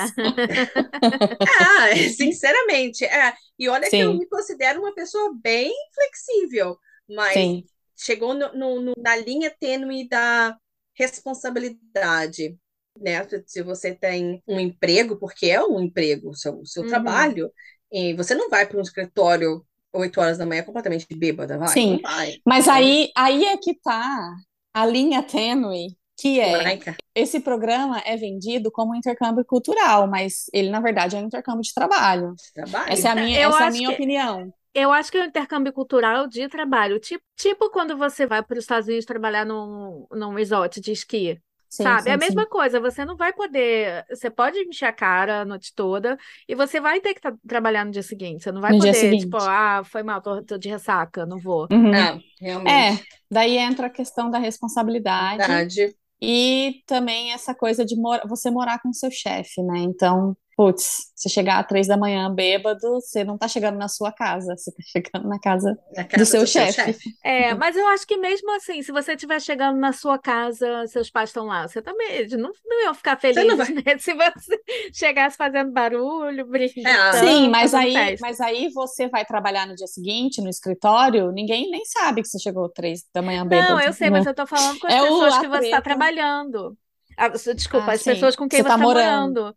é, 1.90 2.08
sinceramente, 2.10 3.04
é. 3.04 3.32
E 3.58 3.68
olha 3.68 3.84
Sim. 3.84 3.90
que 3.90 4.02
eu 4.02 4.14
me 4.14 4.26
considero 4.26 4.80
uma 4.80 4.94
pessoa 4.94 5.34
bem 5.42 5.72
flexível, 5.94 6.76
mas 7.08 7.34
Sim. 7.34 7.64
chegou 7.96 8.34
no, 8.34 8.52
no, 8.52 8.92
na 8.96 9.16
linha 9.16 9.50
tênue 9.50 10.08
da 10.08 10.56
responsabilidade, 10.94 12.56
né? 13.00 13.26
Se 13.46 13.62
você 13.62 13.94
tem 13.94 14.42
um 14.46 14.60
emprego, 14.60 15.16
porque 15.16 15.46
é 15.46 15.62
um 15.62 15.80
emprego, 15.80 16.30
o 16.30 16.34
seu, 16.34 16.64
seu 16.64 16.82
uhum. 16.82 16.88
trabalho, 16.88 17.50
e 17.90 18.14
você 18.14 18.34
não 18.34 18.50
vai 18.50 18.66
para 18.66 18.78
um 18.78 18.82
escritório 18.82 19.64
8 19.92 20.20
horas 20.20 20.38
da 20.38 20.46
manhã 20.46 20.62
completamente 20.62 21.06
bêbada, 21.14 21.56
vai? 21.56 21.68
Sim, 21.68 22.00
vai. 22.02 22.36
mas 22.44 22.68
aí, 22.68 23.10
aí 23.16 23.44
é 23.44 23.56
que 23.56 23.74
tá 23.74 24.34
a 24.74 24.86
linha 24.86 25.22
tênue 25.22 25.96
que 26.16 26.40
é 26.40 26.78
esse 27.14 27.40
programa 27.40 28.02
é 28.04 28.16
vendido 28.16 28.70
como 28.70 28.94
intercâmbio 28.94 29.44
cultural, 29.44 30.06
mas 30.08 30.46
ele 30.52 30.70
na 30.70 30.80
verdade 30.80 31.16
é 31.16 31.18
um 31.18 31.26
intercâmbio 31.26 31.62
de 31.62 31.72
trabalho. 31.72 32.34
trabalho. 32.52 32.92
Essa 32.92 33.08
é 33.08 33.10
a 33.12 33.14
minha, 33.14 33.38
essa 33.40 33.64
é 33.64 33.66
a 33.68 33.70
minha 33.70 33.88
que... 33.88 33.94
opinião. 33.94 34.52
Eu 34.74 34.90
acho 34.90 35.12
que 35.12 35.18
é 35.18 35.22
um 35.22 35.26
intercâmbio 35.26 35.72
cultural 35.72 36.26
de 36.26 36.48
trabalho. 36.48 36.98
Tipo, 36.98 37.22
tipo 37.36 37.70
quando 37.70 37.96
você 37.96 38.26
vai 38.26 38.42
para 38.42 38.58
os 38.58 38.64
Estados 38.64 38.88
Unidos 38.88 39.04
trabalhar 39.04 39.46
num, 39.46 40.06
num 40.10 40.34
resort 40.34 40.80
de 40.80 40.90
esqui. 40.90 41.40
Sim, 41.68 41.82
sabe? 41.84 42.02
Sim, 42.02 42.10
é 42.10 42.12
a 42.12 42.16
mesma 42.16 42.42
sim. 42.42 42.48
coisa, 42.48 42.80
você 42.80 43.04
não 43.04 43.16
vai 43.16 43.32
poder. 43.32 44.04
Você 44.08 44.30
pode 44.30 44.58
encher 44.58 44.86
a 44.86 44.92
cara 44.92 45.40
a 45.40 45.44
noite 45.44 45.72
toda 45.74 46.16
e 46.48 46.54
você 46.54 46.80
vai 46.80 47.00
ter 47.00 47.14
que 47.14 47.20
trabalhar 47.46 47.84
no 47.84 47.92
dia 47.92 48.02
seguinte. 48.02 48.42
Você 48.42 48.50
não 48.50 48.60
vai 48.60 48.72
no 48.72 48.78
poder, 48.78 49.18
tipo, 49.18 49.36
ah, 49.36 49.82
foi 49.84 50.02
mal, 50.02 50.20
tô, 50.20 50.42
tô 50.42 50.58
de 50.58 50.68
ressaca, 50.68 51.24
não 51.24 51.38
vou. 51.38 51.68
Uhum. 51.70 51.94
É, 51.94 52.20
realmente. 52.40 53.02
É, 53.02 53.04
daí 53.30 53.56
entra 53.56 53.86
a 53.86 53.90
questão 53.90 54.28
da 54.30 54.38
responsabilidade. 54.38 55.38
Verdade. 55.38 55.96
E 56.24 56.82
também 56.86 57.32
essa 57.32 57.54
coisa 57.54 57.84
de 57.84 57.96
mor 57.96 58.20
você 58.28 58.50
morar 58.50 58.80
com 58.82 58.92
seu 58.92 59.10
chefe, 59.10 59.62
né? 59.62 59.78
Então, 59.80 60.36
putz, 60.56 61.12
se 61.14 61.28
chegar 61.28 61.60
às 61.60 61.66
três 61.66 61.86
da 61.86 61.96
manhã 61.96 62.32
bêbado, 62.32 62.80
você 63.00 63.24
não 63.24 63.38
tá 63.38 63.48
chegando 63.48 63.78
na 63.78 63.88
sua 63.88 64.12
casa, 64.12 64.56
você 64.56 64.72
tá 64.72 64.82
chegando 64.82 65.28
na 65.28 65.38
casa, 65.40 65.78
Na 65.96 66.04
casa 66.04 66.24
do 66.24 66.24
seu 66.26 66.44
do 66.44 66.46
seu 66.46 66.66
chefe. 66.66 66.66
chefe. 66.66 67.10
É, 67.22 67.54
mas 67.54 67.76
eu 67.76 67.86
acho 67.88 68.06
que 68.06 68.16
mesmo 68.16 68.50
assim, 68.56 68.82
se 68.82 68.92
você 68.92 69.12
estiver 69.14 69.40
chegando 69.40 69.78
na 69.78 69.92
sua 69.92 70.18
casa, 70.18 70.86
seus 70.88 71.10
pais 71.10 71.30
estão 71.30 71.46
lá, 71.46 71.66
você 71.66 71.80
também 71.82 72.26
não, 72.36 72.50
não 72.64 72.82
iam 72.84 72.94
ficar 72.94 73.18
Você 73.32 73.44
não 73.44 73.56
felizes, 73.56 73.70
né? 73.70 73.82
Se 73.98 74.14
você 74.14 74.62
chegasse 74.92 75.36
fazendo 75.36 75.72
barulho, 75.72 76.46
gritando, 76.46 77.28
Sim, 77.28 77.48
mas 77.48 77.72
aí, 77.74 77.92
festa. 77.92 78.26
mas 78.26 78.40
aí 78.40 78.68
você 78.70 79.08
vai 79.08 79.24
trabalhar 79.24 79.66
no 79.66 79.74
dia 79.74 79.86
seguinte, 79.86 80.40
no 80.42 80.48
escritório, 80.50 81.30
ninguém 81.32 81.70
nem 81.70 81.84
sabe 81.84 82.22
que 82.22 82.28
você 82.28 82.38
chegou 82.38 82.68
três 82.68 83.02
da 83.14 83.22
manhã 83.22 83.46
bêbado. 83.46 83.74
Não, 83.74 83.80
eu 83.80 83.92
sei, 83.92 84.10
né? 84.10 84.18
mas 84.18 84.26
eu 84.26 84.34
tô 84.34 84.46
falando 84.46 84.78
com 84.78 84.86
as 84.86 84.94
É 84.94 85.00
pessoas 85.00 85.38
que 85.38 85.48
você 85.48 85.64
está 85.66 85.80
trabalhando. 85.82 86.76
Ah, 87.16 87.28
desculpa, 87.28 87.86
Ah, 87.86 87.92
as 87.92 88.02
sim, 88.02 88.12
pessoas 88.12 88.36
com 88.36 88.48
quem 88.48 88.58
você 88.58 88.62
você 88.62 88.68
tá 88.68 88.74
está 88.74 88.84
morando. 88.84 89.40
morando. 89.42 89.56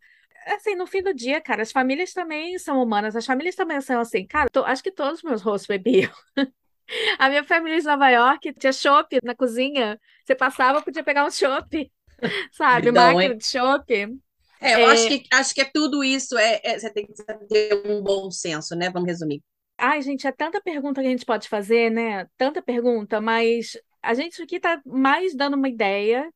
Assim, 0.54 0.74
no 0.74 0.86
fim 0.86 1.02
do 1.02 1.14
dia, 1.14 1.40
cara, 1.40 1.62
as 1.62 1.72
famílias 1.72 2.12
também 2.12 2.58
são 2.58 2.82
humanas, 2.82 3.14
as 3.16 3.26
famílias 3.26 3.54
também 3.56 3.80
são 3.80 4.00
assim. 4.00 4.26
Cara, 4.26 4.48
to- 4.50 4.64
acho 4.64 4.82
que 4.82 4.90
todos 4.92 5.18
os 5.18 5.22
meus 5.22 5.42
hosts 5.42 5.66
bebiam. 5.68 6.10
A 7.18 7.28
minha 7.28 7.44
família 7.44 7.78
de 7.80 7.86
Nova 7.86 8.08
York 8.10 8.52
tinha 8.54 8.72
chopp 8.72 9.18
na 9.22 9.34
cozinha. 9.34 10.00
Você 10.24 10.34
passava, 10.34 10.82
podia 10.82 11.04
pegar 11.04 11.24
um 11.26 11.30
chopp, 11.30 11.90
sabe? 12.52 12.90
Vidão, 12.90 12.92
Máquina 12.92 13.36
de 13.36 13.44
chopp. 13.46 13.92
É, 14.60 14.74
eu 14.74 14.84
É. 14.84 14.86
acho 14.86 15.06
que, 15.06 15.22
acho 15.32 15.54
que 15.54 15.60
é 15.60 15.64
tudo 15.72 16.02
isso, 16.02 16.36
é, 16.36 16.60
é- 16.64 16.78
você 16.78 16.90
tem 16.90 17.06
que 17.06 17.14
ter 17.48 17.74
um 17.86 18.02
bom 18.02 18.30
senso, 18.30 18.74
né? 18.76 18.90
Vamos 18.90 19.08
resumir. 19.08 19.42
Ai, 19.76 20.02
gente, 20.02 20.26
é 20.26 20.32
tanta 20.32 20.60
pergunta 20.60 21.00
que 21.00 21.06
a 21.06 21.10
gente 21.10 21.24
pode 21.24 21.48
fazer, 21.48 21.90
né? 21.90 22.26
Tanta 22.36 22.60
pergunta, 22.60 23.20
mas 23.20 23.76
a 24.02 24.12
gente 24.14 24.42
aqui 24.42 24.58
tá 24.58 24.80
mais 24.84 25.34
dando 25.36 25.54
uma 25.56 25.68
ideia. 25.68 26.28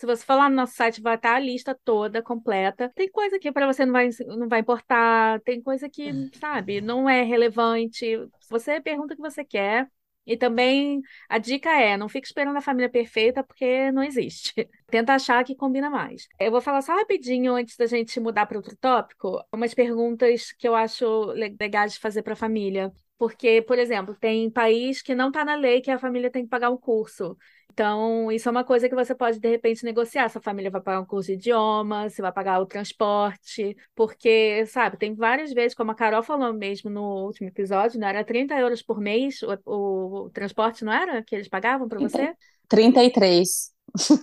Se 0.00 0.06
você 0.06 0.24
for 0.24 0.34
lá 0.36 0.48
no 0.48 0.56
nosso 0.56 0.72
site, 0.74 1.02
vai 1.02 1.16
estar 1.16 1.34
a 1.34 1.38
lista 1.38 1.78
toda, 1.84 2.22
completa. 2.22 2.90
Tem 2.94 3.06
coisa 3.10 3.38
que 3.38 3.52
para 3.52 3.66
você 3.66 3.84
não 3.84 3.92
vai, 3.92 4.08
não 4.26 4.48
vai 4.48 4.60
importar, 4.60 5.40
tem 5.42 5.60
coisa 5.60 5.90
que, 5.90 6.14
sabe, 6.32 6.80
não 6.80 7.06
é 7.08 7.22
relevante. 7.22 8.16
Você 8.48 8.80
pergunta 8.80 9.12
o 9.12 9.16
que 9.16 9.22
você 9.22 9.44
quer. 9.44 9.86
E 10.26 10.36
também 10.38 11.02
a 11.28 11.36
dica 11.38 11.68
é, 11.70 11.96
não 11.98 12.08
fique 12.08 12.26
esperando 12.26 12.56
a 12.56 12.60
família 12.62 12.88
perfeita, 12.88 13.42
porque 13.44 13.92
não 13.92 14.02
existe. 14.02 14.54
Tenta 14.88 15.14
achar 15.14 15.44
que 15.44 15.54
combina 15.54 15.90
mais. 15.90 16.28
Eu 16.38 16.50
vou 16.50 16.60
falar 16.62 16.80
só 16.82 16.94
rapidinho 16.94 17.54
antes 17.54 17.76
da 17.76 17.84
gente 17.86 18.18
mudar 18.20 18.46
para 18.46 18.56
outro 18.56 18.76
tópico, 18.76 19.38
umas 19.52 19.74
perguntas 19.74 20.52
que 20.52 20.66
eu 20.66 20.74
acho 20.74 21.32
le- 21.32 21.54
legais 21.60 21.92
de 21.94 21.98
fazer 21.98 22.22
para 22.22 22.32
a 22.32 22.36
família. 22.36 22.90
Porque, 23.18 23.60
por 23.62 23.78
exemplo, 23.78 24.14
tem 24.18 24.50
país 24.50 25.02
que 25.02 25.14
não 25.14 25.28
está 25.28 25.44
na 25.44 25.54
lei 25.56 25.82
que 25.82 25.90
a 25.90 25.98
família 25.98 26.30
tem 26.30 26.44
que 26.44 26.48
pagar 26.48 26.70
um 26.70 26.78
curso. 26.78 27.36
Então, 27.80 28.30
isso 28.30 28.46
é 28.46 28.52
uma 28.52 28.62
coisa 28.62 28.90
que 28.90 28.94
você 28.94 29.14
pode, 29.14 29.40
de 29.40 29.48
repente, 29.48 29.84
negociar. 29.86 30.28
Se 30.28 30.36
a 30.36 30.40
família 30.40 30.70
vai 30.70 30.82
pagar 30.82 31.00
um 31.00 31.06
curso 31.06 31.28
de 31.28 31.32
idioma, 31.34 32.10
se 32.10 32.20
vai 32.20 32.30
pagar 32.30 32.60
o 32.60 32.66
transporte. 32.66 33.74
Porque, 33.94 34.66
sabe, 34.66 34.98
tem 34.98 35.14
várias 35.14 35.50
vezes, 35.50 35.74
como 35.74 35.90
a 35.90 35.94
Carol 35.94 36.22
falou 36.22 36.52
mesmo 36.52 36.90
no 36.90 37.24
último 37.24 37.48
episódio, 37.48 37.98
não 37.98 38.06
era 38.06 38.22
30 38.22 38.54
euros 38.58 38.82
por 38.82 39.00
mês 39.00 39.40
o, 39.42 39.58
o- 39.64 40.24
o 40.26 40.30
transporte, 40.30 40.84
não 40.84 40.92
era? 40.92 41.22
Que 41.24 41.34
eles 41.34 41.48
pagavam 41.48 41.88
para 41.88 41.98
você? 41.98 42.34
33. 42.68 43.72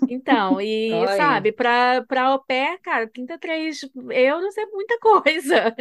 Então, 0.08 0.62
e 0.62 0.92
Olha. 0.94 1.18
sabe, 1.18 1.52
para 1.52 2.06
au 2.28 2.44
pair, 2.46 2.80
cara, 2.82 3.10
33 3.10 3.82
euros 4.12 4.56
é 4.58 4.66
muita 4.68 4.98
coisa. 5.02 5.76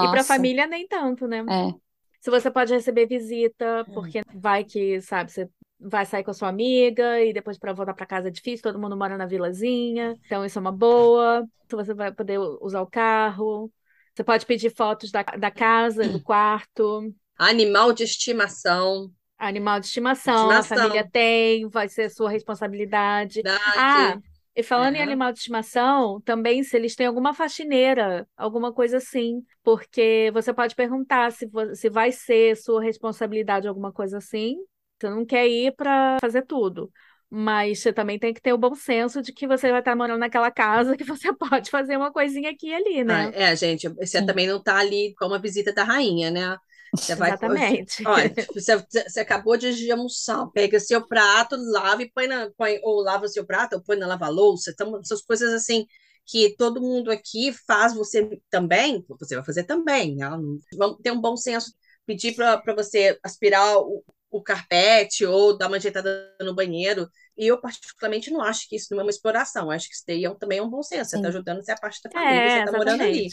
E 0.00 0.06
para 0.06 0.20
Nossa. 0.20 0.24
família, 0.24 0.66
nem 0.66 0.86
tanto, 0.86 1.26
né? 1.26 1.42
É. 1.48 1.86
Se 2.20 2.30
você 2.30 2.50
pode 2.50 2.74
receber 2.74 3.06
visita, 3.06 3.86
porque 3.92 4.22
vai 4.34 4.64
que, 4.64 5.00
sabe, 5.00 5.30
você 5.32 5.48
vai 5.78 6.06
sair 6.06 6.24
com 6.24 6.30
a 6.30 6.34
sua 6.34 6.48
amiga 6.48 7.20
e 7.22 7.32
depois 7.32 7.58
para 7.58 7.72
voltar 7.72 7.94
para 7.94 8.06
casa 8.06 8.28
é 8.28 8.30
difícil, 8.30 8.62
todo 8.62 8.78
mundo 8.80 8.96
mora 8.96 9.16
na 9.18 9.26
vilazinha, 9.26 10.18
então 10.26 10.44
isso 10.44 10.58
é 10.58 10.60
uma 10.60 10.72
boa. 10.72 11.46
Se 11.68 11.76
você 11.76 11.94
vai 11.94 12.12
poder 12.12 12.38
usar 12.38 12.80
o 12.82 12.86
carro, 12.86 13.72
você 14.14 14.24
pode 14.24 14.46
pedir 14.46 14.70
fotos 14.74 15.10
da, 15.10 15.22
da 15.22 15.50
casa, 15.50 16.08
do 16.08 16.20
quarto, 16.20 17.12
Animal 17.38 17.94
de 17.94 18.04
estimação, 18.04 19.10
animal 19.38 19.80
de 19.80 19.86
estimação, 19.86 20.56
a 20.58 20.64
Estimação. 20.64 20.64
família 20.64 21.08
tem, 21.08 21.68
vai 21.68 21.88
ser 21.88 22.10
sua 22.10 22.30
responsabilidade. 22.30 23.44
idade. 23.44 23.60
Ah, 23.74 24.18
e 24.54 24.62
falando 24.62 24.96
em 24.96 25.02
animal 25.02 25.32
de 25.32 25.38
estimação, 25.38 26.20
também 26.22 26.62
se 26.62 26.76
eles 26.76 26.96
têm 26.96 27.06
alguma 27.06 27.34
faxineira, 27.34 28.26
alguma 28.36 28.72
coisa 28.72 28.96
assim, 28.98 29.44
porque 29.62 30.30
você 30.32 30.52
pode 30.54 30.74
perguntar 30.74 31.30
se, 31.32 31.48
se 31.74 31.90
vai 31.90 32.10
ser 32.12 32.56
sua 32.56 32.82
responsabilidade 32.82 33.68
alguma 33.68 33.92
coisa 33.92 34.18
assim. 34.18 34.56
Você 34.98 35.10
não 35.10 35.24
quer 35.26 35.46
ir 35.46 35.74
para 35.74 36.16
fazer 36.20 36.42
tudo, 36.42 36.90
mas 37.28 37.80
você 37.80 37.92
também 37.92 38.18
tem 38.18 38.32
que 38.32 38.40
ter 38.40 38.52
o 38.52 38.58
bom 38.58 38.74
senso 38.74 39.20
de 39.20 39.32
que 39.32 39.46
você 39.46 39.70
vai 39.70 39.80
estar 39.80 39.94
morando 39.94 40.20
naquela 40.20 40.50
casa 40.50 40.96
que 40.96 41.04
você 41.04 41.32
pode 41.36 41.70
fazer 41.70 41.96
uma 41.96 42.12
coisinha 42.12 42.50
aqui 42.50 42.68
e 42.68 42.74
ali, 42.74 43.04
né? 43.04 43.30
Ah, 43.32 43.42
é, 43.42 43.56
gente, 43.56 43.88
você 43.88 44.18
Sim. 44.18 44.26
também 44.26 44.46
não 44.46 44.62
tá 44.62 44.78
ali 44.78 45.14
com 45.18 45.26
uma 45.26 45.38
visita 45.38 45.72
da 45.72 45.84
rainha, 45.84 46.30
né? 46.30 46.56
Você 46.94 47.14
vai, 47.14 47.30
Exatamente. 47.30 48.02
Olha, 48.08 48.32
você, 48.54 48.76
você 49.08 49.20
acabou 49.20 49.56
de 49.56 49.90
almoçar, 49.90 50.46
pega 50.52 50.80
seu 50.80 51.06
prato, 51.06 51.56
lava 51.56 52.02
e 52.02 52.10
põe 52.10 52.26
na, 52.26 52.50
põe, 52.56 52.80
ou 52.82 53.02
lava 53.02 53.26
o 53.26 53.28
seu 53.28 53.44
prato, 53.46 53.74
ou 53.74 53.82
põe 53.82 53.96
na 53.96 54.06
lava-louça, 54.06 54.70
então, 54.70 54.98
essas 54.98 55.22
coisas 55.22 55.52
assim 55.52 55.86
que 56.24 56.56
todo 56.56 56.80
mundo 56.80 57.10
aqui 57.10 57.52
faz, 57.66 57.94
você 57.94 58.40
também, 58.50 59.04
você 59.08 59.36
vai 59.36 59.44
fazer 59.44 59.62
também, 59.62 60.16
né? 60.16 60.28
Vamos 60.76 60.98
ter 61.00 61.12
um 61.12 61.20
bom 61.20 61.36
senso, 61.36 61.72
pedir 62.04 62.34
para 62.34 62.74
você 62.74 63.16
aspirar 63.22 63.78
o, 63.78 64.02
o 64.36 64.42
carpete 64.42 65.24
ou 65.24 65.56
dar 65.56 65.68
uma 65.68 65.76
ajeitada 65.76 66.34
no 66.40 66.54
banheiro, 66.54 67.08
e 67.36 67.46
eu 67.46 67.60
particularmente 67.60 68.30
não 68.30 68.42
acho 68.42 68.68
que 68.68 68.76
isso 68.76 68.88
não 68.90 69.00
é 69.00 69.04
uma 69.04 69.10
exploração, 69.10 69.70
acho 69.70 69.88
que 69.88 69.94
isso 69.94 70.04
daí 70.06 70.24
é 70.24 70.30
um- 70.30 70.34
também 70.34 70.58
é 70.58 70.62
um 70.62 70.70
bom 70.70 70.82
senso, 70.82 71.10
você 71.10 71.16
está 71.16 71.28
ajudando, 71.28 71.62
você 71.64 71.70
é 71.72 71.74
a 71.74 71.78
parte 71.78 72.00
da 72.02 72.10
família, 72.10 72.40
É, 72.40 72.50
você 72.50 72.58
está 72.58 72.72
morando 72.72 73.02
ali. 73.02 73.28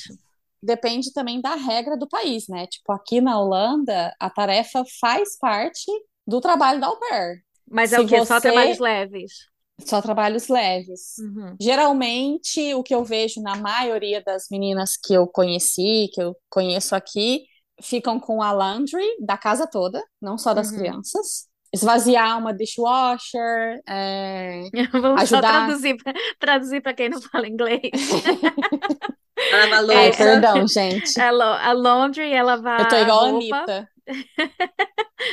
Depende 0.62 1.12
também 1.12 1.42
da 1.42 1.56
regra 1.56 1.98
do 1.98 2.08
país, 2.08 2.48
né? 2.48 2.68
Tipo, 2.68 2.94
aqui 2.94 3.20
na 3.20 3.38
Holanda, 3.40 4.16
a 4.20 4.30
tarefa 4.30 4.84
faz 5.00 5.38
parte 5.38 5.92
do 6.26 6.40
trabalho 6.40 6.80
da 6.80 6.88
au 6.88 6.98
pair. 7.00 7.44
Mas 7.70 7.92
é 7.92 7.98
Se 7.98 8.02
o 8.04 8.08
quê? 8.08 8.26
Só 8.26 8.36
você- 8.40 8.42
trabalhos 8.52 8.80
leves. 8.80 9.32
Só 9.86 10.02
trabalhos 10.02 10.48
leves. 10.48 11.18
Uhum. 11.20 11.56
Geralmente, 11.60 12.74
o 12.76 12.84
que 12.84 12.96
eu 12.96 13.04
vejo 13.04 13.42
na 13.42 13.56
maioria 13.58 14.22
das 14.24 14.46
meninas 14.50 14.96
que 14.96 15.14
eu 15.14 15.28
conheci, 15.28 16.10
que 16.14 16.22
eu 16.22 16.36
conheço 16.50 16.96
aqui, 16.96 17.44
ficam 17.82 18.20
com 18.20 18.42
a 18.42 18.52
laundry 18.52 19.06
da 19.20 19.38
casa 19.38 19.68
toda, 19.68 20.02
não 20.22 20.38
só 20.38 20.54
das 20.54 20.70
Uhum. 20.72 20.78
crianças. 20.78 21.48
Esvaziar 21.74 22.38
uma 22.38 22.54
dishwasher, 22.54 23.82
é, 23.90 24.62
Vamos 24.92 25.28
só 25.30 25.38
Ajudar. 25.38 25.66
traduzir 25.66 25.98
para 26.04 26.14
traduzir 26.40 26.82
para 26.82 26.94
quem 26.94 27.10
não 27.10 27.20
fala 27.22 27.48
inglês. 27.48 27.82
A 29.52 29.66
lavar 29.66 29.96
Ai, 29.98 30.06
louça, 30.08 30.18
perdão, 30.24 30.68
gente. 30.68 31.20
A, 31.20 31.32
lo- 31.32 31.42
a 31.42 31.74
laundry 31.74 32.32
é 32.32 32.44
lavar 32.44 32.80
Eu 32.82 32.88
tô 32.88 32.96
igual 32.96 33.26
a 33.26 33.30
roupa. 33.32 33.56
Anitta. 33.58 33.90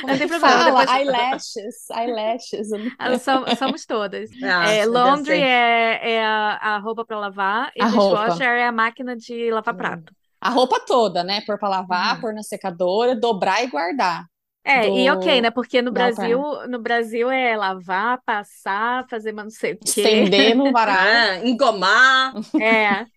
Não 0.07 0.17
tem 0.17 0.27
problema, 0.27 0.39
Fala, 0.39 0.65
depois- 0.65 0.89
eyelashes, 0.89 1.89
eyelashes. 1.91 2.71
eu 2.71 2.79
não- 2.79 2.91
Ah, 2.97 3.19
som- 3.19 3.45
somos 3.57 3.85
todas. 3.85 4.29
Ah, 4.43 4.69
É, 4.71 4.85
laundry 4.85 5.39
é, 5.41 6.13
é 6.13 6.25
a, 6.25 6.55
a 6.55 6.77
roupa 6.79 7.05
para 7.05 7.19
lavar 7.19 7.71
e 7.75 7.81
A 7.81 7.87
roupa. 7.87 8.21
dishwasher 8.29 8.47
é 8.47 8.65
a 8.67 8.71
máquina 8.71 9.15
de 9.15 9.51
lavar 9.51 9.75
prato. 9.75 10.13
A 10.41 10.49
roupa 10.49 10.79
toda, 10.85 11.23
né? 11.23 11.41
Pôr 11.41 11.57
pra 11.59 11.69
lavar, 11.69 12.15
Uhum. 12.15 12.21
pôr 12.21 12.33
na 12.33 12.43
secadora, 12.43 13.15
dobrar 13.15 13.63
e 13.63 13.67
guardar. 13.67 14.25
É, 14.63 14.87
e 14.89 15.09
Do- 15.09 15.13
ok, 15.13 15.41
né? 15.41 15.49
Porque 15.51 15.81
no 15.81 15.91
Brasil, 15.91 16.39
no 16.67 16.79
Brasil 16.79 17.31
é 17.31 17.57
lavar, 17.57 18.21
passar, 18.23 19.07
fazer 19.09 19.31
não 19.33 19.49
sei 19.49 19.73
o 19.73 19.79
quê. 19.83 20.01
Estender 20.01 20.55
no 20.55 20.71
varal. 20.71 20.95
Ah, 20.97 21.37
engomar. 21.47 22.33
É, 22.59 23.07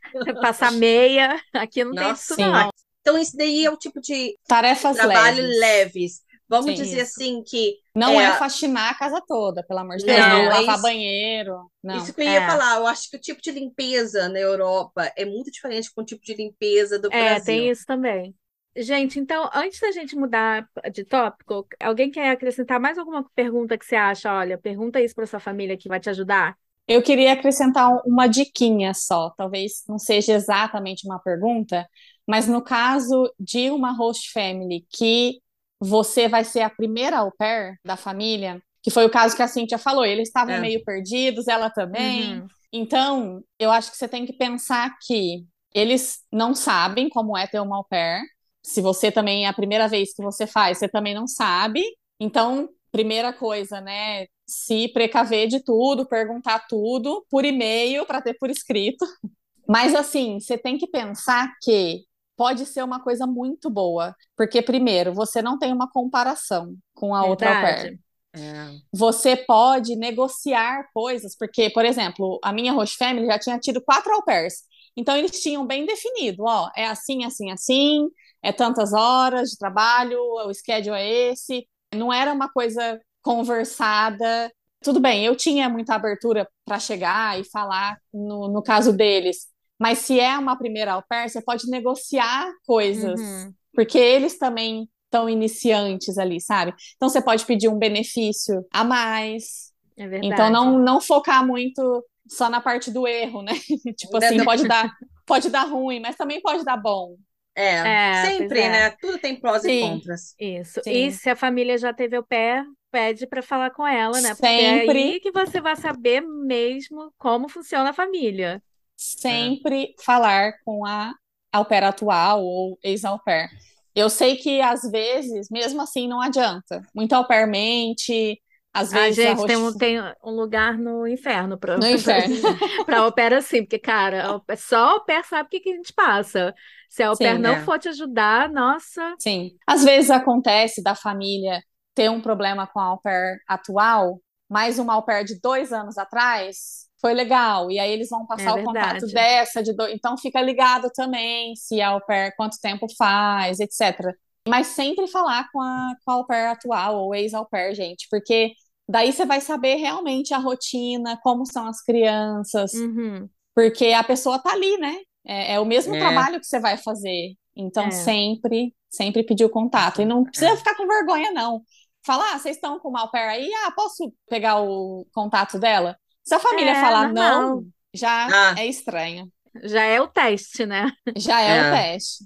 passar 0.40 0.72
meia. 0.72 1.38
Aqui 1.52 1.84
não 1.84 1.96
tem 1.96 2.08
Nossa, 2.08 2.22
isso 2.22 2.36
sim. 2.36 2.50
não. 2.50 2.70
Então, 3.02 3.18
isso 3.18 3.36
daí 3.36 3.66
é 3.66 3.70
o 3.70 3.76
tipo 3.76 4.00
de 4.00 4.38
Tarefas 4.46 4.96
trabalho 4.96 5.42
leves. 5.42 5.58
leves. 5.60 6.23
Vamos 6.48 6.66
Sim, 6.66 6.74
dizer 6.74 7.02
isso. 7.02 7.12
assim 7.12 7.42
que 7.42 7.76
Não 7.94 8.20
é, 8.20 8.24
É. 8.26 8.32
faxinar 8.32 8.90
a 8.90 8.94
casa 8.94 9.22
toda, 9.26 9.62
pelo 9.66 9.80
amor 9.80 9.96
de 9.96 10.04
Não, 10.06 10.14
Deus. 10.14 10.26
Não, 10.28 10.36
é 10.36 10.48
lavar 10.48 10.74
isso- 10.74 10.82
banheiro. 10.82 11.70
Não. 11.82 11.96
isso 11.96 12.12
que 12.12 12.20
eu 12.20 12.24
ia 12.26 12.42
é. 12.42 12.46
falar. 12.46 12.76
Eu 12.78 12.86
acho 12.86 13.08
que 13.10 13.16
o 13.16 13.20
tipo 13.20 13.40
de 13.40 13.50
limpeza 13.50 14.28
na 14.28 14.38
Europa 14.38 15.10
é 15.16 15.24
muito 15.24 15.50
diferente 15.50 15.92
com 15.94 16.02
o 16.02 16.04
tipo 16.04 16.22
de 16.24 16.34
limpeza 16.34 16.98
do 16.98 17.08
É, 17.12 17.30
Brasil. 17.30 17.44
tem 17.46 17.70
isso 17.70 17.84
também. 17.86 18.34
Gente, 18.76 19.20
então, 19.20 19.48
antes 19.54 19.78
da 19.78 19.92
gente 19.92 20.16
mudar 20.16 20.68
de 20.92 21.04
tópico, 21.04 21.64
alguém 21.80 22.10
quer 22.10 22.30
acrescentar 22.30 22.80
mais 22.80 22.98
alguma 22.98 23.24
pergunta 23.34 23.78
que 23.78 23.86
você 23.86 23.94
acha? 23.94 24.32
Olha, 24.32 24.58
pergunta 24.58 25.00
isso 25.00 25.14
para 25.14 25.26
sua 25.26 25.38
família 25.38 25.76
que 25.76 25.88
vai 25.88 26.00
te 26.00 26.10
ajudar. 26.10 26.56
Eu 26.88 27.00
queria 27.00 27.32
acrescentar 27.32 27.88
um- 27.90 28.00
uma 28.04 28.26
diquinha 28.26 28.92
só. 28.92 29.30
Talvez 29.36 29.84
não 29.88 29.98
seja 29.98 30.34
exatamente 30.34 31.06
uma 31.06 31.20
pergunta, 31.20 31.88
mas 32.26 32.48
no 32.48 32.60
caso 32.60 33.32
de 33.38 33.70
uma 33.70 33.92
host 33.92 34.32
family 34.32 34.84
que 34.90 35.40
você 35.84 36.28
vai 36.28 36.44
ser 36.44 36.60
a 36.60 36.70
primeira 36.70 37.18
au 37.18 37.32
pair 37.36 37.78
da 37.84 37.96
família, 37.96 38.60
que 38.82 38.90
foi 38.90 39.04
o 39.04 39.10
caso 39.10 39.36
que 39.36 39.42
a 39.42 39.48
Cíntia 39.48 39.78
falou, 39.78 40.04
eles 40.04 40.28
estavam 40.28 40.54
É. 40.54 40.60
meio 40.60 40.82
perdidos, 40.84 41.48
ela 41.48 41.70
também. 41.70 42.40
Uhum. 42.40 42.46
Então, 42.72 43.42
eu 43.58 43.70
acho 43.70 43.90
que 43.90 43.96
você 43.96 44.08
tem 44.08 44.26
que 44.26 44.32
pensar 44.32 44.96
que 45.06 45.44
eles 45.74 46.20
não 46.32 46.54
sabem 46.54 47.08
como 47.08 47.36
é 47.36 47.46
ter 47.46 47.60
uma 47.60 47.76
au 47.76 47.84
pair. 47.84 48.22
Se 48.62 48.80
você 48.80 49.12
também 49.12 49.44
é 49.44 49.48
a 49.48 49.52
primeira 49.52 49.86
vez 49.88 50.14
que 50.14 50.22
você 50.22 50.46
faz, 50.46 50.78
você 50.78 50.88
também 50.88 51.14
não 51.14 51.26
sabe. 51.26 51.82
Então, 52.18 52.68
primeira 52.90 53.32
coisa, 53.32 53.80
né? 53.80 54.26
Se 54.46 54.88
precaver 54.88 55.48
de 55.48 55.62
tudo, 55.62 56.06
perguntar 56.06 56.66
tudo 56.68 57.24
por 57.30 57.44
e-mail 57.44 58.06
para 58.06 58.22
ter 58.22 58.34
por 58.34 58.50
escrito. 58.50 59.04
Mas 59.68 59.94
assim, 59.94 60.38
você 60.40 60.58
tem 60.58 60.76
que 60.78 60.86
pensar 60.86 61.52
que 61.62 62.04
pode 62.36 62.66
ser 62.66 62.82
uma 62.82 63.02
coisa 63.02 63.26
muito 63.26 63.70
boa, 63.70 64.14
porque 64.36 64.62
primeiro, 64.62 65.12
você 65.12 65.40
não 65.42 65.58
tem 65.58 65.72
uma 65.72 65.90
comparação 65.90 66.74
com 66.94 67.14
a 67.14 67.20
Verdade. 67.20 67.30
outra 67.30 67.60
pair. 67.60 68.00
É. 68.36 68.80
Você 68.92 69.36
pode 69.36 69.94
negociar 69.96 70.88
coisas, 70.92 71.36
porque, 71.36 71.70
por 71.70 71.84
exemplo, 71.84 72.40
a 72.42 72.52
minha 72.52 72.72
host 72.72 72.96
family 72.96 73.26
já 73.26 73.38
tinha 73.38 73.58
tido 73.58 73.80
quatro 73.80 74.12
au 74.12 74.24
pairs. 74.24 74.64
Então, 74.96 75.16
eles 75.16 75.40
tinham 75.40 75.66
bem 75.66 75.86
definido, 75.86 76.44
ó, 76.44 76.70
é 76.76 76.86
assim, 76.86 77.24
assim, 77.24 77.50
assim, 77.50 78.08
é 78.42 78.52
tantas 78.52 78.92
horas 78.92 79.50
de 79.50 79.58
trabalho, 79.58 80.18
o 80.46 80.52
schedule 80.54 80.96
é 80.96 81.30
esse. 81.32 81.66
Não 81.94 82.12
era 82.12 82.32
uma 82.32 82.48
coisa 82.48 83.00
conversada. 83.22 84.52
Tudo 84.82 85.00
bem, 85.00 85.24
eu 85.24 85.34
tinha 85.34 85.68
muita 85.68 85.94
abertura 85.94 86.48
para 86.64 86.78
chegar 86.78 87.40
e 87.40 87.44
falar 87.44 87.96
no, 88.12 88.48
no 88.48 88.62
caso 88.62 88.92
deles, 88.92 89.46
mas 89.78 89.98
se 89.98 90.18
é 90.20 90.36
uma 90.38 90.56
primeira 90.56 90.92
au 90.92 91.04
pair, 91.08 91.28
você 91.28 91.42
pode 91.42 91.68
negociar 91.68 92.50
coisas, 92.66 93.20
uhum. 93.20 93.52
porque 93.72 93.98
eles 93.98 94.38
também 94.38 94.88
estão 95.04 95.28
iniciantes 95.28 96.18
ali, 96.18 96.40
sabe? 96.40 96.74
Então 96.96 97.08
você 97.08 97.22
pode 97.22 97.44
pedir 97.44 97.68
um 97.68 97.78
benefício 97.78 98.64
a 98.72 98.82
mais. 98.82 99.72
É 99.96 100.08
verdade. 100.08 100.32
Então 100.32 100.50
não, 100.50 100.78
não 100.78 101.00
focar 101.00 101.46
muito 101.46 102.04
só 102.28 102.48
na 102.48 102.60
parte 102.60 102.90
do 102.90 103.06
erro, 103.06 103.42
né? 103.42 103.52
tipo 103.96 104.16
assim, 104.16 104.42
pode 104.44 104.66
dar, 104.66 104.92
pode 105.26 105.50
dar 105.50 105.64
ruim, 105.64 106.00
mas 106.00 106.16
também 106.16 106.40
pode 106.40 106.64
dar 106.64 106.76
bom. 106.76 107.16
É, 107.56 107.76
é 107.76 108.26
sempre, 108.26 108.60
é. 108.60 108.68
né? 108.68 108.90
Tudo 109.00 109.18
tem 109.18 109.36
prós 109.36 109.62
Sim, 109.62 109.70
e 109.70 109.80
contras. 109.80 110.34
Isso. 110.40 110.80
Sim. 110.82 110.90
E 110.90 111.12
se 111.12 111.30
a 111.30 111.36
família 111.36 111.78
já 111.78 111.92
teve 111.92 112.18
o 112.18 112.22
pé, 112.24 112.64
pede 112.90 113.26
para 113.28 113.42
falar 113.42 113.70
com 113.70 113.86
ela, 113.86 114.20
né? 114.20 114.30
Porque 114.30 114.46
sempre. 114.46 115.00
é 115.00 115.04
aí 115.04 115.20
que 115.20 115.30
você 115.30 115.60
vai 115.60 115.76
saber 115.76 116.20
mesmo 116.20 117.12
como 117.16 117.48
funciona 117.48 117.90
a 117.90 117.94
família. 117.94 118.60
Sempre 118.96 119.84
é. 119.84 120.02
falar 120.02 120.54
com 120.64 120.84
a 120.84 121.12
au 121.52 121.64
pair 121.64 121.84
atual 121.84 122.44
ou 122.44 122.78
ex-au 122.82 123.18
pair. 123.18 123.48
Eu 123.94 124.10
sei 124.10 124.36
que 124.36 124.60
às 124.60 124.82
vezes, 124.82 125.48
mesmo 125.50 125.80
assim, 125.80 126.08
não 126.08 126.20
adianta. 126.20 126.82
Muito 126.94 127.12
au 127.12 127.26
pair 127.26 127.46
mente, 127.46 128.40
às 128.72 128.92
ah, 128.92 128.98
vezes. 128.98 129.24
Ah, 129.24 129.28
gente, 129.28 129.46
tem, 129.46 129.56
um, 129.56 129.72
tem 129.72 130.00
um 130.24 130.30
lugar 130.32 130.76
no 130.76 131.06
inferno 131.06 131.56
para 131.56 131.78
no 131.78 131.86
inferno. 131.88 132.34
para 132.84 133.06
opera 133.06 133.38
assim, 133.38 133.62
porque, 133.62 133.78
cara, 133.78 134.40
só 134.56 134.96
o 134.96 135.04
pair 135.04 135.24
sabe 135.24 135.46
o 135.46 135.50
que, 135.50 135.60
que 135.60 135.70
a 135.70 135.76
gente 135.76 135.92
passa. 135.92 136.52
Se 136.90 137.02
a 137.02 137.14
Sim, 137.14 137.38
não 137.38 137.54
é. 137.54 137.60
for 137.60 137.78
te 137.78 137.88
ajudar, 137.88 138.48
nossa. 138.50 139.14
Sim. 139.18 139.52
Às 139.66 139.84
vezes 139.84 140.10
acontece 140.10 140.82
da 140.82 140.94
família 140.94 141.62
ter 141.94 142.10
um 142.10 142.20
problema 142.20 142.66
com 142.66 142.80
a 142.80 142.86
au 142.86 143.00
pair 143.00 143.38
atual, 143.46 144.20
mas 144.48 144.78
uma 144.78 144.94
au 144.94 145.04
pair 145.04 145.24
de 145.24 145.40
dois 145.40 145.72
anos 145.72 145.96
atrás 145.96 146.88
foi 147.04 147.12
legal. 147.12 147.70
E 147.70 147.78
aí 147.78 147.92
eles 147.92 148.08
vão 148.08 148.24
passar 148.24 148.58
é 148.58 148.62
o 148.62 148.64
contato 148.64 149.04
dessa 149.08 149.62
de 149.62 149.74
dois. 149.74 149.92
Então 149.92 150.16
fica 150.16 150.40
ligado 150.40 150.88
também 150.94 151.54
se 151.54 151.78
a 151.82 151.90
au 151.90 152.00
pair, 152.00 152.34
quanto 152.34 152.58
tempo 152.58 152.86
faz, 152.96 153.60
etc. 153.60 154.10
Mas 154.48 154.68
sempre 154.68 155.06
falar 155.06 155.46
com 155.52 155.60
a, 155.60 155.92
com 156.02 156.10
a 156.10 156.14
au 156.14 156.26
pair 156.26 156.46
atual 156.46 156.96
ou 156.96 157.14
ex-au 157.14 157.46
pair, 157.46 157.74
gente, 157.74 158.06
porque 158.10 158.54
daí 158.88 159.12
você 159.12 159.26
vai 159.26 159.42
saber 159.42 159.74
realmente 159.74 160.32
a 160.32 160.38
rotina, 160.38 161.18
como 161.22 161.44
são 161.44 161.66
as 161.66 161.82
crianças, 161.82 162.72
uhum. 162.72 163.28
porque 163.54 163.88
a 163.88 164.02
pessoa 164.02 164.38
tá 164.38 164.52
ali, 164.52 164.78
né? 164.78 164.96
É, 165.26 165.54
é 165.54 165.60
o 165.60 165.66
mesmo 165.66 165.94
é. 165.94 165.98
trabalho 165.98 166.40
que 166.40 166.46
você 166.46 166.58
vai 166.58 166.78
fazer. 166.78 167.34
Então, 167.54 167.84
é. 167.84 167.90
sempre, 167.90 168.74
sempre 168.88 169.22
pedir 169.22 169.44
o 169.44 169.50
contato. 169.50 170.00
E 170.00 170.06
não 170.06 170.24
precisa 170.24 170.56
ficar 170.56 170.74
com 170.74 170.86
vergonha, 170.86 171.30
não. 171.32 171.60
Falar, 172.04 172.34
ah, 172.34 172.38
vocês 172.38 172.56
estão 172.56 172.78
com 172.78 172.88
uma 172.88 173.02
au 173.02 173.10
pair 173.10 173.28
aí? 173.28 173.50
Ah, 173.66 173.72
posso 173.72 174.10
pegar 174.26 174.62
o 174.62 175.06
contato 175.12 175.58
dela? 175.58 175.98
Se 176.24 176.34
a 176.34 176.40
família 176.40 176.72
é, 176.72 176.80
falar 176.80 177.12
normal. 177.12 177.40
não, 177.40 177.66
já 177.92 178.26
ah. 178.52 178.54
é 178.58 178.66
estranho. 178.66 179.30
Já 179.62 179.84
é 179.84 180.00
o 180.00 180.08
teste, 180.08 180.66
né? 180.66 180.90
Já 181.16 181.40
é, 181.40 181.58
é, 181.58 181.68
o 181.68 181.72
teste. 181.72 182.24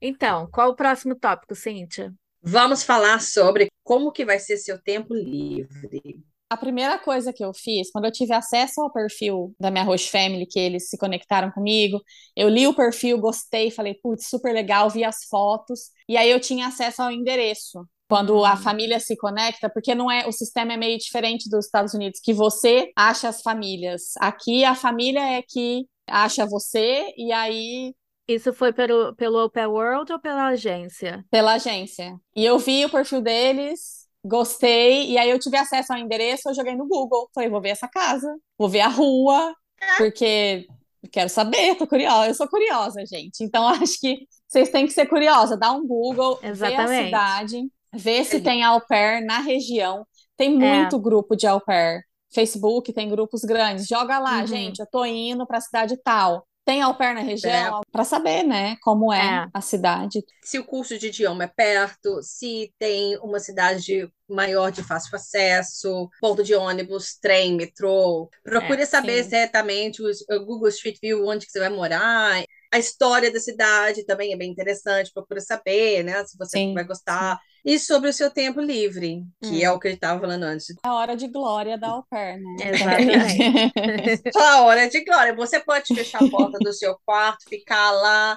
Então, 0.00 0.48
qual 0.52 0.70
o 0.70 0.76
próximo 0.76 1.16
tópico, 1.18 1.54
Cíntia? 1.54 2.12
Vamos 2.40 2.84
falar 2.84 3.20
sobre 3.20 3.68
como 3.82 4.12
que 4.12 4.24
vai 4.24 4.38
ser 4.38 4.58
seu 4.58 4.80
tempo 4.80 5.14
livre. 5.14 6.22
A 6.50 6.56
primeira 6.56 6.98
coisa 6.98 7.32
que 7.32 7.44
eu 7.44 7.52
fiz, 7.52 7.90
quando 7.90 8.04
eu 8.04 8.12
tive 8.12 8.32
acesso 8.32 8.80
ao 8.80 8.92
perfil 8.92 9.54
da 9.58 9.70
minha 9.70 9.84
host 9.84 10.10
family, 10.10 10.46
que 10.46 10.58
eles 10.58 10.88
se 10.88 10.96
conectaram 10.96 11.50
comigo, 11.50 12.00
eu 12.36 12.48
li 12.48 12.66
o 12.66 12.74
perfil, 12.74 13.18
gostei, 13.18 13.70
falei, 13.70 13.94
putz, 13.94 14.28
super 14.28 14.54
legal, 14.54 14.88
vi 14.88 15.04
as 15.04 15.24
fotos, 15.24 15.90
e 16.08 16.16
aí 16.16 16.30
eu 16.30 16.40
tinha 16.40 16.68
acesso 16.68 17.02
ao 17.02 17.10
endereço 17.10 17.86
quando 18.08 18.44
a 18.44 18.52
uhum. 18.52 18.56
família 18.56 18.98
se 18.98 19.16
conecta, 19.16 19.68
porque 19.68 19.94
não 19.94 20.10
é 20.10 20.26
o 20.26 20.32
sistema 20.32 20.72
é 20.72 20.76
meio 20.76 20.98
diferente 20.98 21.48
dos 21.50 21.66
Estados 21.66 21.92
Unidos, 21.92 22.20
que 22.22 22.32
você 22.32 22.90
acha 22.96 23.28
as 23.28 23.42
famílias. 23.42 24.14
Aqui 24.18 24.64
a 24.64 24.74
família 24.74 25.20
é 25.20 25.42
que 25.46 25.86
acha 26.06 26.46
você 26.46 27.12
e 27.18 27.30
aí 27.30 27.94
isso 28.26 28.52
foi 28.52 28.72
pelo, 28.72 29.14
pelo 29.14 29.44
Open 29.44 29.66
World 29.66 30.12
ou 30.12 30.18
pela 30.18 30.48
agência? 30.48 31.24
Pela 31.30 31.54
agência. 31.54 32.14
E 32.34 32.44
eu 32.44 32.58
vi 32.58 32.84
o 32.84 32.90
perfil 32.90 33.20
deles, 33.20 34.06
gostei, 34.24 35.10
e 35.10 35.18
aí 35.18 35.30
eu 35.30 35.38
tive 35.38 35.56
acesso 35.56 35.92
ao 35.92 35.98
endereço, 35.98 36.48
eu 36.48 36.54
joguei 36.54 36.74
no 36.74 36.86
Google. 36.86 37.30
Falei, 37.34 37.48
vou 37.48 37.60
ver 37.60 37.70
essa 37.70 37.88
casa, 37.88 38.34
vou 38.58 38.68
ver 38.68 38.80
a 38.80 38.88
rua, 38.88 39.54
porque 39.96 40.66
quero 41.10 41.28
saber, 41.28 41.74
tô 41.76 41.86
curiosa. 41.86 42.28
Eu 42.28 42.34
sou 42.34 42.48
curiosa, 42.48 43.04
gente. 43.06 43.42
Então 43.42 43.66
acho 43.68 43.98
que 44.00 44.26
vocês 44.46 44.70
têm 44.70 44.86
que 44.86 44.92
ser 44.92 45.06
curiosa. 45.06 45.58
Dá 45.58 45.72
um 45.72 45.86
Google, 45.86 46.38
Exatamente. 46.42 46.88
ver 46.88 47.00
a 47.00 47.04
cidade 47.04 47.68
Vê 47.94 48.24
se 48.24 48.40
tem 48.40 48.62
au 48.62 48.80
pair 48.86 49.24
na 49.24 49.40
região. 49.40 50.06
Tem 50.36 50.50
é. 50.50 50.74
muito 50.74 50.96
é. 50.96 50.98
grupo 51.00 51.36
de 51.36 51.46
au 51.46 51.60
pair. 51.60 52.02
Facebook 52.32 52.92
tem 52.92 53.08
grupos 53.08 53.42
grandes. 53.42 53.86
Joga 53.86 54.18
lá, 54.18 54.40
uhum. 54.40 54.46
gente, 54.46 54.80
eu 54.80 54.86
tô 54.86 55.04
indo 55.04 55.46
para 55.46 55.58
a 55.58 55.62
cidade 55.62 55.96
tal. 56.02 56.46
Tem 56.68 56.82
au 56.82 56.94
pair 56.94 57.14
na 57.14 57.22
região? 57.22 57.78
É. 57.78 57.80
Para 57.90 58.04
saber, 58.04 58.42
né, 58.42 58.76
como 58.82 59.10
é, 59.10 59.18
é, 59.18 59.46
a 59.54 59.60
cidade. 59.62 60.22
Se 60.44 60.58
o 60.58 60.64
curso 60.64 60.98
de 60.98 61.06
idioma 61.06 61.44
é 61.44 61.46
perto, 61.46 62.22
se 62.22 62.70
tem 62.78 63.16
uma 63.20 63.40
cidade 63.40 64.06
maior 64.28 64.70
de 64.70 64.82
fácil 64.82 65.16
acesso, 65.16 66.10
ponto 66.20 66.44
de 66.44 66.54
ônibus, 66.54 67.16
trem, 67.18 67.56
metrô. 67.56 68.28
Procure 68.44 68.82
é, 68.82 68.86
saber 68.86 69.24
sim. 69.24 69.34
exatamente 69.34 70.02
o 70.02 70.44
Google 70.44 70.68
Street 70.68 70.98
View, 71.00 71.26
onde 71.26 71.46
que 71.46 71.52
você 71.52 71.58
vai 71.58 71.70
morar. 71.70 72.44
A 72.72 72.78
história 72.78 73.32
da 73.32 73.40
cidade 73.40 74.04
também 74.04 74.32
é 74.32 74.36
bem 74.36 74.50
interessante, 74.50 75.12
procura 75.12 75.40
saber, 75.40 76.02
né? 76.02 76.24
Se 76.24 76.36
você 76.36 76.58
sim, 76.58 76.74
vai 76.74 76.84
gostar. 76.84 77.36
Sim. 77.36 77.40
E 77.64 77.78
sobre 77.78 78.08
o 78.08 78.12
seu 78.12 78.30
tempo 78.30 78.60
livre, 78.60 79.24
que 79.42 79.48
hum. 79.48 79.60
é 79.62 79.70
o 79.70 79.78
que 79.78 79.88
a 79.88 79.90
gente 79.90 79.98
estava 79.98 80.20
falando 80.20 80.42
antes. 80.44 80.74
A 80.82 80.94
hora 80.94 81.16
de 81.16 81.28
glória 81.28 81.76
da 81.78 81.88
au 81.88 82.04
pair, 82.08 82.40
né? 82.40 82.56
Exatamente. 82.72 84.22
a 84.36 84.62
hora 84.62 84.88
de 84.88 85.04
glória. 85.04 85.34
Você 85.34 85.60
pode 85.60 85.94
fechar 85.94 86.22
a 86.22 86.30
porta 86.30 86.58
do 86.58 86.72
seu 86.72 86.96
quarto, 87.04 87.48
ficar 87.48 87.90
lá. 87.90 88.36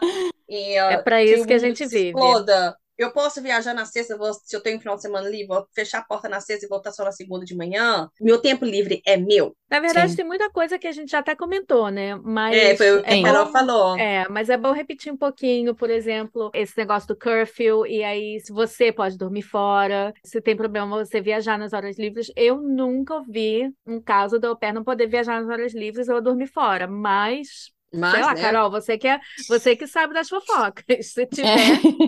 E, 0.50 0.78
é 0.78 0.98
para 0.98 1.24
isso 1.24 1.46
que 1.46 1.54
a 1.54 1.60
gente 1.60 1.86
vive. 1.86 2.10
Exploda 2.10 2.76
eu 3.04 3.12
posso 3.12 3.42
viajar 3.42 3.74
na 3.74 3.86
sexta, 3.86 4.18
vou, 4.18 4.34
se 4.34 4.56
eu 4.56 4.62
tenho 4.62 4.78
um 4.78 4.80
final 4.80 4.96
de 4.96 5.02
semana 5.02 5.28
livre, 5.28 5.48
vou 5.48 5.66
fechar 5.74 6.00
a 6.00 6.04
porta 6.04 6.30
na 6.30 6.40
sexta 6.40 6.66
e 6.66 6.70
voltar 6.70 6.92
só 6.92 7.04
na 7.04 7.12
segunda 7.12 7.46
de 7.46 7.56
manhã. 7.56 8.10
Meu 8.20 8.40
tempo 8.40 8.66
livre 8.66 9.02
é 9.06 9.18
meu. 9.18 9.56
Na 9.70 9.80
verdade, 9.80 10.12
Sim. 10.12 10.18
tem 10.18 10.26
muita 10.26 10.50
coisa 10.50 10.78
que 10.78 10.88
a 10.88 10.92
gente 10.92 11.12
já 11.12 11.20
até 11.20 11.36
comentou, 11.36 11.90
né? 11.90 12.16
Mas 12.24 12.56
é, 12.56 12.76
foi 12.76 12.98
o 12.98 13.04
que 13.04 13.10
a 13.10 13.24
Carol 13.24 13.52
falou. 13.52 13.98
É, 13.98 14.28
mas 14.30 14.50
é 14.50 14.58
bom 14.58 14.72
repetir 14.72 15.12
um 15.12 15.18
pouquinho, 15.18 15.74
por 15.74 15.90
exemplo, 15.90 16.52
esse 16.54 16.78
negócio 16.78 17.08
do 17.08 17.18
curfew, 17.18 17.86
e 17.88 18.04
aí 18.04 18.40
se 18.42 18.52
você 18.52 18.92
pode 18.92 19.18
dormir 19.18 19.44
fora, 19.44 20.14
se 20.24 20.42
tem 20.42 20.56
problema 20.56 21.04
você 21.04 21.22
viajar 21.22 21.58
nas 21.58 21.74
horas 21.74 21.98
livres. 21.98 22.32
Eu 22.36 22.62
nunca 22.62 23.16
ouvi 23.16 23.72
um 23.86 24.02
caso 24.02 24.40
do 24.40 24.48
au 24.48 24.58
pair 24.58 24.74
não 24.74 24.84
poder 24.84 25.08
viajar 25.08 25.42
nas 25.42 25.50
horas 25.50 25.74
livres 25.74 26.10
ou 26.10 26.22
dormir 26.22 26.48
fora, 26.48 26.88
mas 26.88 27.72
mas, 27.94 28.14
Sei 28.14 28.22
lá, 28.22 28.34
né? 28.34 28.42
Carol, 28.42 28.72
você 28.72 28.98
que, 28.98 29.08
é, 29.08 29.20
você 29.50 29.76
que 29.76 29.86
sabe 29.86 30.14
das 30.14 30.30
fofocas. 30.30 30.84
Se 31.12 31.26
tiver. 31.26 31.50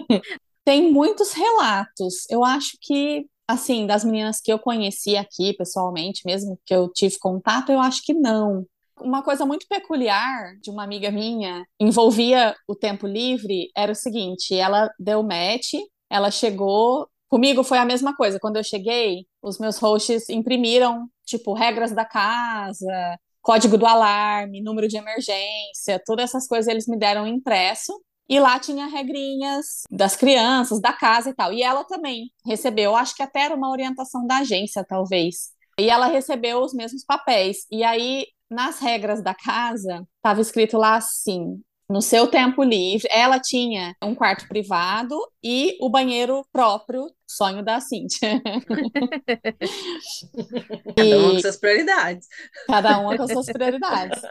É. 0.10 0.22
Tem 0.66 0.92
muitos 0.92 1.34
relatos. 1.34 2.26
Eu 2.30 2.44
acho 2.44 2.78
que, 2.82 3.26
assim, 3.48 3.86
das 3.86 4.04
meninas 4.04 4.40
que 4.42 4.52
eu 4.52 4.60
conheci 4.60 5.18
aqui 5.18 5.54
pessoalmente, 5.54 6.22
mesmo 6.26 6.60
que 6.66 6.74
eu 6.74 6.90
tive 6.92 7.18
contato, 7.20 7.72
eu 7.72 7.80
acho 7.80 8.02
que 8.04 8.14
não. 8.14 8.66
Uma 9.02 9.24
coisa 9.24 9.46
muito 9.46 9.68
peculiar 9.68 10.56
de 10.62 10.70
uma 10.70 10.84
amiga 10.84 11.12
minha 11.12 11.66
envolvia 11.80 12.56
o 12.68 12.76
tempo 12.76 13.08
livre 13.08 13.70
era 13.76 13.92
o 13.92 13.96
seguinte: 13.96 14.56
ela 14.56 14.90
deu 15.00 15.24
match, 15.24 15.74
ela 16.10 16.32
chegou. 16.32 17.10
Comigo 17.28 17.64
foi 17.64 17.80
a 17.80 17.86
mesma 17.86 18.16
coisa. 18.16 18.40
Quando 18.40 18.58
eu 18.58 18.64
cheguei, 18.64 19.26
os 19.42 19.58
meus 19.60 19.78
hosts 19.80 20.30
imprimiram, 20.30 21.08
tipo, 21.26 21.54
regras 21.54 21.92
da 21.92 22.06
casa, 22.06 23.18
código 23.42 23.78
do 23.78 23.86
alarme, 23.86 24.62
número 24.62 24.88
de 24.88 24.98
emergência, 24.98 26.02
todas 26.06 26.30
essas 26.30 26.48
coisas 26.48 26.68
eles 26.68 26.88
me 26.88 26.98
deram 26.98 27.28
impresso. 27.28 27.94
E 28.30 28.40
lá 28.40 28.60
tinha 28.60 28.88
regrinhas 28.88 29.84
das 29.92 30.16
crianças, 30.16 30.80
da 30.80 30.94
casa 30.94 31.30
e 31.30 31.34
tal. 31.34 31.52
E 31.52 31.62
ela 31.62 31.84
também 31.84 32.32
recebeu, 32.46 32.96
acho 32.96 33.16
que 33.16 33.24
até 33.24 33.42
era 33.42 33.56
uma 33.56 33.70
orientação 33.70 34.26
da 34.26 34.38
agência, 34.38 34.86
talvez. 34.88 35.52
E 35.80 35.90
ela 35.90 36.08
recebeu 36.08 36.62
os 36.62 36.74
mesmos 36.74 37.04
papéis. 37.04 37.66
E 37.72 37.84
aí, 37.84 38.26
nas 38.50 38.80
regras 38.80 39.22
da 39.22 39.34
casa, 39.34 40.08
estava 40.18 40.42
escrito 40.42 40.78
lá 40.78 40.96
assim: 40.96 41.62
no 41.90 42.02
seu 42.02 42.28
tempo 42.28 42.64
livre, 42.64 43.08
ela 43.12 43.40
tinha 43.40 43.96
um 44.02 44.16
quarto 44.16 44.48
privado 44.48 45.16
e 45.44 45.78
o 45.82 45.90
banheiro 45.90 46.46
próprio, 46.52 47.06
sonho 47.28 47.64
da 47.64 47.80
Cíntia. 47.80 48.42
Cada 50.96 51.18
uma 51.18 51.32
com 51.32 51.42
suas 51.42 51.58
prioridades. 51.58 52.28
Cada 52.68 53.00
uma 53.00 53.18
com 53.18 53.28
suas 53.28 53.46
prioridades. 53.48 54.22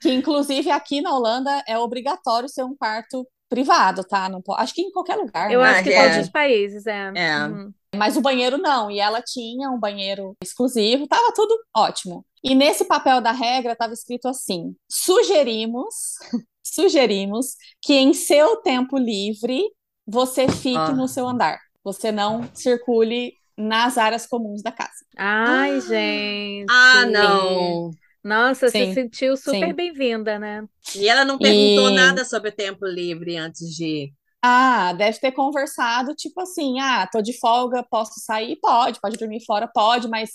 que, 0.00 0.12
inclusive, 0.12 0.70
aqui 0.70 1.00
na 1.00 1.14
Holanda 1.14 1.62
é 1.66 1.76
obrigatório 1.76 2.48
ser 2.48 2.62
um 2.62 2.76
quarto 2.76 3.26
privado, 3.48 4.04
tá? 4.04 4.28
Não 4.28 4.42
pode, 4.42 4.62
acho 4.62 4.74
que 4.74 4.82
em 4.82 4.92
qualquer 4.92 5.16
lugar. 5.16 5.50
Eu 5.50 5.60
né? 5.60 5.70
acho 5.70 5.82
que 5.82 5.92
é. 5.92 6.02
todos 6.02 6.26
os 6.26 6.30
países, 6.30 6.86
é. 6.86 7.12
É. 7.14 7.46
Uhum. 7.46 7.72
Mas 7.96 8.16
o 8.16 8.20
banheiro 8.20 8.58
não, 8.58 8.90
e 8.90 9.00
ela 9.00 9.22
tinha 9.22 9.70
um 9.70 9.80
banheiro 9.80 10.36
exclusivo, 10.42 11.08
tava 11.08 11.32
tudo 11.34 11.58
ótimo. 11.74 12.24
E 12.42 12.54
nesse 12.54 12.84
papel 12.84 13.20
da 13.20 13.32
regra 13.32 13.72
estava 13.72 13.92
escrito 13.92 14.28
assim: 14.28 14.74
sugerimos, 14.90 15.94
sugerimos 16.62 17.56
que 17.82 17.94
em 17.94 18.12
seu 18.14 18.56
tempo 18.56 18.96
livre 18.98 19.62
você 20.06 20.48
fique 20.48 20.76
Ah. 20.76 20.92
no 20.92 21.08
seu 21.08 21.26
andar. 21.28 21.58
Você 21.84 22.10
não 22.12 22.48
circule 22.54 23.32
nas 23.56 23.98
áreas 23.98 24.26
comuns 24.26 24.62
da 24.62 24.70
casa. 24.72 25.04
Ai, 25.16 25.76
Ah. 25.76 25.80
gente. 25.80 26.66
Ah, 26.70 27.06
não. 27.06 27.90
Nossa, 28.22 28.68
Sim, 28.68 28.86
se 28.88 28.94
sentiu 28.94 29.36
super 29.36 29.72
bem-vinda, 29.74 30.38
né? 30.38 30.64
E 30.94 31.08
ela 31.08 31.24
não 31.24 31.38
perguntou 31.38 31.90
E- 31.90 31.94
nada 31.94 32.24
sobre 32.24 32.50
o 32.50 32.54
tempo 32.54 32.84
livre 32.86 33.36
antes 33.36 33.74
de 33.74 33.84
ir. 33.86 34.12
Ah, 34.42 34.92
deve 34.92 35.18
ter 35.18 35.32
conversado, 35.32 36.14
tipo 36.14 36.40
assim, 36.40 36.78
ah, 36.80 37.08
tô 37.10 37.20
de 37.20 37.36
folga, 37.38 37.82
posso 37.82 38.20
sair? 38.20 38.56
Pode, 38.60 39.00
pode 39.00 39.16
dormir 39.16 39.44
fora, 39.44 39.68
pode, 39.72 40.08
mas 40.08 40.30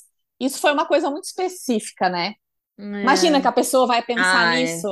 isso 0.45 0.59
foi 0.59 0.71
uma 0.73 0.85
coisa 0.85 1.09
muito 1.09 1.25
específica, 1.25 2.09
né? 2.09 2.33
Imagina 2.77 3.39
que 3.39 3.47
a 3.47 3.51
pessoa 3.51 3.85
vai 3.85 4.01
pensar 4.03 4.49
Ah, 4.49 4.55
é. 4.59 4.63
nisso. 4.63 4.87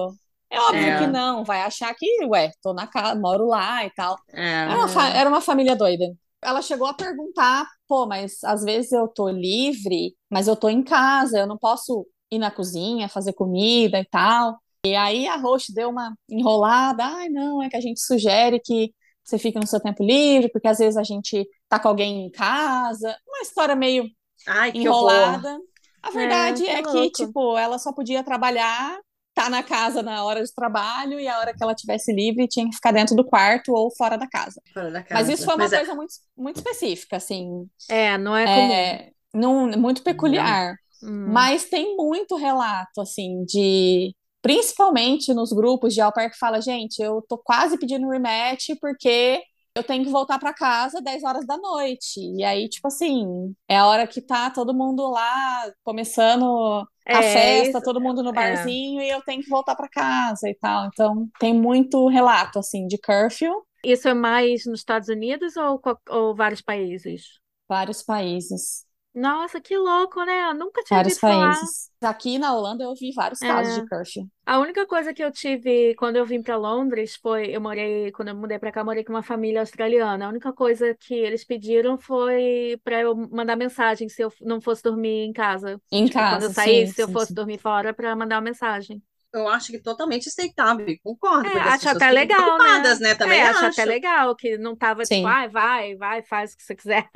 É 0.49 0.59
óbvio 0.59 0.83
É. 0.87 0.99
que 0.99 1.07
não, 1.07 1.43
vai 1.43 1.61
achar 1.61 1.93
que, 1.95 2.25
ué, 2.25 2.51
tô 2.61 2.73
na 2.73 2.85
casa, 2.85 3.19
moro 3.19 3.47
lá 3.47 3.85
e 3.85 3.89
tal. 3.91 4.17
É. 4.29 4.63
Era 4.63 4.85
uma, 4.85 5.07
era 5.09 5.29
uma 5.29 5.41
família 5.41 5.75
doida. 5.75 6.05
Ela 6.43 6.61
chegou 6.61 6.87
a 6.87 6.93
perguntar, 6.93 7.65
pô, 7.87 8.05
mas 8.05 8.43
às 8.43 8.63
vezes 8.63 8.91
eu 8.91 9.07
tô 9.07 9.29
livre, 9.29 10.15
mas 10.29 10.47
eu 10.47 10.55
tô 10.55 10.69
em 10.69 10.83
casa, 10.83 11.39
eu 11.39 11.47
não 11.47 11.57
posso 11.57 12.05
ir 12.31 12.37
na 12.39 12.51
cozinha, 12.51 13.07
fazer 13.09 13.33
comida 13.33 13.99
e 13.99 14.05
tal. 14.05 14.57
E 14.85 14.95
aí 14.95 15.27
a 15.27 15.37
host 15.37 15.73
deu 15.73 15.89
uma 15.89 16.13
enrolada, 16.29 17.03
ai, 17.05 17.29
não, 17.29 17.61
é 17.61 17.69
que 17.69 17.77
a 17.77 17.81
gente 17.81 17.99
sugere 18.01 18.59
que 18.59 18.91
você 19.23 19.37
fique 19.37 19.59
no 19.59 19.67
seu 19.67 19.79
tempo 19.79 20.03
livre, 20.03 20.49
porque 20.51 20.67
às 20.67 20.79
vezes 20.79 20.97
a 20.97 21.03
gente 21.03 21.47
tá 21.69 21.79
com 21.79 21.87
alguém 21.87 22.25
em 22.25 22.31
casa. 22.31 23.15
Uma 23.27 23.41
história 23.41 23.75
meio 23.75 24.05
Ai, 24.47 24.71
que 24.71 24.87
horror. 24.87 25.11
enrolada. 25.11 25.59
A 26.03 26.09
verdade 26.11 26.63
que 26.63 26.69
é, 26.69 26.81
que, 26.81 26.89
louco. 26.89 27.11
tipo, 27.11 27.57
ela 27.57 27.77
só 27.77 27.93
podia 27.93 28.23
trabalhar, 28.23 28.97
tá 29.35 29.49
na 29.49 29.61
casa 29.61 30.01
na 30.01 30.23
hora 30.25 30.43
de 30.43 30.53
trabalho, 30.53 31.19
e 31.19 31.27
a 31.27 31.37
hora 31.39 31.53
que 31.53 31.63
ela 31.63 31.75
tivesse 31.75 32.11
livre 32.13 32.47
tinha 32.47 32.67
que 32.67 32.75
ficar 32.75 32.91
dentro 32.91 33.15
do 33.15 33.23
quarto 33.23 33.71
ou 33.71 33.89
fora 33.95 34.17
da 34.17 34.27
casa. 34.27 34.59
Fora 34.73 34.89
da 34.91 34.99
Mas 34.99 35.07
casa. 35.09 35.33
isso 35.33 35.45
foi 35.45 35.53
uma 35.53 35.63
Mas 35.63 35.73
é- 35.73 35.77
coisa 35.77 35.95
muito, 35.95 36.13
muito 36.35 36.57
específica, 36.57 37.17
assim, 37.17 37.67
É, 37.89 38.17
não 38.17 38.35
é 38.35 38.45
comum. 38.45 38.71
é, 38.73 39.11
não, 39.33 39.67
muito 39.77 40.01
peculiar. 40.03 40.75
Hum. 41.03 41.27
Mas 41.31 41.65
tem 41.65 41.95
muito 41.95 42.35
relato, 42.35 42.99
assim, 43.01 43.43
de. 43.45 44.13
Principalmente 44.43 45.33
nos 45.35 45.51
grupos 45.51 45.93
de 45.93 46.01
au 46.01 46.11
pair 46.11 46.31
que 46.31 46.37
fala, 46.37 46.59
gente, 46.61 46.99
eu 46.99 47.23
tô 47.29 47.37
quase 47.37 47.77
pedindo 47.77 48.09
rematch 48.09 48.69
porque 48.81 49.39
eu 49.75 49.83
tenho 49.83 50.03
que 50.03 50.11
voltar 50.11 50.37
para 50.39 50.53
casa 50.53 51.01
10 51.01 51.23
horas 51.23 51.45
da 51.45 51.57
noite. 51.57 52.19
E 52.19 52.43
aí, 52.43 52.67
tipo 52.69 52.87
assim, 52.87 53.55
é 53.67 53.77
a 53.77 53.85
hora 53.87 54.07
que 54.07 54.21
tá 54.21 54.49
todo 54.51 54.73
mundo 54.73 55.09
lá 55.09 55.71
começando 55.83 56.85
a 57.11 57.21
É, 57.23 57.23
festa, 57.23 57.81
isso- 57.81 57.81
todo 57.81 58.01
mundo 58.01 58.23
no 58.23 58.33
é. 58.33 58.33
barzinho 58.33 59.01
e 59.01 59.09
eu 59.09 59.21
tenho 59.23 59.41
que 59.43 59.49
voltar 59.49 59.75
para 59.75 59.89
casa 59.89 60.49
e 60.49 60.55
tal. 60.55 60.87
Então, 60.87 61.29
tem 61.39 61.53
muito 61.53 62.07
relato, 62.07 62.59
assim, 62.59 62.87
de 62.87 62.97
curfew, 62.97 63.65
Isso 63.83 64.07
é 64.07 64.13
mais 64.15 64.65
nos 64.65 64.79
Estados 64.79 65.07
Unidos 65.09 65.55
ou, 65.57 65.79
ou 66.09 66.35
vários 66.35 66.61
países? 66.63 67.39
vários 67.67 68.03
países. 68.03 68.85
Nossa, 69.13 69.59
que 69.61 69.77
louco, 69.77 70.23
né? 70.25 70.49
Eu 70.49 70.53
nunca 70.55 70.83
tinha 70.83 70.97
Vários 70.97 70.99
ouvido 70.99 71.21
falar. 71.23 71.61
países. 71.61 71.89
Aqui 72.01 72.37
na 72.37 72.53
Holanda 72.55 72.83
eu 72.83 72.93
vi 72.95 73.11
vários 73.13 73.41
casos 73.43 73.73
É. 73.73 73.81
de 73.81 73.83
curfew. 73.87 74.29
A 74.45 74.59
única 74.59 74.87
coisa 74.87 75.13
que 75.13 75.23
eu 75.23 75.31
tive 75.31 75.95
quando 75.95 76.17
eu 76.17 76.25
vim 76.25 76.43
para 76.43 76.57
Londres 76.57 77.15
foi, 77.17 77.55
eu 77.55 77.61
morei, 77.61 78.11
quando 78.13 78.29
eu 78.29 78.35
mudei 78.35 78.59
para 78.59 78.71
cá, 78.71 78.81
eu 78.81 78.85
morei 78.85 79.03
com 79.03 79.13
uma 79.13 79.23
família 79.23 79.61
australiana. 79.61 80.25
A 80.25 80.29
única 80.29 80.53
coisa 80.53 80.95
que 80.95 81.13
eles 81.15 81.45
pediram 81.45 81.97
foi 81.97 82.79
para 82.83 83.01
eu 83.01 83.15
mandar 83.15 83.55
mensagem 83.57 84.09
se 84.09 84.21
eu 84.23 84.33
não 84.41 84.61
fosse 84.61 84.83
dormir 84.83 85.25
em 85.25 85.33
casa. 85.33 85.81
Em 85.91 86.07
Tipo, 86.07 86.25
quando 86.25 86.43
eu 86.43 86.49
casa, 86.49 86.51
saísse, 86.51 86.93
sim, 86.93 86.95
se 86.95 87.03
eu 87.03 87.07
sim, 87.07 87.09
fosse 87.09 87.33
sim. 87.33 87.35
dormir 87.35 87.59
fora, 87.59 87.93
para 87.93 88.15
mandar 88.15 88.37
uma 88.37 88.41
mensagem. 88.43 89.01
Eu 89.33 89.47
acho 89.47 89.71
que 89.71 89.79
totalmente 89.81 90.27
aceitável, 90.27 90.85
concordo, 91.03 91.47
É, 91.47 91.59
acho 91.61 91.89
até 91.89 92.11
legal, 92.11 92.57
né? 92.59 92.95
né? 92.99 93.15
Também 93.15 93.39
É, 93.39 93.43
acho 93.43 93.65
acho. 93.65 93.81
até 93.81 93.85
legal 93.85 94.35
que 94.35 94.57
não 94.57 94.75
tava 94.75 95.05
tipo, 95.07 95.07
Sim. 95.21 95.25
ai, 95.27 95.47
vai, 95.49 95.95
vai, 95.95 96.21
faz 96.23 96.53
o 96.53 96.57
que 96.57 96.63
você 96.63 96.75
quiser. 96.75 97.09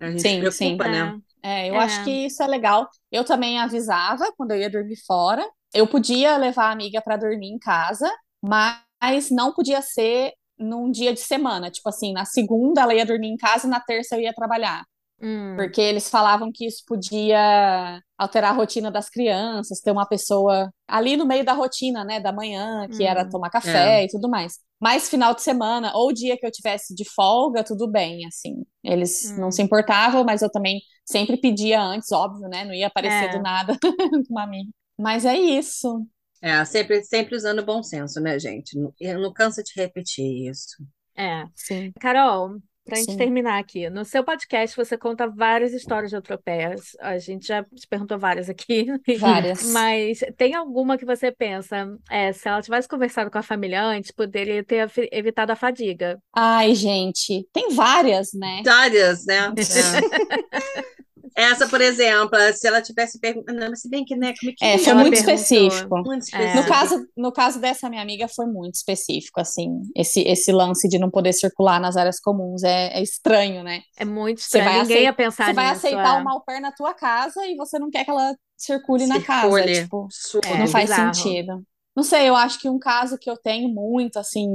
A 0.00 0.10
gente 0.10 0.22
Sim, 0.22 0.38
preocupa, 0.38 0.84
sim. 0.84 0.88
né? 0.88 1.18
É, 1.42 1.68
eu 1.70 1.74
É. 1.74 1.78
acho 1.78 2.02
que 2.02 2.10
isso 2.26 2.42
é 2.42 2.46
legal. 2.46 2.88
Eu 3.10 3.24
também 3.24 3.58
avisava 3.58 4.32
quando 4.36 4.52
eu 4.52 4.58
ia 4.58 4.70
dormir 4.70 4.96
fora. 5.06 5.44
Eu 5.72 5.86
podia 5.86 6.36
levar 6.36 6.66
a 6.68 6.72
amiga 6.72 7.00
para 7.02 7.16
dormir 7.16 7.48
em 7.48 7.58
casa, 7.58 8.10
mas 8.42 9.30
não 9.30 9.52
podia 9.52 9.82
ser 9.82 10.32
num 10.58 10.90
dia 10.90 11.12
de 11.12 11.20
semana. 11.20 11.70
Tipo 11.70 11.88
assim, 11.88 12.12
na 12.12 12.24
segunda 12.24 12.82
ela 12.82 12.94
ia 12.94 13.06
dormir 13.06 13.28
em 13.28 13.36
casa 13.36 13.66
e 13.66 13.70
na 13.70 13.80
terça 13.80 14.16
eu 14.16 14.20
ia 14.20 14.32
trabalhar. 14.34 14.84
Hum, 15.20 15.56
Porque 15.56 15.80
eles 15.80 16.08
falavam 16.10 16.50
que 16.52 16.66
isso 16.66 16.84
podia 16.86 18.02
alterar 18.18 18.50
a 18.52 18.54
rotina 18.54 18.90
das 18.90 19.08
crianças, 19.08 19.80
ter 19.80 19.90
uma 19.90 20.06
pessoa 20.06 20.70
ali 20.86 21.16
no 21.16 21.26
meio 21.26 21.44
da 21.44 21.54
rotina, 21.54 22.04
né, 22.04 22.20
da 22.20 22.30
manhã, 22.32 22.86
que 22.92 23.04
era 23.04 23.24
Hum. 23.24 23.30
tomar 23.30 23.48
café 23.50 24.04
e 24.04 24.08
tudo 24.08 24.28
mais. 24.28 24.58
Mas 24.78 25.08
final 25.08 25.34
de 25.34 25.40
semana 25.42 25.92
ou 25.94 26.12
dia 26.12 26.36
que 26.38 26.46
eu 26.46 26.50
tivesse 26.50 26.94
de 26.94 27.04
folga, 27.08 27.64
tudo 27.64 27.90
bem, 27.90 28.26
assim. 28.26 28.66
Eles 28.84 29.32
não 29.36 29.48
Hum. 29.48 29.52
se 29.52 29.62
importavam, 29.62 30.24
mas 30.24 30.42
eu 30.42 30.50
também 30.50 30.80
sempre 31.06 31.38
pedia 31.38 31.80
antes, 31.82 32.12
óbvio, 32.12 32.48
né? 32.48 32.64
Não 32.66 32.74
ia 32.74 32.88
aparecer 32.88 33.28
É. 33.28 33.30
do 33.30 33.40
nada 33.40 33.78
com 34.28 34.34
uma 34.34 34.42
amiga. 34.44 34.70
Mas 34.98 35.24
é 35.24 35.34
isso. 35.36 36.06
É, 36.42 36.64
sempre, 36.64 37.02
sempre 37.04 37.34
usando 37.36 37.64
bom 37.64 37.82
senso, 37.82 38.20
né, 38.20 38.38
gente? 38.38 38.78
Não- 38.78 38.94
Eu 39.00 39.20
não 39.20 39.32
canso 39.32 39.62
de 39.62 39.72
repetir 39.76 40.48
isso. 40.50 40.76
é. 41.14 41.44
Sim. 41.54 41.92
Carol, 42.00 42.60
pra 42.86 42.96
gente 42.96 43.12
Sim. 43.12 43.18
terminar 43.18 43.58
aqui, 43.58 43.90
no 43.90 44.04
seu 44.04 44.24
podcast 44.24 44.76
você 44.76 44.96
conta 44.96 45.26
várias 45.28 45.72
histórias 45.72 46.10
de 46.10 46.16
atropéias. 46.16 46.96
A 47.00 47.18
gente 47.18 47.46
já 47.48 47.62
te 47.64 47.86
perguntou 47.88 48.18
várias 48.18 48.48
aqui, 48.48 48.86
Várias. 49.18 49.64
mas 49.72 50.20
tem 50.36 50.54
alguma 50.54 50.96
que 50.96 51.04
você 51.04 51.30
pensa, 51.32 51.86
é, 52.10 52.32
se 52.32 52.48
ela 52.48 52.62
tivesse 52.62 52.88
conversado 52.88 53.30
com 53.30 53.38
a 53.38 53.42
família 53.42 53.82
antes, 53.82 54.10
poderia 54.10 54.62
ter 54.64 54.76
evi- 54.76 55.08
evitado 55.12 55.52
a 55.52 55.56
fadiga. 55.56 56.18
Ai, 56.34 56.74
gente, 56.74 57.46
tem 57.52 57.70
várias, 57.74 58.32
né? 58.32 58.62
Várias, 58.64 59.26
né? 59.26 59.52
É. 59.58 60.95
Essa, 61.36 61.68
por 61.68 61.80
exemplo, 61.82 62.38
se 62.54 62.66
ela 62.66 62.80
tivesse 62.80 63.20
perguntado. 63.20 63.58
Não, 63.58 63.68
mas 63.68 63.82
se 63.82 63.88
bem 63.90 64.04
que, 64.04 64.16
né? 64.16 64.32
Como 64.40 64.50
é 64.50 64.54
que 64.56 64.64
É, 64.64 64.78
foi 64.78 64.92
Ela 64.92 65.00
muito 65.02 65.14
específico. 65.14 65.96
Muito 65.98 66.12
É. 66.14 66.18
específico. 66.18 66.56
No 66.62 66.66
caso, 66.66 67.08
no 67.16 67.32
caso 67.32 67.60
dessa 67.60 67.90
minha 67.90 68.00
amiga 68.00 68.26
foi 68.26 68.46
muito 68.46 68.74
específico, 68.76 69.38
assim, 69.40 69.82
esse, 69.94 70.20
esse 70.22 70.50
lance 70.50 70.88
de 70.88 70.98
não 70.98 71.10
poder 71.10 71.32
circular 71.34 71.78
nas 71.78 71.96
áreas 71.96 72.18
comuns 72.18 72.62
é, 72.62 72.98
é 72.98 73.02
estranho, 73.02 73.62
né? 73.62 73.82
É 73.98 74.04
muito 74.04 74.40
Você 74.40 74.58
estranho, 74.58 74.64
vai 74.70 74.82
ninguém 74.82 75.02
ia 75.02 75.12
pensar 75.12 75.46
Você 75.46 75.52
vai 75.52 75.66
nisso. 75.72 75.86
aceitar 75.86 76.18
é. 76.18 76.20
uma 76.22 76.32
au 76.32 76.42
pair 76.44 76.60
na 76.60 76.72
tua 76.72 76.94
casa 76.94 77.44
e 77.46 77.54
você 77.56 77.78
não 77.78 77.90
quer 77.90 78.04
que 78.04 78.10
ela 78.10 78.34
circule 78.56 79.06
na 79.06 79.20
casa, 79.22 79.50
Circule. 79.50 79.82
tipo. 79.82 80.08
É, 80.46 80.58
não 80.58 80.66
faz 80.66 80.88
bizarro. 80.90 81.14
sentido. 81.14 81.62
Não 81.94 82.02
sei, 82.02 82.28
eu 82.28 82.36
acho 82.36 82.58
que 82.58 82.68
um 82.68 82.78
caso 82.78 83.18
que 83.18 83.28
eu 83.30 83.36
tenho 83.36 83.68
muito, 83.68 84.18
assim, 84.18 84.48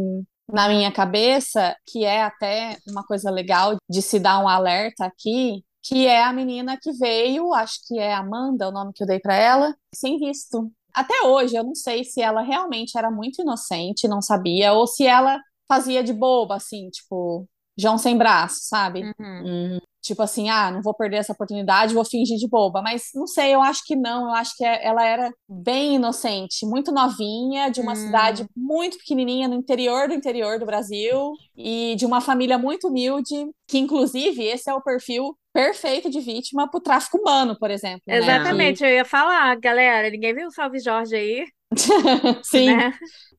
na 0.51 0.67
minha 0.67 0.91
cabeça, 0.91 1.75
que 1.87 2.03
é 2.05 2.23
até 2.23 2.77
uma 2.87 3.03
coisa 3.05 3.29
legal 3.31 3.75
de 3.89 4.01
se 4.01 4.19
dar 4.19 4.39
um 4.39 4.47
alerta 4.47 5.05
aqui, 5.05 5.63
que 5.83 6.05
é 6.07 6.23
a 6.23 6.33
menina 6.33 6.77
que 6.79 6.91
veio, 6.93 7.53
acho 7.53 7.79
que 7.87 7.97
é 7.97 8.13
Amanda, 8.13 8.69
o 8.69 8.71
nome 8.71 8.93
que 8.93 9.03
eu 9.03 9.07
dei 9.07 9.19
pra 9.19 9.35
ela, 9.35 9.75
sem 9.93 10.17
visto. 10.19 10.71
Até 10.93 11.23
hoje, 11.25 11.55
eu 11.55 11.63
não 11.63 11.73
sei 11.75 12.03
se 12.03 12.21
ela 12.21 12.41
realmente 12.41 12.97
era 12.97 13.09
muito 13.09 13.41
inocente, 13.41 14.07
não 14.07 14.21
sabia, 14.21 14.73
ou 14.73 14.85
se 14.85 15.05
ela 15.07 15.39
fazia 15.67 16.03
de 16.03 16.11
boba, 16.13 16.55
assim, 16.55 16.89
tipo, 16.89 17.47
João 17.77 17.97
sem 17.97 18.17
braço, 18.17 18.59
sabe? 18.63 19.03
Uhum. 19.19 19.75
Hum, 19.75 19.79
Tipo 20.03 20.23
assim, 20.23 20.49
ah, 20.49 20.71
não 20.71 20.81
vou 20.81 20.95
perder 20.95 21.17
essa 21.17 21.31
oportunidade, 21.31 21.93
vou 21.93 22.03
fingir 22.03 22.35
de 22.37 22.47
boba. 22.47 22.81
Mas 22.81 23.09
não 23.13 23.27
sei, 23.27 23.53
eu 23.53 23.61
acho 23.61 23.83
que 23.85 23.95
não. 23.95 24.23
Eu 24.29 24.33
acho 24.33 24.55
que 24.57 24.65
é- 24.65 24.83
ela 24.85 25.05
era 25.05 25.31
bem 25.47 25.93
inocente, 25.95 26.65
muito 26.65 26.91
novinha, 26.91 27.69
de 27.69 27.79
uma 27.79 27.91
Hum. 27.91 27.95
cidade 27.95 28.45
muito 28.57 28.97
pequenininha, 28.97 29.47
no 29.47 29.53
interior 29.53 30.07
do 30.07 30.15
interior 30.15 30.57
do 30.59 30.65
Brasil, 30.65 31.33
e 31.55 31.95
de 31.97 32.05
uma 32.05 32.19
família 32.19 32.57
muito 32.57 32.87
humilde, 32.87 33.47
que 33.67 33.77
inclusive 33.77 34.43
esse 34.43 34.69
é 34.69 34.73
o 34.73 34.81
perfil 34.81 35.37
perfeito 35.53 36.09
de 36.09 36.19
vítima 36.21 36.69
para 36.69 36.77
o 36.77 36.81
tráfico 36.81 37.17
humano, 37.17 37.57
por 37.57 37.71
exemplo. 37.71 38.17
né? 38.17 38.39
Exatamente, 38.47 38.83
eu 38.83 38.89
ia 38.89 39.05
falar, 39.05 39.55
galera, 39.59 40.09
ninguém 40.09 40.33
viu 40.35 40.47
o 40.47 40.51
Salve 40.51 40.79
Jorge 40.79 41.15
aí, 41.15 41.45
Sim. 42.43 42.83
né? 42.83 42.93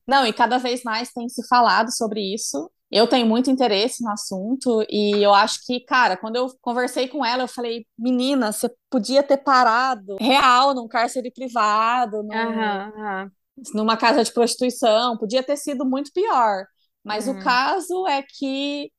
Não, 0.07 0.25
e 0.27 0.33
cada 0.33 0.57
vez 0.59 0.83
mais 0.83 1.11
tem 1.11 1.29
se 1.29 1.47
falado 1.47 1.91
sobre 1.95 2.21
isso. 2.33 2.71
Eu 2.91 3.07
tenho 3.07 3.27
muito 3.27 3.51
interesse 3.51 4.03
no 4.03 4.11
assunto 4.11 4.85
e 4.89 5.23
eu 5.23 5.33
acho 5.33 5.59
que, 5.65 5.81
cara, 5.81 6.17
quando 6.17 6.37
eu 6.37 6.47
conversei 6.61 7.07
com 7.07 7.25
ela, 7.25 7.43
eu 7.43 7.49
falei, 7.49 7.85
menina, 7.97 8.51
você 8.51 8.69
podia 8.89 9.23
ter 9.23 9.37
parado 9.37 10.15
real 10.21 10.75
num 10.75 10.87
cárcere 10.87 11.31
privado, 11.31 12.23
num, 12.23 12.35
Aham, 12.35 12.91
aham. 12.97 13.31
numa 13.73 13.97
casa 13.97 14.23
de 14.23 14.33
prostituição, 14.33 15.17
podia 15.17 15.43
ter 15.43 15.57
sido 15.57 15.85
muito 15.85 16.11
pior. 16.13 16.65
Mas 17.03 17.27
Uhum. 17.27 17.33
o 17.39 17.39
caso 17.39 18.07
é 18.07 18.23
que 18.23 18.91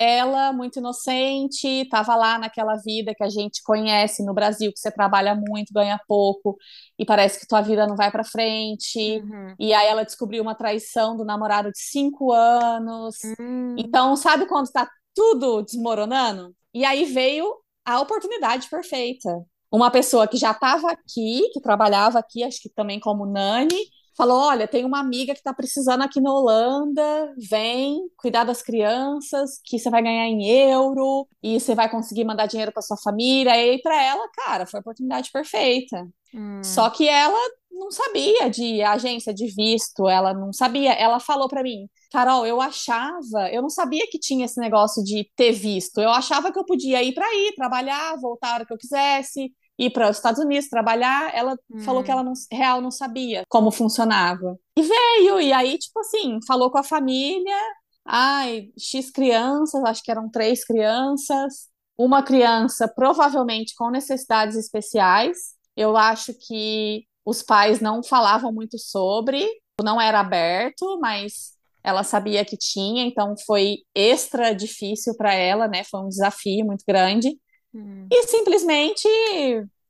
ela, 0.00 0.50
muito 0.50 0.78
inocente, 0.78 1.68
estava 1.68 2.16
lá 2.16 2.38
naquela 2.38 2.74
vida 2.76 3.14
que 3.14 3.22
a 3.22 3.28
gente 3.28 3.62
conhece 3.62 4.24
no 4.24 4.32
Brasil, 4.32 4.72
que 4.72 4.80
você 4.80 4.90
trabalha 4.90 5.34
muito, 5.34 5.74
ganha 5.74 6.00
pouco, 6.08 6.56
e 6.98 7.04
parece 7.04 7.38
que 7.38 7.46
tua 7.46 7.60
vida 7.60 7.86
não 7.86 7.96
vai 7.96 8.10
para 8.10 8.24
frente. 8.24 9.18
Uhum. 9.18 9.54
E 9.58 9.74
aí 9.74 9.86
ela 9.86 10.02
descobriu 10.02 10.42
uma 10.42 10.54
traição 10.54 11.14
do 11.18 11.24
namorado 11.24 11.70
de 11.70 11.78
cinco 11.78 12.32
anos. 12.32 13.16
Hum. 13.38 13.76
Então, 13.76 14.16
sabe 14.16 14.46
quando 14.46 14.66
está 14.66 14.88
tudo 15.14 15.60
desmoronando? 15.60 16.56
E 16.72 16.82
aí 16.82 17.04
veio 17.04 17.54
a 17.84 18.00
oportunidade 18.00 18.70
perfeita. 18.70 19.44
Uma 19.70 19.90
pessoa 19.90 20.26
que 20.26 20.38
já 20.38 20.52
estava 20.52 20.90
aqui, 20.90 21.50
que 21.52 21.60
trabalhava 21.60 22.18
aqui, 22.18 22.42
acho 22.42 22.62
que 22.62 22.70
também 22.70 22.98
como 22.98 23.26
Nani, 23.26 23.76
falou: 24.20 24.38
Olha, 24.38 24.68
tem 24.68 24.84
uma 24.84 25.00
amiga 25.00 25.32
que 25.32 25.40
está 25.40 25.54
precisando 25.54 26.02
aqui 26.02 26.20
na 26.20 26.32
Holanda, 26.32 27.34
vem 27.38 28.00
cuidar 28.18 28.44
das 28.44 28.60
crianças, 28.60 29.58
que 29.64 29.78
você 29.78 29.88
vai 29.88 30.02
ganhar 30.02 30.26
em 30.26 30.46
euro 30.46 31.26
e 31.42 31.58
você 31.58 31.74
vai 31.74 31.90
conseguir 31.90 32.24
mandar 32.24 32.46
dinheiro 32.46 32.70
para 32.70 32.82
sua 32.82 32.98
família. 32.98 33.56
E 33.56 33.80
para 33.80 34.02
ela, 34.02 34.28
cara, 34.34 34.66
foi 34.66 34.78
a 34.78 34.82
oportunidade 34.82 35.30
perfeita. 35.32 36.06
Hum. 36.34 36.62
Só 36.62 36.90
que 36.90 37.08
ela 37.08 37.40
não 37.70 37.90
sabia 37.90 38.50
de 38.50 38.82
agência 38.82 39.32
de 39.32 39.46
visto, 39.46 40.06
ela 40.06 40.34
não 40.34 40.52
sabia. 40.52 40.92
Ela 40.92 41.18
falou 41.18 41.48
para 41.48 41.62
mim, 41.62 41.88
Carol, 42.12 42.46
eu 42.46 42.60
achava, 42.60 43.48
eu 43.50 43.62
não 43.62 43.70
sabia 43.70 44.06
que 44.10 44.18
tinha 44.18 44.44
esse 44.44 44.60
negócio 44.60 45.02
de 45.02 45.30
ter 45.34 45.52
visto. 45.52 45.98
Eu 45.98 46.10
achava 46.10 46.52
que 46.52 46.58
eu 46.58 46.64
podia 46.64 47.02
ir 47.02 47.14
para 47.14 47.24
aí, 47.26 47.54
trabalhar, 47.56 48.16
voltar 48.20 48.50
a 48.50 48.54
hora 48.56 48.66
que 48.66 48.72
eu 48.72 48.78
quisesse, 48.78 49.50
ir 49.80 49.90
para 49.90 50.10
os 50.10 50.16
Estados 50.16 50.40
Unidos 50.40 50.68
trabalhar. 50.68 51.34
Ela 51.34 51.56
Hum. 51.70 51.80
falou 51.80 52.02
que 52.04 52.10
ela 52.10 52.22
não, 52.22 52.32
real 52.52 52.80
não 52.80 52.90
sabia 52.90 53.44
como 53.48 53.70
funcionava. 53.70 54.56
E 54.76 54.82
veio, 54.82 55.40
e 55.40 55.52
aí, 55.52 55.78
tipo 55.78 55.98
assim, 56.00 56.38
falou 56.46 56.70
com 56.70 56.78
a 56.78 56.82
família. 56.84 57.56
Ai, 58.04 58.68
X 58.78 59.10
crianças, 59.10 59.82
acho 59.84 60.02
que 60.02 60.10
eram 60.10 60.28
três 60.30 60.64
crianças. 60.64 61.68
Uma 61.98 62.22
criança 62.22 62.88
provavelmente 62.88 63.74
com 63.76 63.90
necessidades 63.90 64.56
especiais. 64.56 65.36
Eu 65.76 65.96
acho 65.96 66.32
que 66.34 67.04
os 67.24 67.42
pais 67.42 67.80
não 67.80 68.02
falavam 68.02 68.52
muito 68.52 68.78
sobre, 68.78 69.46
não 69.82 70.00
era 70.00 70.20
aberto, 70.20 70.98
mas 71.00 71.52
ela 71.84 72.02
sabia 72.02 72.44
que 72.44 72.56
tinha, 72.56 73.04
então 73.04 73.34
foi 73.46 73.78
extra 73.94 74.52
difícil 74.54 75.14
para 75.16 75.32
ela, 75.34 75.68
né? 75.68 75.84
Foi 75.84 76.00
um 76.00 76.08
desafio 76.08 76.66
muito 76.66 76.84
grande. 76.86 77.38
Hum. 77.74 78.06
E 78.10 78.26
simplesmente 78.26 79.08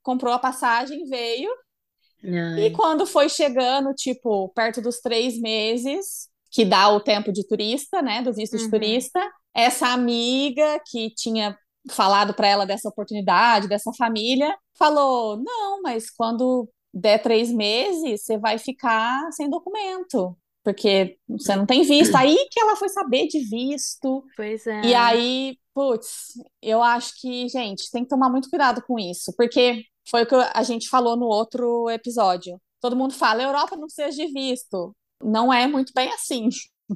comprou 0.01 0.33
a 0.33 0.39
passagem, 0.39 1.05
veio, 1.05 1.49
Ai. 2.23 2.65
e 2.65 2.71
quando 2.71 3.05
foi 3.05 3.29
chegando, 3.29 3.93
tipo, 3.93 4.49
perto 4.49 4.81
dos 4.81 4.99
três 4.99 5.39
meses, 5.39 6.29
que 6.51 6.65
dá 6.65 6.89
o 6.89 6.99
tempo 6.99 7.31
de 7.31 7.47
turista, 7.47 8.01
né? 8.01 8.21
Do 8.21 8.33
visto 8.33 8.57
de 8.57 8.65
Uhum. 8.65 8.71
turista, 8.71 9.19
essa 9.53 9.87
amiga 9.87 10.79
que 10.89 11.09
tinha 11.15 11.57
falado 11.89 12.33
para 12.33 12.47
ela 12.47 12.65
dessa 12.65 12.89
oportunidade, 12.89 13.67
dessa 13.67 13.91
família, 13.97 14.55
falou: 14.77 15.37
não, 15.41 15.81
mas 15.81 16.09
quando 16.09 16.69
der 16.93 17.19
três 17.21 17.49
meses, 17.51 18.23
você 18.25 18.37
vai 18.37 18.57
ficar 18.57 19.31
sem 19.31 19.49
documento. 19.49 20.37
Porque 20.63 21.17
você 21.27 21.55
não 21.55 21.65
tem 21.65 21.83
visto. 21.83 22.15
Aí 22.15 22.35
que 22.51 22.59
ela 22.59 22.75
foi 22.75 22.89
saber 22.89 23.27
de 23.27 23.39
visto. 23.39 24.23
Pois 24.35 24.67
é. 24.67 24.81
E 24.81 24.93
aí, 24.93 25.57
putz, 25.73 26.33
eu 26.61 26.83
acho 26.83 27.19
que, 27.19 27.47
gente, 27.49 27.89
tem 27.91 28.03
que 28.03 28.09
tomar 28.09 28.29
muito 28.29 28.49
cuidado 28.49 28.81
com 28.85 28.99
isso, 28.99 29.33
porque 29.35 29.83
foi 30.09 30.23
o 30.23 30.25
que 30.25 30.35
a 30.35 30.63
gente 30.63 30.87
falou 30.89 31.17
no 31.17 31.25
outro 31.25 31.89
episódio. 31.89 32.61
Todo 32.79 32.95
mundo 32.95 33.13
fala, 33.13 33.43
Europa 33.43 33.75
não 33.75 33.85
precisa 33.87 34.09
de 34.11 34.31
visto. 34.31 34.95
Não 35.23 35.51
é 35.53 35.67
muito 35.67 35.91
bem 35.95 36.11
assim. 36.13 36.49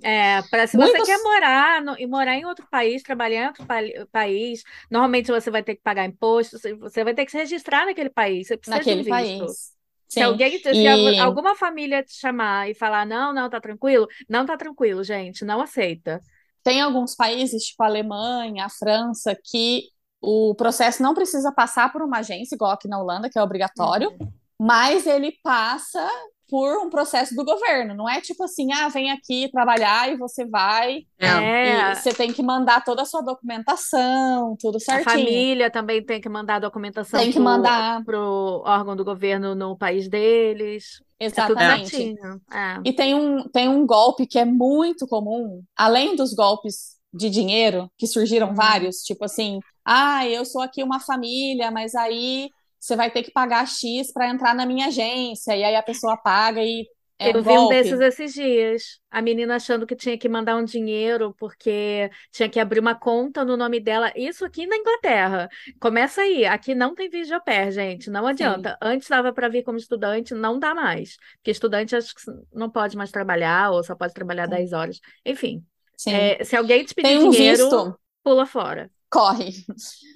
É, 0.03 0.41
para 0.49 0.67
se 0.67 0.75
Muitos- 0.77 0.99
você 0.99 1.05
quer 1.05 1.23
morar 1.23 1.81
no- 1.81 1.97
e 1.97 2.05
morar 2.05 2.35
em 2.35 2.45
outro 2.45 2.67
país, 2.69 3.01
trabalhar 3.01 3.43
em 3.43 3.47
outro 3.47 3.65
pa- 3.65 3.79
país, 4.11 4.61
normalmente 4.91 5.31
você 5.31 5.49
vai 5.49 5.63
ter 5.63 5.75
que 5.75 5.81
pagar 5.81 6.05
imposto, 6.05 6.57
você- 6.59 7.03
vai 7.03 7.13
ter 7.13 7.23
que 7.25 7.31
se 7.31 7.37
registrar 7.37 7.85
naquele 7.85 8.09
país, 8.09 8.47
você 8.47 8.57
precisa 8.57 8.83
de 8.83 8.89
naquele 8.89 9.03
visto. 9.03 9.09
país. 9.45 9.74
Se 10.07 10.19
Sim. 10.19 10.23
alguém, 10.23 10.57
se 10.59 10.69
E- 10.71 10.87
al- 10.87 11.27
alguma 11.27 11.55
família 11.55 12.03
te 12.03 12.13
chamar 12.13 12.69
e 12.69 12.75
falar, 12.75 13.05
não, 13.05 13.33
não, 13.33 13.49
tá 13.49 13.59
tranquilo, 13.59 14.07
não 14.29 14.45
tá 14.45 14.55
tranquilo, 14.57 15.03
gente, 15.03 15.43
não 15.43 15.61
aceita. 15.61 16.19
Tem 16.63 16.81
alguns 16.81 17.15
países, 17.15 17.63
tipo 17.63 17.83
a 17.83 17.87
Alemanha, 17.87 18.65
a 18.65 18.69
França, 18.69 19.37
que 19.43 19.83
o 20.21 20.55
processo 20.55 21.03
não 21.03 21.13
precisa 21.13 21.51
passar 21.51 21.91
por 21.91 22.01
uma 22.01 22.19
agência, 22.19 22.55
igual 22.55 22.71
aqui 22.71 22.87
na 22.87 22.99
Holanda, 22.99 23.29
que 23.29 23.37
é 23.37 23.43
obrigatório, 23.43 24.09
Uhum. 24.19 24.31
mas 24.59 25.05
ele 25.05 25.33
passa 25.43 26.07
por 26.49 26.77
um 26.85 26.89
processo 26.89 27.35
do 27.35 27.43
governo. 27.45 27.93
Não 27.95 28.09
é 28.09 28.21
tipo 28.21 28.43
assim, 28.43 28.71
ah, 28.73 28.89
vem 28.89 29.11
aqui 29.11 29.49
trabalhar 29.51 30.11
e 30.11 30.17
você 30.17 30.45
vai 30.45 31.01
É. 31.19 31.27
É, 31.27 31.91
E 31.91 31.95
você 31.95 32.13
tem 32.13 32.31
que 32.33 32.43
mandar 32.43 32.83
toda 32.83 33.01
a 33.01 33.05
sua 33.05 33.21
documentação, 33.21 34.55
tudo 34.59 34.77
a 34.77 34.79
certinho. 34.79 35.03
família 35.03 35.69
também 35.71 36.03
tem 36.05 36.21
que 36.21 36.29
mandar 36.29 36.55
a 36.55 36.59
documentação 36.59 37.19
Tem 37.19 37.31
que 37.31 37.33
pro, 37.35 37.43
mandar, 37.43 38.03
pro 38.03 38.61
órgão 38.65 38.95
do 38.95 39.03
governo 39.05 39.55
no 39.55 39.77
país 39.77 40.07
deles. 40.09 41.01
É 41.19 41.41
tudo 41.43 41.59
exatamente. 41.59 41.89
certinho. 41.89 42.41
É. 42.51 42.79
E 42.83 42.93
tem 42.93 43.15
um, 43.15 43.47
tem 43.49 43.67
um 43.69 43.85
golpe 43.85 44.27
que 44.27 44.37
é 44.39 44.45
muito 44.45 45.07
comum, 45.07 45.63
além 45.75 46.15
dos 46.15 46.33
golpes 46.33 46.95
de 47.13 47.29
dinheiro, 47.29 47.89
que 47.97 48.07
surgiram 48.07 48.49
Uhum. 48.49 48.55
vários, 48.55 48.97
tipo 48.97 49.23
assim, 49.23 49.59
ah, 49.85 50.27
eu 50.27 50.43
sou 50.45 50.61
aqui 50.61 50.83
uma 50.83 50.99
família, 50.99 51.71
mas 51.71 51.95
aí 51.95 52.49
você 52.85 52.95
vai 52.95 53.09
ter 53.09 53.23
que 53.23 53.31
pagar 53.31 53.67
X 53.67 54.13
para 54.13 54.29
entrar 54.29 54.53
na 54.53 54.65
minha 54.65 54.87
agência, 54.87 55.55
e 55.55 55.63
aí 55.63 55.75
a 55.75 55.81
pessoa 55.81 56.15
paga 56.15 56.61
e 56.63 56.85
é 57.17 57.29
Eu 57.29 57.39
um 57.39 57.41
vi 57.41 57.49
um 57.49 57.69
desses 57.69 57.99
esses 57.99 58.33
dias. 58.33 58.99
A 59.09 59.21
menina 59.21 59.55
achando 59.55 59.87
que 59.87 59.95
tinha 59.95 60.17
que 60.17 60.27
mandar 60.27 60.57
um 60.57 60.65
dinheiro 60.65 61.33
porque 61.39 62.11
tinha 62.29 62.49
que 62.49 62.59
abrir 62.59 62.79
uma 62.79 62.93
conta 62.93 63.45
no 63.45 63.55
nome 63.55 63.79
dela. 63.79 64.11
Isso 64.15 64.43
aqui 64.43 64.67
na 64.67 64.75
Inglaterra. 64.75 65.47
Começa 65.79 66.21
aí. 66.21 66.45
Aqui 66.45 66.75
não 66.75 66.93
tem 66.93 67.09
pair, 67.45 67.71
gente. 67.71 68.09
Não 68.09 68.27
adianta. 68.27 68.77
Antes 68.81 69.07
dava 69.07 69.31
para 69.31 69.47
vir 69.47 69.63
como 69.63 69.77
estudante, 69.77 70.33
não 70.33 70.59
dá 70.59 70.75
mais. 70.75 71.15
Porque 71.37 71.51
estudante 71.51 71.95
acho 71.95 72.13
que 72.13 72.21
não 72.53 72.69
pode 72.69 72.97
mais 72.97 73.11
trabalhar 73.11 73.71
ou 73.71 73.81
só 73.81 73.95
pode 73.95 74.13
trabalhar 74.13 74.45
10 74.45 74.73
horas. 74.73 74.99
Enfim, 75.25 75.63
Sim. 75.97 76.11
é, 76.11 76.43
se 76.43 76.55
alguém 76.55 76.83
te 76.83 76.93
pedir 76.93 77.07
Tem 77.07 77.23
um 77.23 77.29
dinheiro, 77.29 77.63
visto, 77.63 77.99
pula 78.21 78.45
fora. 78.45 78.91
Corre. 79.15 79.51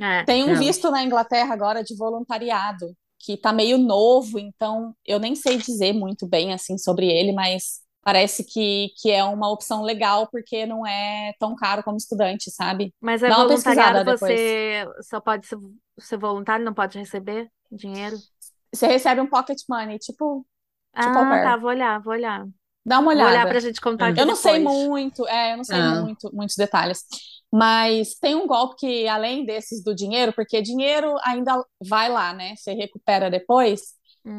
É. 0.02 0.24
Tem 0.24 0.44
um 0.44 0.52
É. 0.52 0.56
visto 0.56 0.92
na 0.92 1.04
Inglaterra 1.04 1.54
agora 1.54 1.84
de 1.84 1.96
voluntariado, 1.96 2.96
que 3.20 3.38
tá 3.38 3.52
meio 3.52 3.78
novo, 3.78 4.40
então 4.40 4.94
eu 5.06 5.20
nem 5.20 5.36
sei 5.36 5.58
dizer 5.58 5.94
muito 5.94 6.28
bem 6.28 6.54
assim 6.54 6.78
sobre 6.78 7.08
ele, 7.08 7.32
mas 7.34 7.80
parece 8.02 8.44
que, 8.46 8.90
que 9.02 9.12
é 9.12 9.24
uma 9.24 9.50
opção 9.52 9.82
legal 9.84 10.28
porque 10.32 10.66
não 10.66 10.88
é 10.88 11.34
tão 11.40 11.56
caro 11.56 11.84
como 11.84 11.98
estudante, 11.98 12.50
sabe? 12.50 12.94
Mas 13.02 13.22
é 13.22 13.30
Dá 13.30 13.36
voluntariado, 13.36 14.10
você 14.18 14.86
só 15.02 15.20
pode 15.20 15.46
ser, 15.48 16.18
voluntário, 16.18 16.64
não 16.66 16.74
pode 16.74 16.98
receber 16.98 17.50
dinheiro? 17.72 18.18
Você 18.74 18.88
recebe 18.88 19.20
um 19.22 19.28
pocket 19.28 19.60
money, 19.70 19.98
tipo, 20.00 20.46
Tipo 20.96 21.18
Ah, 21.20 21.44
tá, 21.44 21.58
vou 21.58 21.70
olhar, 21.70 22.00
vou 22.02 22.14
olhar. 22.14 22.46
dá 22.86 23.00
uma 23.00 23.14
Vou 23.14 23.22
olhar 23.24 23.30
olhada. 23.32 23.50
pra 23.50 23.60
gente 23.60 23.80
contar 23.82 24.08
Hum. 24.08 24.12
aqui 24.12 24.22
Eu 24.22 24.26
não 24.26 24.36
sei 24.36 24.60
depois. 24.60 24.78
muito, 24.88 25.28
é, 25.28 25.54
eu 25.54 25.58
não 25.58 25.64
sei 25.64 25.78
Ah. 25.78 26.02
muito, 26.02 26.30
muitos 26.34 26.56
detalhes. 26.56 27.04
Mas 27.52 28.16
tem 28.16 28.36
um 28.36 28.46
golpe 28.48 28.76
que, 28.80 29.08
além 29.08 29.46
desses 29.46 29.84
do 29.84 29.96
dinheiro, 29.96 30.34
porque 30.34 30.62
dinheiro 30.62 31.16
ainda 31.24 31.64
vai 31.88 32.10
lá, 32.10 32.34
né? 32.34 32.56
Você 32.56 32.74
recupera 32.74 33.30
depois. 33.30 33.82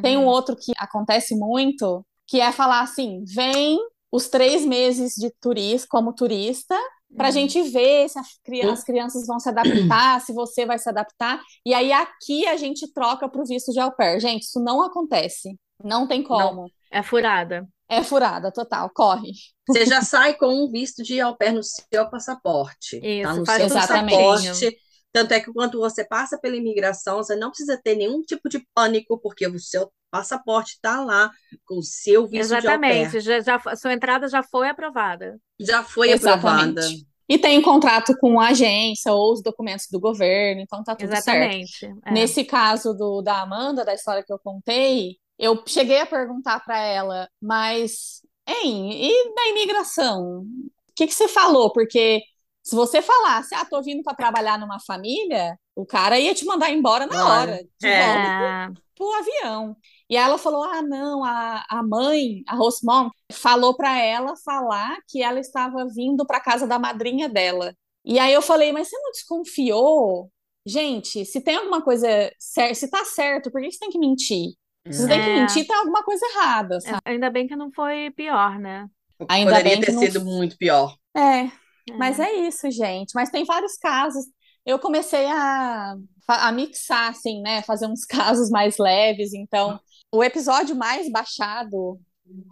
Tem 0.01 0.17
um 0.17 0.23
Uhum. 0.23 0.27
outro 0.27 0.57
que 0.57 0.73
acontece 0.79 1.35
muito, 1.37 2.05
que 2.27 2.41
é 2.41 2.53
falar 2.53 2.81
assim: 2.83 3.25
vem 3.25 3.79
os 4.13 4.29
três 4.29 4.65
meses 4.65 5.15
de 5.17 5.31
turista, 5.41 5.87
como 5.91 6.13
turista, 6.15 6.75
para 7.17 7.29
a 7.29 7.31
Uhum. 7.31 7.35
gente 7.35 7.63
ver 7.63 8.09
se 8.09 8.19
as 8.19 8.83
crianças 8.85 9.27
vão 9.27 9.39
se 9.41 9.49
adaptar, 9.49 10.21
se 10.21 10.33
você 10.33 10.65
vai 10.65 10.79
se 10.79 10.89
adaptar. 10.89 11.41
E 11.67 11.75
aí 11.75 11.93
aqui 11.93 12.47
a 12.47 12.57
gente 12.57 12.91
troca 12.93 13.29
para 13.29 13.43
o 13.43 13.45
visto 13.45 13.73
de 13.73 13.81
au 13.81 13.93
pair. 13.93 14.21
Gente, 14.21 14.43
isso 14.45 14.61
não 14.61 14.83
acontece. 14.83 15.59
Não 15.83 16.07
tem 16.07 16.23
como. 16.23 16.71
É 16.91 17.03
furada. 17.03 17.67
É 17.91 18.05
furada 18.05 18.53
total, 18.53 18.89
corre. 18.95 19.33
Você 19.67 19.85
já 19.85 20.01
sai 20.01 20.35
com 20.35 20.47
um 20.47 20.71
visto 20.71 21.03
de 21.03 21.21
au 21.21 21.37
pair 21.37 21.53
no 21.53 21.63
seu 21.63 22.09
passaporte. 22.09 23.01
Isso, 23.03 23.29
tá 23.29 23.35
no 23.35 23.45
faz 23.45 23.59
seu 23.59 23.69
certinho. 23.69 24.07
passaporte. 24.07 24.77
Tanto 25.13 25.35
é 25.35 25.41
que 25.41 25.53
quando 25.53 25.81
você 25.81 26.05
passa 26.05 26.39
pela 26.39 26.55
imigração, 26.55 27.17
você 27.17 27.35
não 27.35 27.51
precisa 27.51 27.77
ter 27.83 27.97
nenhum 27.97 28.23
tipo 28.23 28.49
de 28.49 28.65
pânico, 28.73 29.19
porque 29.21 29.45
o 29.45 29.59
seu 29.59 29.91
passaporte 30.09 30.75
está 30.75 31.01
lá 31.01 31.33
com 31.65 31.79
o 31.79 31.83
seu 31.83 32.29
visto 32.29 32.51
de 32.61 32.69
au 32.69 32.81
pair. 32.81 33.03
Exatamente. 33.03 33.21
Já, 33.21 33.41
já, 33.41 33.77
sua 33.77 33.93
entrada 33.93 34.29
já 34.29 34.43
foi 34.43 34.69
aprovada. 34.69 35.37
Já 35.59 35.83
foi 35.83 36.11
Exatamente. 36.11 36.79
aprovada. 36.79 37.11
E 37.29 37.39
tem 37.39 37.59
um 37.59 37.63
contrato 37.63 38.17
com 38.19 38.41
a 38.41 38.49
agência 38.49 39.13
ou 39.13 39.33
os 39.33 39.43
documentos 39.43 39.87
do 39.91 40.01
governo, 40.01 40.63
então 40.63 40.83
tá 40.83 40.97
tudo 40.97 41.09
certo. 41.11 41.29
Exatamente. 41.29 41.87
É. 42.05 42.13
Nesse 42.13 42.45
caso 42.45 42.93
do, 42.93 43.23
da 43.23 43.41
Amanda, 43.41 43.85
da 43.85 43.95
história 43.95 44.25
que 44.25 44.33
eu 44.33 44.39
contei, 44.39 45.17
eu 45.41 45.63
cheguei 45.67 46.01
a 46.01 46.07
perguntar 46.07 46.61
para 46.65 46.79
ela, 46.81 47.29
mas, 47.43 48.23
hein, 48.49 48.93
e 49.11 49.35
da 49.35 49.49
imigração? 49.49 50.43
O 50.43 50.71
que 50.97 51.07
que 51.07 51.15
você 51.15 51.29
falou? 51.29 51.73
Porque 51.73 52.23
se 52.63 52.75
você 52.77 53.03
falasse, 53.03 53.55
ah, 53.55 53.65
tô 53.65 53.83
vindo 53.83 54.03
para 54.03 54.15
trabalhar 54.17 54.59
numa 54.59 54.79
família, 54.81 55.57
O 55.75 55.87
cara 55.87 56.19
ia 56.21 56.35
te 56.35 56.45
mandar 56.45 56.71
embora 56.71 57.07
na 57.07 57.29
hora, 57.29 57.65
de 57.79 57.91
é. 57.91 57.93
volta 57.93 58.31
pro, 58.37 58.59
pro 58.97 59.13
avião. 59.15 59.77
E 60.11 60.17
ela 60.17 60.37
falou: 60.39 60.63
ah, 60.65 60.83
não, 60.83 61.25
a, 61.25 61.65
a 61.71 61.83
mãe, 61.83 62.43
a 62.47 62.55
host 62.57 62.85
mom, 62.85 63.09
falou 63.33 63.75
para 63.77 63.99
ela 64.03 64.35
falar 64.45 64.99
que 65.09 65.23
ela 65.23 65.41
estava 65.41 65.87
vindo 65.95 66.27
para 66.27 66.41
casa 66.41 66.67
da 66.67 66.79
madrinha 66.79 67.29
dela. 67.29 67.75
E 68.05 68.19
aí 68.19 68.33
eu 68.33 68.43
falei: 68.43 68.73
mas 68.73 68.89
você 68.89 68.99
não 68.99 69.11
desconfiou? 69.13 70.31
Gente, 70.67 71.25
se 71.25 71.41
tem 71.41 71.57
alguma 71.57 71.83
coisa, 71.83 72.07
cer- 72.39 72.75
se 72.77 72.89
tá 72.91 73.05
certo, 73.05 73.51
por 73.51 73.61
que 73.63 73.71
você 73.73 73.79
tem 73.79 73.91
que 73.91 73.99
mentir? 73.99 74.51
Se 74.89 75.03
você 75.03 75.09
tem 75.09 75.23
que 75.23 75.29
É. 75.31 75.41
mentir, 75.41 75.67
tem 75.67 75.77
alguma 75.77 76.03
coisa 76.03 76.25
errada, 76.27 76.81
sabe? 76.81 76.99
Ainda 77.05 77.31
bem 77.31 77.47
que 77.47 77.55
não 77.57 77.71
foi 77.73 78.11
pior, 78.11 78.59
né? 78.59 78.87
Ainda 79.29 79.51
Poderia 79.53 79.73
bem 79.73 79.81
que 79.81 79.87
ter 79.87 79.93
não- 79.93 80.01
sido 80.01 80.25
muito 80.25 80.57
pior. 80.57 80.95
É, 81.15 81.41
É. 81.45 81.51
mas 81.99 82.19
é 82.19 82.33
isso, 82.33 82.71
gente. 82.71 83.13
Mas 83.15 83.29
tem 83.31 83.45
vários 83.45 83.77
casos. 83.77 84.25
Eu 84.65 84.79
comecei 84.79 85.27
a, 85.27 85.95
a 86.29 86.53
mixar, 86.53 87.11
assim, 87.11 87.41
né? 87.43 87.63
Fazer 87.63 87.87
uns 87.87 88.05
casos 88.39 88.49
mais 88.51 88.79
leves. 88.79 89.35
Então, 89.35 89.79
o 90.13 90.25
episódio 90.25 90.75
mais 90.75 91.11
baixado 91.11 92.01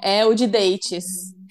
é 0.03 0.27
o 0.27 0.35
de 0.35 0.47
dates. 0.47 1.05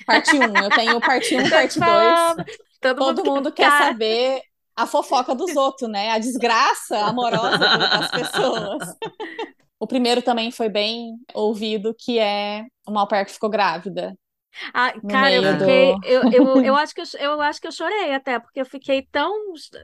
Parte 0.06 0.36
1. 0.36 0.42
Eu 0.64 0.70
tenho 0.70 1.00
parte 1.02 1.36
1, 1.36 1.40
parte 1.50 1.80
2. 1.80 1.90
Falando, 1.90 2.46
Todo, 2.80 2.96
Todo 3.00 3.18
mundo 3.26 3.36
mundo 3.36 3.52
quer 3.52 3.72
saber 3.82 4.42
a 4.76 4.86
fofoca 4.86 5.34
dos 5.34 5.56
outros, 5.56 5.90
né? 5.90 6.12
A 6.12 6.20
desgraça 6.20 7.00
amorosa 7.00 7.58
das 7.58 8.12
pessoas. 8.12 8.96
O 9.80 9.88
primeiro 9.88 10.22
também 10.22 10.52
foi 10.52 10.70
bem 10.70 11.14
ouvido, 11.34 11.94
que 11.98 12.18
é 12.20 12.66
uma 12.88 13.02
au 13.02 13.08
pair 13.08 13.26
que 13.26 13.32
ficou 13.32 13.50
grávida. 13.50 14.18
Ah, 14.74 14.92
cara, 15.08 15.32
eu 15.34 15.44
fiquei. 15.60 15.94
do- 15.96 16.06
Eu, 16.06 16.32
eu, 16.32 16.64
eu, 16.66 16.76
acho 16.76 16.94
que 16.96 17.02
eu, 17.02 17.06
eu 17.20 17.42
acho 17.42 17.62
que 17.62 17.68
eu 17.68 17.72
chorei 17.72 18.14
até, 18.14 18.40
porque 18.40 18.60
eu 18.62 18.66
fiquei 18.66 19.08
tão 19.12 19.32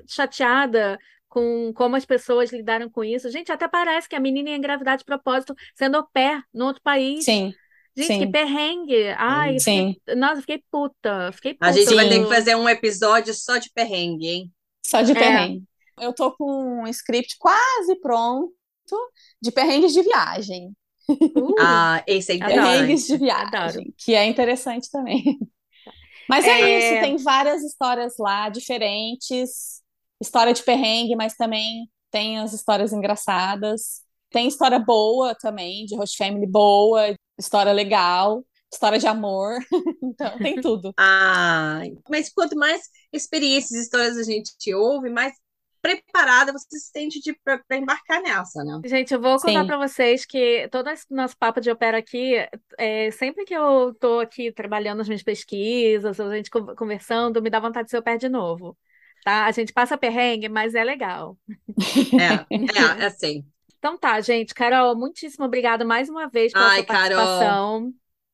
chateada 0.07 0.97
com 1.27 1.71
como 1.75 1.95
as 1.95 2.05
pessoas 2.05 2.51
lidaram 2.51 2.89
com 2.89 3.03
isso. 3.03 3.29
Gente, 3.29 3.51
até 3.51 3.67
parece 3.67 4.07
que 4.09 4.15
a 4.15 4.19
menina 4.19 4.49
ia 4.49 4.55
engravidar 4.55 4.97
de 4.97 5.05
propósito, 5.05 5.53
sendo 5.75 5.97
au 5.97 6.07
pair 6.11 6.41
no 6.53 6.65
outro 6.65 6.81
país. 6.83 7.25
Sim, 7.25 7.53
Gente, 7.95 8.07
sim. 8.07 8.19
que 8.19 8.27
perrengue. 8.31 9.09
Ai, 9.17 9.59
sim. 9.59 9.93
fiquei- 9.93 10.15
nossa, 10.15 10.37
eu 10.37 10.41
fiquei 10.41 10.63
puta. 10.71 11.31
Fiquei 11.33 11.51
A 11.59 11.67
puta. 11.67 11.73
gente 11.73 11.93
vai 11.95 12.09
ter 12.09 12.23
que 12.23 12.29
fazer 12.29 12.55
um 12.55 12.67
episódio 12.67 13.33
só 13.33 13.57
de 13.57 13.69
perrengue, 13.71 14.27
hein? 14.27 14.51
Só 14.85 15.01
de 15.01 15.11
É. 15.11 15.15
perrengue. 15.15 15.63
Eu 15.99 16.13
tô 16.13 16.31
com 16.35 16.81
um 16.83 16.87
script 16.87 17.35
quase 17.39 17.95
pronto 17.99 18.51
de 19.41 19.51
perrengues 19.51 19.93
de 19.93 20.01
viagem. 20.03 20.75
Uh, 21.35 21.55
Ah, 21.59 22.03
esse 22.07 22.33
é 22.33 22.35
Adoro. 22.43 22.61
Perrengues 22.61 23.03
interessante. 23.03 23.07
de 23.09 23.17
viagem, 23.17 23.47
Adoro. 23.55 23.93
que 23.97 24.13
é 24.15 24.25
interessante 24.25 24.89
também. 24.91 25.23
Mas 26.29 26.45
é, 26.47 26.61
É. 26.61 26.79
isso, 26.79 27.01
tem 27.01 27.17
várias 27.17 27.63
histórias 27.63 28.15
lá 28.19 28.49
diferentes. 28.49 29.81
História 30.21 30.53
de 30.53 30.63
perrengue, 30.63 31.15
mas 31.15 31.35
também 31.35 31.89
tem 32.11 32.39
as 32.39 32.53
histórias 32.53 32.93
engraçadas. 32.93 34.01
Tem 34.29 34.47
história 34.47 34.79
boa 34.79 35.35
também, 35.35 35.85
de 35.85 35.95
host 35.97 36.17
family 36.17 36.47
boa, 36.47 37.13
história 37.37 37.73
legal, 37.73 38.43
história 38.71 38.97
de 38.99 39.07
amor. 39.07 39.59
Então, 40.03 40.37
tem 40.39 40.61
tudo. 40.61 40.93
Ai, 40.97 41.93
mas 42.09 42.29
quanto 42.31 42.55
mais 42.55 42.81
experiências 43.11 43.71
e 43.71 43.83
histórias 43.83 44.17
a 44.17 44.23
gente 44.23 44.73
ouve, 44.73 45.09
mais 45.09 45.33
preparada 45.83 46.53
você 46.53 46.79
se 46.79 46.91
sente 46.91 47.19
para 47.43 47.77
embarcar 47.77 48.21
nessa, 48.21 48.63
né? 48.63 48.79
Gente, 48.85 49.13
eu 49.13 49.19
vou 49.19 49.37
contar 49.37 49.65
para 49.65 49.77
vocês 49.77 50.25
que 50.25 50.67
todo 50.69 50.89
esse 50.89 51.05
nosso 51.13 51.37
papo 51.37 51.59
de 51.59 51.69
opera 51.69 51.97
aqui, 51.97 52.35
é, 52.77 53.11
sempre 53.11 53.43
que 53.43 53.53
eu 53.53 53.93
tô 53.99 54.21
aqui 54.21 54.49
trabalhando 54.49 54.99
nas 54.99 55.09
minhas 55.09 55.21
pesquisas, 55.21 56.19
a 56.19 56.35
gente 56.35 56.49
con- 56.49 56.73
conversando, 56.73 57.41
me 57.41 57.49
dá 57.49 57.59
vontade 57.59 57.85
de 57.87 57.91
ser 57.91 58.01
pair 58.01 58.17
de 58.17 58.29
novo. 58.29 58.77
Tá? 59.25 59.45
A 59.45 59.51
gente 59.51 59.73
passa 59.73 59.97
perrengue, 59.97 60.47
mas 60.47 60.73
é 60.73 60.83
legal. 60.83 61.37
É, 62.17 62.33
é, 62.33 63.03
é 63.03 63.05
assim. 63.05 63.43
Então 63.77 63.97
tá, 63.97 64.21
gente. 64.21 64.53
Carol, 64.53 64.95
muitíssimo 64.95 65.45
obrigada 65.45 65.83
mais 65.83 66.07
uma 66.07 66.29
vez 66.29 66.53
pela 66.53 66.69
Ai, 66.69 66.83
sua 66.83 66.85
Carol. 66.85 67.93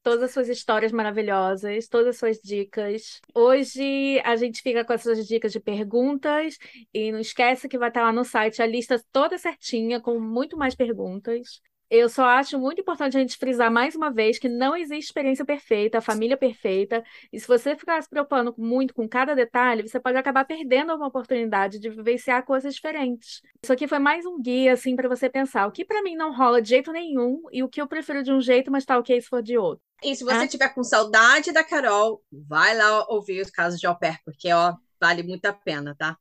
Todas 0.10 0.24
as 0.24 0.32
suas 0.32 0.50
histórias 0.50 0.92
maravilhosas, 0.92 1.88
todas 1.88 2.08
as 2.08 2.18
suas 2.18 2.40
dicas. 2.42 3.22
Hoje 3.32 4.20
a 4.26 4.36
gente 4.36 4.60
fica 4.60 4.84
com 4.84 4.92
essas 4.92 5.28
dicas 5.28 5.52
de 5.52 5.60
perguntas 5.60 6.58
e 6.92 7.12
não 7.12 7.20
esquece 7.20 7.70
que 7.70 7.78
vai 7.78 7.90
estar 7.90 8.02
lá 8.02 8.12
no 8.12 8.26
site 8.26 8.60
a 8.60 8.66
lista 8.66 9.00
toda 9.12 9.38
certinha, 9.38 10.02
com 10.02 10.20
muito 10.20 10.58
mais 10.58 10.74
perguntas. 10.74 11.62
Eu 11.92 12.10
só 12.10 12.26
acho 12.26 12.58
muito 12.58 12.82
importante 12.82 13.18
a 13.18 13.20
gente 13.20 13.38
frisar 13.38 13.72
mais 13.72 13.96
uma 13.96 14.12
vez 14.12 14.40
que 14.40 14.50
não 14.50 14.76
existe 14.76 15.06
experiência 15.06 15.46
perfeita, 15.46 16.02
família 16.02 16.36
perfeita, 16.36 17.04
e 17.32 17.40
se 17.40 17.48
você 17.48 17.76
ficar 17.76 18.02
se 18.02 18.10
preocupando 18.10 18.52
muito 18.58 18.96
com 18.96 19.08
cada 19.08 19.36
detalhe, 19.36 19.88
você 19.88 20.00
pode 20.00 20.18
acabar 20.18 20.44
perdendo 20.44 20.96
uma 20.96 21.06
oportunidade 21.06 21.78
de 21.78 21.88
vivenciar 21.88 22.44
coisas 22.46 22.74
diferentes. 22.74 23.44
Isso 23.64 23.74
aqui 23.74 23.88
foi 23.88 24.00
mais 24.00 24.26
um 24.26 24.42
guia, 24.42 24.74
assim, 24.74 24.96
para 24.96 25.08
você 25.08 25.30
pensar 25.30 25.68
o 25.68 25.72
que 25.72 25.86
para 25.86 26.02
mim 26.02 26.16
não 26.16 26.36
rola 26.36 26.60
de 26.60 26.70
jeito 26.70 26.92
nenhum 26.92 27.44
e 27.52 27.62
o 27.62 27.70
que 27.70 27.80
eu 27.80 27.88
prefiro 27.88 28.24
de 28.24 28.32
um 28.32 28.42
jeito, 28.42 28.72
mas 28.72 28.86
tá 28.86 28.98
ok 28.98 29.22
se 29.22 29.28
for 29.28 29.44
de 29.44 29.56
outro. 29.56 29.89
E 30.04 30.16
se 30.16 30.24
você 30.24 30.46
Ah. 30.46 30.48
tiver 30.48 30.70
com 30.74 30.84
saudade 30.84 31.52
da 31.52 31.64
Carol, 31.64 32.22
vai 32.32 32.76
lá 32.76 33.06
ouvir 33.10 33.42
os 33.42 33.50
casos 33.50 33.80
de 33.80 33.88
au 33.88 33.98
pair, 33.98 34.18
porque, 34.26 34.52
ó, 34.54 34.74
vale 35.00 35.24
muito 35.24 35.46
a 35.46 35.54
pena, 35.54 35.96
tá? 35.98 36.18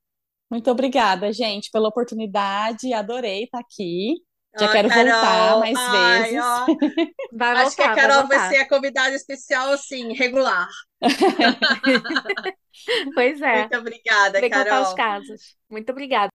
Muito 0.50 0.70
obrigada, 0.70 1.32
gente, 1.32 1.70
pela 1.70 1.88
oportunidade. 1.88 2.92
Adorei 2.92 3.44
estar 3.44 3.58
aqui. 3.60 4.14
Já 4.58 4.66
quero 4.72 4.88
voltar 4.88 5.20
Carol, 5.20 5.60
mais 5.60 5.76
ai, 5.78 6.22
vezes. 6.22 6.40
ó, 6.42 6.66
Vai 7.32 7.56
acho 7.62 7.76
que 7.76 7.82
a 7.82 7.88
voltar, 7.88 7.94
Carol 7.94 8.26
vai 8.26 8.38
voltar. 8.38 8.48
ser 8.48 8.56
a 8.56 8.68
convidada 8.68 9.14
especial, 9.14 9.70
assim, 9.72 10.12
regular. 10.14 10.68
Pois 13.14 13.40
é. 13.42 13.58
Muito 13.60 13.76
obrigada, 13.78 14.40
Vem 14.40 14.50
contar 14.50 14.80
os 14.82 14.92
Carol. 14.94 14.94
casos. 14.94 15.56
Muito 15.70 15.90
obrigada. 15.92 16.26